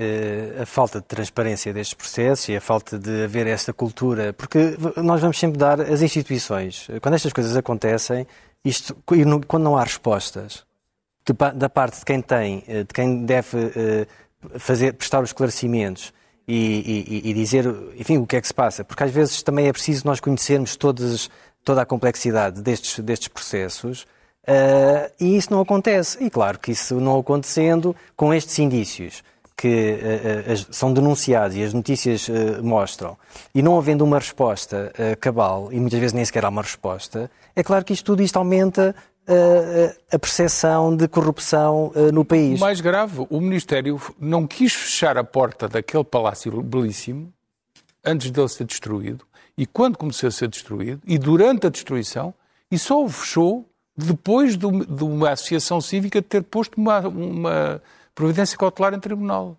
uh, 0.57 0.61
a 0.63 0.65
falta 0.65 0.99
de 0.99 1.05
transparência 1.05 1.73
destes 1.73 1.93
processos 1.93 2.49
e 2.49 2.55
a 2.55 2.59
falta 2.59 2.99
de 2.99 3.23
haver 3.23 3.47
esta 3.47 3.71
cultura, 3.71 4.33
porque 4.33 4.77
nós 4.97 5.21
vamos 5.21 5.39
sempre 5.39 5.57
dar 5.57 5.79
as 5.79 6.01
instituições, 6.01 6.89
quando 7.01 7.15
estas 7.15 7.31
coisas 7.31 7.55
acontecem, 7.55 8.27
isto, 8.65 8.97
quando 9.47 9.63
não 9.63 9.77
há 9.77 9.83
respostas 9.83 10.65
de, 11.25 11.33
da 11.55 11.69
parte 11.69 11.99
de 11.99 12.05
quem 12.05 12.21
tem, 12.21 12.63
eh, 12.67 12.83
de 12.83 12.93
quem 12.93 13.25
deve 13.25 13.57
uh, 13.57 14.59
fazer, 14.59 14.93
prestar 14.93 15.23
os 15.23 15.29
esclarecimentos 15.29 16.13
e, 16.45 17.23
e, 17.23 17.29
e, 17.29 17.33
dizer, 17.33 17.65
enfim, 17.97 18.17
o 18.17 18.27
que 18.27 18.35
é 18.35 18.41
que 18.41 18.47
se 18.47 18.53
passa, 18.53 18.83
porque 18.83 19.03
às 19.03 19.11
vezes 19.11 19.41
também 19.41 19.67
é 19.67 19.71
preciso 19.71 20.05
nós 20.05 20.19
conhecermos 20.19 20.75
toda 20.75 21.81
a 21.81 21.85
complexidade 21.85 22.61
destes, 22.61 22.99
destes 22.99 23.29
processos 23.29 24.05
Uh, 24.47 25.11
e 25.19 25.35
isso 25.35 25.51
não 25.51 25.59
acontece. 25.59 26.23
E 26.23 26.29
claro 26.29 26.59
que 26.59 26.71
isso 26.71 26.99
não 26.99 27.17
acontecendo, 27.17 27.95
com 28.15 28.31
estes 28.31 28.59
indícios 28.59 29.23
que 29.57 29.97
uh, 30.47 30.53
uh, 30.53 30.73
são 30.73 30.93
denunciados 30.93 31.57
e 31.57 31.63
as 31.63 31.73
notícias 31.73 32.29
mostram, 32.61 33.17
e 33.55 33.61
não 33.63 33.77
havendo 33.77 34.03
uma 34.03 34.19
resposta 34.19 34.93
cabal, 35.19 35.69
e 35.71 35.79
muitas 35.79 35.99
vezes 35.99 36.13
nem 36.13 36.23
sequer 36.23 36.45
há 36.45 36.49
uma 36.49 36.61
resposta, 36.61 37.31
é 37.55 37.63
claro 37.63 37.83
que 37.83 37.93
isto 37.93 38.05
tudo 38.05 38.21
isto 38.21 38.37
aumenta 38.37 38.93
a 40.11 40.19
percepção 40.19 40.95
de 40.95 41.07
corrupção 41.07 41.91
no 42.13 42.23
país. 42.23 42.59
O 42.59 42.61
mais 42.61 42.79
grave, 42.79 43.25
o 43.27 43.41
Ministério 43.41 43.99
não 44.19 44.45
quis 44.45 44.73
fechar 44.73 45.17
a 45.17 45.23
porta 45.23 45.67
daquele 45.67 46.03
palácio 46.03 46.61
belíssimo 46.61 47.33
antes 48.03 48.29
dele 48.29 48.49
ser 48.49 48.65
destruído, 48.65 49.25
e 49.57 49.65
quando 49.65 49.97
começou 49.97 50.27
a 50.27 50.31
ser 50.31 50.49
destruído, 50.49 51.01
e 51.07 51.17
durante 51.17 51.65
a 51.65 51.69
destruição, 51.71 52.33
e 52.69 52.77
só 52.77 53.03
o 53.03 53.09
fechou 53.09 53.65
depois 53.97 54.57
de 54.57 54.65
uma 54.65 55.31
associação 55.31 55.79
cívica 55.79 56.21
ter 56.21 56.43
posto 56.43 56.75
uma, 56.77 56.99
uma 57.07 57.81
providência 58.13 58.57
cautelar 58.57 58.93
em 58.93 58.99
tribunal. 58.99 59.57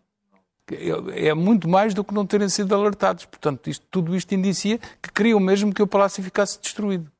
É, 1.14 1.32
muito 1.32 1.68
mais 1.68 1.94
do 1.94 2.02
que 2.02 2.12
não 2.12 2.26
terem 2.26 2.48
sido 2.48 2.74
alertados. 2.74 3.24
Portanto, 3.24 3.70
isto, 3.70 3.84
tudo 3.90 4.16
isto 4.16 4.34
indicia 4.34 4.78
que 5.00 5.12
queriam 5.12 5.38
mesmo 5.38 5.72
que 5.72 5.82
o 5.82 5.86
palácio 5.86 6.22
ficasse 6.22 6.60
destruído. 6.60 7.10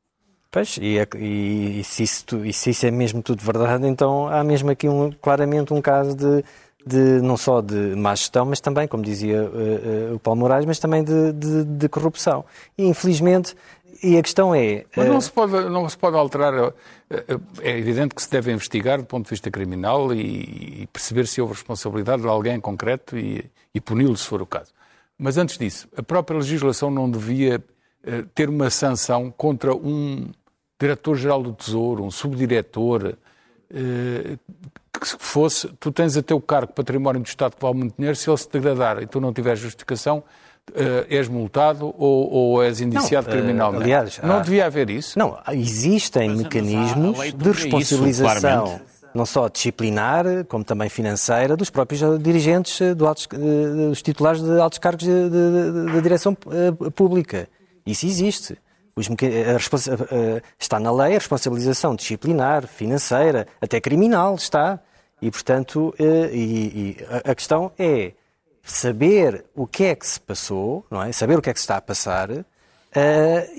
Pois, 0.50 0.78
e, 0.80 0.98
é, 0.98 1.06
e, 1.16 1.80
e, 1.80 1.84
se 1.84 2.02
isso, 2.02 2.24
e, 2.44 2.52
se 2.52 2.70
isso, 2.70 2.86
é 2.86 2.90
mesmo 2.90 3.22
tudo 3.22 3.42
verdade, 3.44 3.86
então 3.86 4.26
há 4.26 4.42
mesmo 4.42 4.70
aqui 4.70 4.88
um, 4.88 5.12
claramente 5.12 5.72
um 5.72 5.82
caso 5.82 6.16
de, 6.16 6.42
de 6.84 7.20
não 7.20 7.36
só 7.36 7.60
de 7.60 7.74
má 7.94 8.14
gestão, 8.14 8.46
mas 8.46 8.58
também, 8.58 8.88
como 8.88 9.02
dizia 9.02 9.42
uh, 9.42 10.12
uh, 10.12 10.14
o 10.14 10.18
Paulo 10.18 10.40
Moraes, 10.40 10.64
mas 10.64 10.78
também 10.78 11.04
de, 11.04 11.32
de, 11.32 11.64
de 11.64 11.88
corrupção. 11.88 12.44
E 12.78 12.86
infelizmente 12.86 13.54
e 14.02 14.16
a 14.16 14.22
questão 14.22 14.54
é. 14.54 14.84
Mas 14.96 15.08
não, 15.08 15.18
uh... 15.18 15.22
se 15.22 15.30
pode, 15.30 15.52
não 15.68 15.88
se 15.88 15.96
pode 15.96 16.16
alterar. 16.16 16.54
Eh, 16.54 16.72
eh, 17.10 17.38
é 17.62 17.78
evidente 17.78 18.14
que 18.14 18.22
se 18.22 18.30
deve 18.30 18.52
investigar 18.52 18.98
do 18.98 19.04
ponto 19.04 19.24
de 19.24 19.30
vista 19.30 19.50
criminal 19.50 20.12
e, 20.12 20.82
e 20.82 20.88
perceber 20.92 21.26
se 21.26 21.40
houve 21.40 21.54
responsabilidade 21.54 22.22
de 22.22 22.28
alguém 22.28 22.54
em 22.54 22.60
concreto 22.60 23.16
e, 23.16 23.44
e 23.74 23.80
puni-lo 23.80 24.16
se 24.16 24.26
for 24.26 24.42
o 24.42 24.46
caso. 24.46 24.72
Mas 25.18 25.38
antes 25.38 25.56
disso, 25.56 25.88
a 25.96 26.02
própria 26.02 26.36
legislação 26.36 26.90
não 26.90 27.10
devia 27.10 27.62
ter 28.34 28.48
uma 28.48 28.70
sanção 28.70 29.32
contra 29.34 29.74
um 29.74 30.30
diretor-geral 30.78 31.42
do 31.42 31.52
Tesouro, 31.52 32.04
um 32.04 32.10
subdiretor, 32.10 33.16
que 35.00 35.06
fosse. 35.18 35.68
Tu 35.80 35.90
tens 35.90 36.16
até 36.16 36.34
o 36.34 36.40
cargo 36.40 36.72
património 36.72 37.22
do 37.22 37.26
Estado 37.26 37.56
que 37.56 37.62
vale 37.62 37.78
muito 37.78 37.96
dinheiro, 37.96 38.14
se 38.14 38.28
ele 38.28 38.36
se 38.36 38.50
degradar 38.50 39.02
e 39.02 39.06
tu 39.06 39.20
não 39.20 39.32
tiver 39.32 39.56
justificação 39.56 40.22
uh, 40.72 41.06
és 41.08 41.28
multado 41.28 41.94
ou, 41.96 42.30
ou 42.30 42.62
és 42.62 42.80
indiciado 42.80 43.28
não, 43.28 43.36
criminalmente. 43.36 43.80
Uh, 43.80 43.84
aliás, 43.84 44.20
não 44.22 44.36
há... 44.36 44.40
devia 44.40 44.66
haver 44.66 44.90
isso? 44.90 45.18
Não, 45.18 45.38
existem 45.52 46.28
Mas, 46.30 46.38
mecanismos 46.38 47.32
de 47.34 47.50
responsabilização. 47.50 48.66
Isso, 48.66 48.96
não 49.14 49.24
só 49.24 49.48
disciplinar, 49.48 50.44
como 50.46 50.62
também 50.62 50.90
financeira, 50.90 51.56
dos 51.56 51.70
próprios 51.70 52.02
dirigentes, 52.22 52.94
do 52.94 53.06
altos, 53.06 53.26
dos 53.26 54.02
titulares 54.02 54.42
de 54.42 54.60
altos 54.60 54.78
cargos 54.78 55.06
da 55.06 56.00
direção 56.02 56.36
eh, 56.50 56.90
pública. 56.90 57.48
Isso 57.86 58.04
existe. 58.04 58.58
Os, 58.94 59.08
a, 59.08 60.42
está 60.58 60.78
na 60.78 60.92
lei 60.92 61.12
a 61.12 61.18
responsabilização 61.18 61.96
disciplinar, 61.96 62.66
financeira, 62.66 63.46
até 63.58 63.80
criminal 63.80 64.34
está. 64.34 64.80
E, 65.22 65.30
portanto, 65.30 65.94
e, 65.98 66.96
e 67.00 67.06
a 67.24 67.34
questão 67.34 67.72
é 67.78 68.12
saber 68.66 69.44
o 69.54 69.66
que 69.66 69.84
é 69.84 69.94
que 69.94 70.06
se 70.06 70.20
passou, 70.20 70.84
não 70.90 71.02
é? 71.02 71.12
Saber 71.12 71.38
o 71.38 71.42
que 71.42 71.48
é 71.48 71.52
que 71.52 71.60
se 71.60 71.64
está 71.64 71.76
a 71.76 71.80
passar 71.80 72.30
uh, 72.30 72.44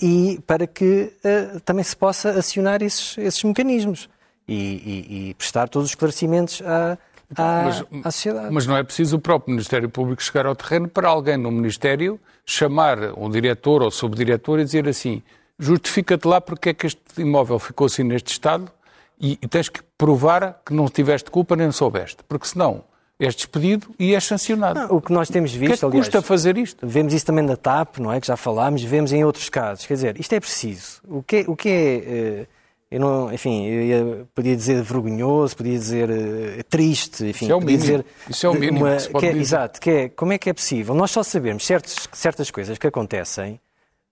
e 0.01 0.39
para 0.45 0.67
que 0.67 1.13
uh, 1.23 1.59
também 1.61 1.83
se 1.83 1.95
possa 1.95 2.31
acionar 2.31 2.81
esses, 2.81 3.17
esses 3.17 3.41
mecanismos 3.43 4.09
e, 4.47 4.53
e, 4.53 5.29
e, 5.29 5.33
prestar 5.33 5.69
todos 5.69 5.87
os 5.87 5.91
esclarecimentos 5.91 6.61
à, 6.61 6.97
à, 7.35 7.63
mas, 7.63 7.83
à, 8.05 8.11
sociedade. 8.11 8.47
Mas 8.51 8.67
não 8.67 8.77
é 8.77 8.83
preciso 8.83 9.17
o 9.17 9.19
próprio 9.19 9.51
Ministério 9.51 9.89
Público 9.89 10.21
chegar 10.21 10.45
ao 10.45 10.55
terreno 10.55 10.87
para 10.87 11.07
alguém 11.07 11.37
no 11.37 11.51
Ministério 11.51 12.19
chamar 12.45 12.97
um 13.17 13.29
diretor 13.29 13.81
ou 13.81 13.91
subdiretor 13.91 14.59
e 14.59 14.65
dizer 14.65 14.87
assim 14.87 15.21
justifica-te 15.59 16.27
lá 16.27 16.39
porque 16.39 16.69
é 16.69 16.73
que 16.73 16.85
este 16.85 17.01
imóvel 17.17 17.59
ficou 17.59 17.87
assim 17.87 18.03
neste 18.03 18.31
estado 18.31 18.71
e, 19.19 19.37
e 19.41 19.47
tens 19.47 19.69
que 19.69 19.81
provar 19.97 20.61
que 20.65 20.73
não 20.73 20.87
tiveste 20.87 21.31
culpa 21.31 21.55
nem 21.55 21.71
soubeste, 21.71 22.23
porque 22.27 22.47
senão 22.47 22.83
és 23.19 23.35
despedido 23.35 23.87
e 23.97 24.13
és 24.13 24.23
sancionado. 24.23 24.79
Não, 24.79 24.97
o 24.97 25.01
que 25.01 25.11
nós 25.11 25.27
temos 25.29 25.51
visto, 25.51 25.87
o 25.87 25.89
que 25.89 25.97
é 25.97 25.99
que 25.99 26.05
custa 26.05 26.21
fazer 26.21 26.57
isto? 26.57 26.85
Vemos 26.85 27.13
isso 27.13 27.25
também 27.25 27.43
na 27.43 27.55
TAP, 27.55 27.97
não 27.97 28.11
é? 28.11 28.21
Que 28.21 28.27
já 28.27 28.37
falámos, 28.37 28.83
vemos 28.83 29.11
em 29.11 29.23
outros 29.23 29.49
casos. 29.49 29.85
Quer 29.85 29.95
dizer, 29.95 30.19
isto 30.19 30.33
é 30.33 30.39
preciso. 30.39 31.01
O 31.07 31.23
que 31.23 31.37
é, 31.37 31.45
o 31.47 31.55
que 31.55 31.69
é 31.69 31.95
eh, 31.95 32.47
eu 32.89 33.01
não, 33.01 33.33
enfim, 33.33 33.65
eu 33.65 33.81
ia, 33.81 34.27
podia 34.33 34.55
dizer 34.55 34.81
vergonhoso, 34.81 35.57
podia 35.57 35.77
dizer 35.77 36.09
uh, 36.09 36.63
triste, 36.69 37.25
enfim, 37.25 37.45
isso 37.45 37.51
é 37.51 37.55
o 37.55 37.59
mínimo. 37.59 37.77
dizer 37.77 38.05
isso 38.29 38.45
é 38.45 38.49
o 38.49 38.53
mínimo 38.53 38.85
uma, 38.85 38.95
que, 38.95 39.13
que 39.13 39.25
é, 39.25 39.31
exato, 39.33 39.81
que 39.81 39.89
é 39.89 40.09
como 40.09 40.31
é 40.31 40.37
que 40.37 40.49
é 40.49 40.53
possível? 40.53 40.95
Nós 40.95 41.11
só 41.11 41.21
sabemos 41.21 41.65
certas, 41.65 42.07
certas 42.13 42.49
coisas 42.49 42.77
que 42.77 42.87
acontecem 42.87 43.59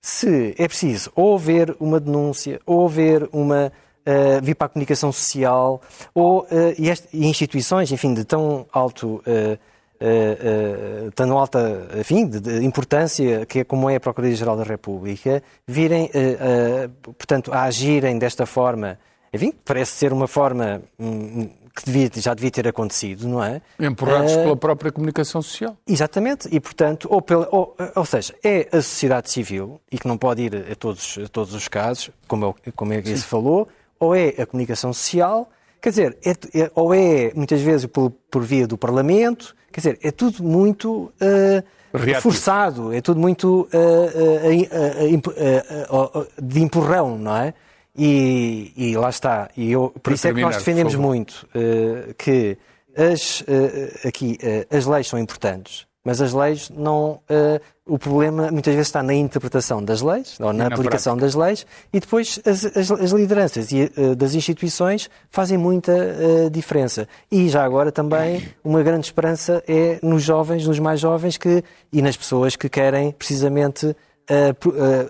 se 0.02 0.54
é 0.58 0.68
preciso 0.68 1.10
ou 1.16 1.36
haver 1.36 1.76
uma 1.80 2.02
denúncia, 2.02 2.60
ou 2.66 2.86
haver 2.86 3.30
uma 3.32 3.72
uh, 4.06 4.42
vir 4.42 4.56
para 4.56 4.68
a 4.68 4.70
comunicação 4.70 5.12
social 5.12 5.82
ou 6.14 6.42
uh, 6.44 6.48
e, 6.78 6.90
este, 6.90 7.08
e, 7.14 7.26
instituições, 7.26 7.92
enfim, 7.92 8.14
de 8.14 8.24
tão 8.24 8.66
alto 8.72 9.24
uh, 9.28 9.76
Uh, 9.96 11.08
uh, 11.08 11.12
tão 11.12 11.38
alta 11.38 11.88
enfim, 11.98 12.28
de, 12.28 12.42
de, 12.42 12.66
importância 12.66 13.46
que 13.46 13.60
é 13.60 13.64
como 13.64 13.90
é 13.90 13.96
a 13.96 14.00
Procuradoria-Geral 14.00 14.58
da 14.58 14.64
República, 14.64 15.42
virem, 15.66 16.08
uh, 16.08 17.14
portanto, 17.14 17.54
a 17.54 17.64
agirem 17.64 18.20
desta 18.20 18.46
forma, 18.46 19.00
enfim, 19.34 19.54
parece 19.64 19.94
ser 19.94 20.12
uma 20.12 20.28
forma 20.28 20.82
um, 21.00 21.50
que 21.76 21.86
devia, 21.86 22.10
já 22.16 22.34
devia 22.34 22.52
ter 22.52 22.68
acontecido, 22.68 23.28
não 23.28 23.44
é? 23.44 23.62
Empurrados 23.80 24.34
pela 24.34 24.56
própria 24.56 24.92
comunicação 24.92 25.42
social. 25.42 25.76
Exatamente, 25.86 26.48
e 26.50 26.60
portanto, 26.60 27.08
ou, 27.12 27.22
pela, 27.22 27.48
ou, 27.52 27.76
ou, 27.96 28.06
seja, 28.06 28.34
é 28.44 28.68
a 28.72 28.82
sociedade 28.82 29.30
civil, 29.30 29.80
e 29.92 29.98
que 29.98 30.08
não 30.08 30.18
pode 30.18 30.42
ir 30.42 30.56
a 30.72 30.76
todos, 30.76 31.20
a 31.24 31.28
todos 31.28 31.54
os 31.54 31.68
casos, 31.68 32.12
como, 32.28 32.56
é, 32.66 32.72
como 32.72 32.94
é 32.94 33.02
que 33.02 33.16
se 33.16 33.26
falou, 33.26 33.68
ou 34.00 34.16
é 34.16 34.30
a 34.38 34.46
comunicação 34.46 34.94
social, 34.94 35.50
quer 35.82 35.90
dizer, 35.90 36.18
é, 36.26 36.32
é, 36.62 36.72
ou 36.74 36.94
é 36.94 37.32
muitas 37.36 37.62
vezes 37.62 37.86
por, 37.86 38.12
por, 38.30 38.44
via 38.44 38.68
do 38.68 38.78
Parlamento, 38.78 39.56
quer 39.72 39.80
dizer, 39.82 40.00
é 40.02 40.12
tudo 40.12 40.44
muito 40.44 41.14
uh, 41.22 41.64
forçado, 42.22 42.94
é 42.94 43.02
tudo 43.02 43.20
muito 43.20 43.70
uh, 43.74 43.78
uh, 45.94 46.28
de 46.42 46.62
empurrão, 46.62 47.18
não 47.18 47.36
é? 47.36 47.54
E, 47.98 48.74
e, 48.76 48.98
lá 48.98 49.10
está. 49.10 49.50
E 49.56 49.72
eu, 49.72 49.90
por 49.90 50.02
Para 50.02 50.14
isso 50.14 50.24
terminar, 50.24 50.48
é 50.48 50.50
que 50.50 50.56
nós 50.56 50.64
defendemos 50.66 50.96
muito 50.96 51.48
que 52.18 52.58
as, 52.98 53.42
aqui 54.06 54.38
as 54.70 54.86
leis 54.86 55.08
são 55.08 55.18
importantes, 55.18 55.88
mas 56.06 56.22
as 56.22 56.32
leis 56.32 56.70
não. 56.70 57.20
Uh, 57.28 57.60
o 57.88 58.00
problema 58.00 58.52
muitas 58.52 58.74
vezes 58.74 58.88
está 58.88 59.04
na 59.04 59.14
interpretação 59.14 59.84
das 59.84 60.02
leis, 60.02 60.40
ou 60.40 60.54
na, 60.54 60.70
na 60.70 60.76
aplicação 60.76 61.18
prática. 61.18 61.26
das 61.26 61.48
leis, 61.48 61.68
e 61.92 62.00
depois 62.00 62.40
as, 62.46 62.66
as, 62.66 62.92
as 62.92 63.12
lideranças 63.12 63.72
e, 63.72 63.92
uh, 63.98 64.16
das 64.16 64.36
instituições 64.36 65.10
fazem 65.30 65.58
muita 65.58 65.92
uh, 65.92 66.50
diferença. 66.50 67.08
E 67.32 67.50
já 67.50 67.64
agora 67.64 67.92
também 67.92 68.48
uma 68.64 68.84
grande 68.84 69.08
esperança 69.08 69.64
é 69.68 70.00
nos 70.02 70.24
jovens, 70.24 70.68
nos 70.68 70.80
mais 70.80 71.00
jovens, 71.00 71.38
que, 71.38 71.64
e 71.92 72.02
nas 72.02 72.16
pessoas 72.16 72.56
que 72.56 72.70
querem 72.70 73.12
precisamente 73.12 73.96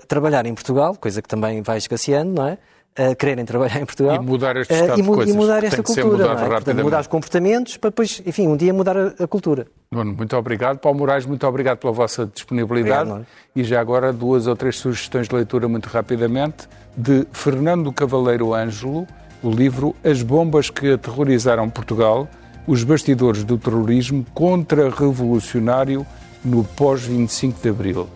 trabalhar 0.09 0.45
em 0.45 0.53
Portugal, 0.53 0.93
coisa 0.97 1.21
que 1.21 1.27
também 1.29 1.61
vai 1.61 1.77
escasseando, 1.77 2.33
não 2.33 2.47
é? 2.47 2.57
A 2.97 3.13
quererem 3.13 3.43
trabalhar 3.43 3.81
em 3.81 3.85
Portugal. 3.85 4.15
E 4.15 4.19
mudar 4.19 4.55
este 4.55 4.73
estado 4.73 4.97
uh, 4.97 4.99
e, 4.99 5.01
de 5.01 5.07
coisas. 5.07 5.33
E 5.33 5.37
mudar 5.37 5.63
esta 5.63 5.83
cultura. 5.83 6.17
Não 6.17 6.31
é? 6.31 6.47
Portanto, 6.47 6.83
mudar 6.83 7.01
os 7.01 7.07
comportamentos 7.07 7.77
para 7.77 7.89
depois, 7.89 8.21
enfim, 8.25 8.47
um 8.47 8.55
dia 8.55 8.73
mudar 8.73 8.95
a, 8.97 9.07
a 9.19 9.27
cultura. 9.27 9.67
Nuno, 9.91 10.13
muito 10.13 10.35
obrigado. 10.37 10.79
Paulo 10.79 10.97
Moraes, 10.97 11.25
muito 11.25 11.45
obrigado 11.45 11.77
pela 11.79 11.91
vossa 11.91 12.25
disponibilidade. 12.25 13.09
Obrigado, 13.09 13.27
e 13.55 13.63
já 13.63 13.81
agora 13.81 14.13
duas 14.13 14.47
ou 14.47 14.55
três 14.55 14.77
sugestões 14.77 15.27
de 15.27 15.35
leitura 15.35 15.67
muito 15.67 15.87
rapidamente. 15.87 16.67
De 16.95 17.27
Fernando 17.33 17.91
Cavaleiro 17.91 18.53
Ângelo, 18.53 19.05
o 19.43 19.49
livro 19.49 19.93
As 20.03 20.21
Bombas 20.23 20.69
que 20.69 20.93
Aterrorizaram 20.93 21.69
Portugal, 21.69 22.29
os 22.65 22.83
bastidores 22.83 23.43
do 23.43 23.57
terrorismo 23.57 24.25
contra-revolucionário 24.33 26.05
no 26.43 26.63
pós-25 26.63 27.61
de 27.61 27.69
Abril. 27.69 28.09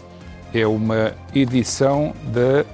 É 0.53 0.65
uma 0.65 1.13
edição 1.35 2.13
da 2.33 2.65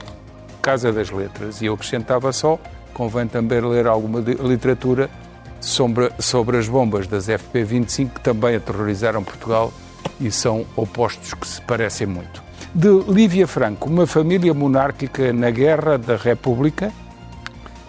Casa 0.66 0.92
das 0.92 1.12
Letras. 1.12 1.62
E 1.62 1.68
eu 1.68 1.76
acrescentava 1.76 2.34
só, 2.34 2.58
convém 2.92 3.28
também 3.28 3.62
ler 3.62 3.86
alguma 3.86 4.20
literatura 4.20 5.12
sobre, 5.62 6.12
sobre 6.18 6.58
as 6.58 6.68
bombas 6.68 7.06
das 7.06 7.28
FP-25 7.28 8.16
que 8.16 8.22
também 8.22 8.56
aterrorizaram 8.56 9.24
Portugal 9.24 9.72
e 10.20 10.32
são 10.32 10.66
opostos 10.76 11.36
que 11.36 11.48
se 11.48 11.62
parecem 11.62 12.08
muito. 12.08 12.44
De 12.74 12.90
Lívia 13.08 13.46
Franco, 13.46 13.88
uma 13.88 14.08
família 14.08 14.56
monárquica 14.56 15.32
na 15.32 15.52
Guerra 15.52 16.00
da 16.00 16.16
República, 16.16 16.92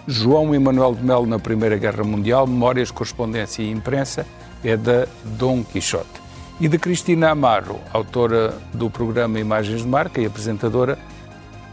João 0.05 0.53
Emanuel 0.53 0.93
de 0.93 1.03
Melo 1.03 1.25
na 1.25 1.39
Primeira 1.39 1.77
Guerra 1.77 2.03
Mundial, 2.03 2.45
Memórias, 2.45 2.91
Correspondência 2.91 3.63
e 3.63 3.71
Imprensa, 3.71 4.23
é 4.63 4.77
da 4.77 5.07
Dom 5.25 5.63
Quixote. 5.63 6.21
E 6.59 6.67
de 6.67 6.77
Cristina 6.77 7.31
Amaro, 7.31 7.79
autora 7.91 8.53
do 8.71 8.87
programa 8.87 9.39
Imagens 9.39 9.81
de 9.81 9.87
Marca 9.87 10.21
e 10.21 10.27
apresentadora, 10.27 10.97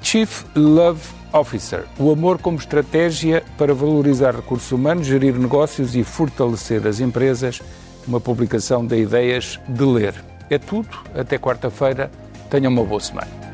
Chief 0.04 0.44
Love 0.54 1.00
Officer, 1.32 1.86
o 1.98 2.12
amor 2.12 2.38
como 2.38 2.58
estratégia 2.58 3.42
para 3.56 3.72
valorizar 3.72 4.36
recursos 4.36 4.70
humanos, 4.70 5.06
gerir 5.06 5.34
negócios 5.34 5.96
e 5.96 6.04
fortalecer 6.04 6.86
as 6.86 7.00
empresas, 7.00 7.62
uma 8.06 8.20
publicação 8.20 8.86
da 8.86 8.96
Ideias 8.96 9.58
de 9.66 9.82
Ler. 9.82 10.14
É 10.50 10.58
tudo, 10.58 10.90
até 11.14 11.38
quarta-feira, 11.38 12.10
tenham 12.50 12.70
uma 12.70 12.84
boa 12.84 13.00
semana. 13.00 13.53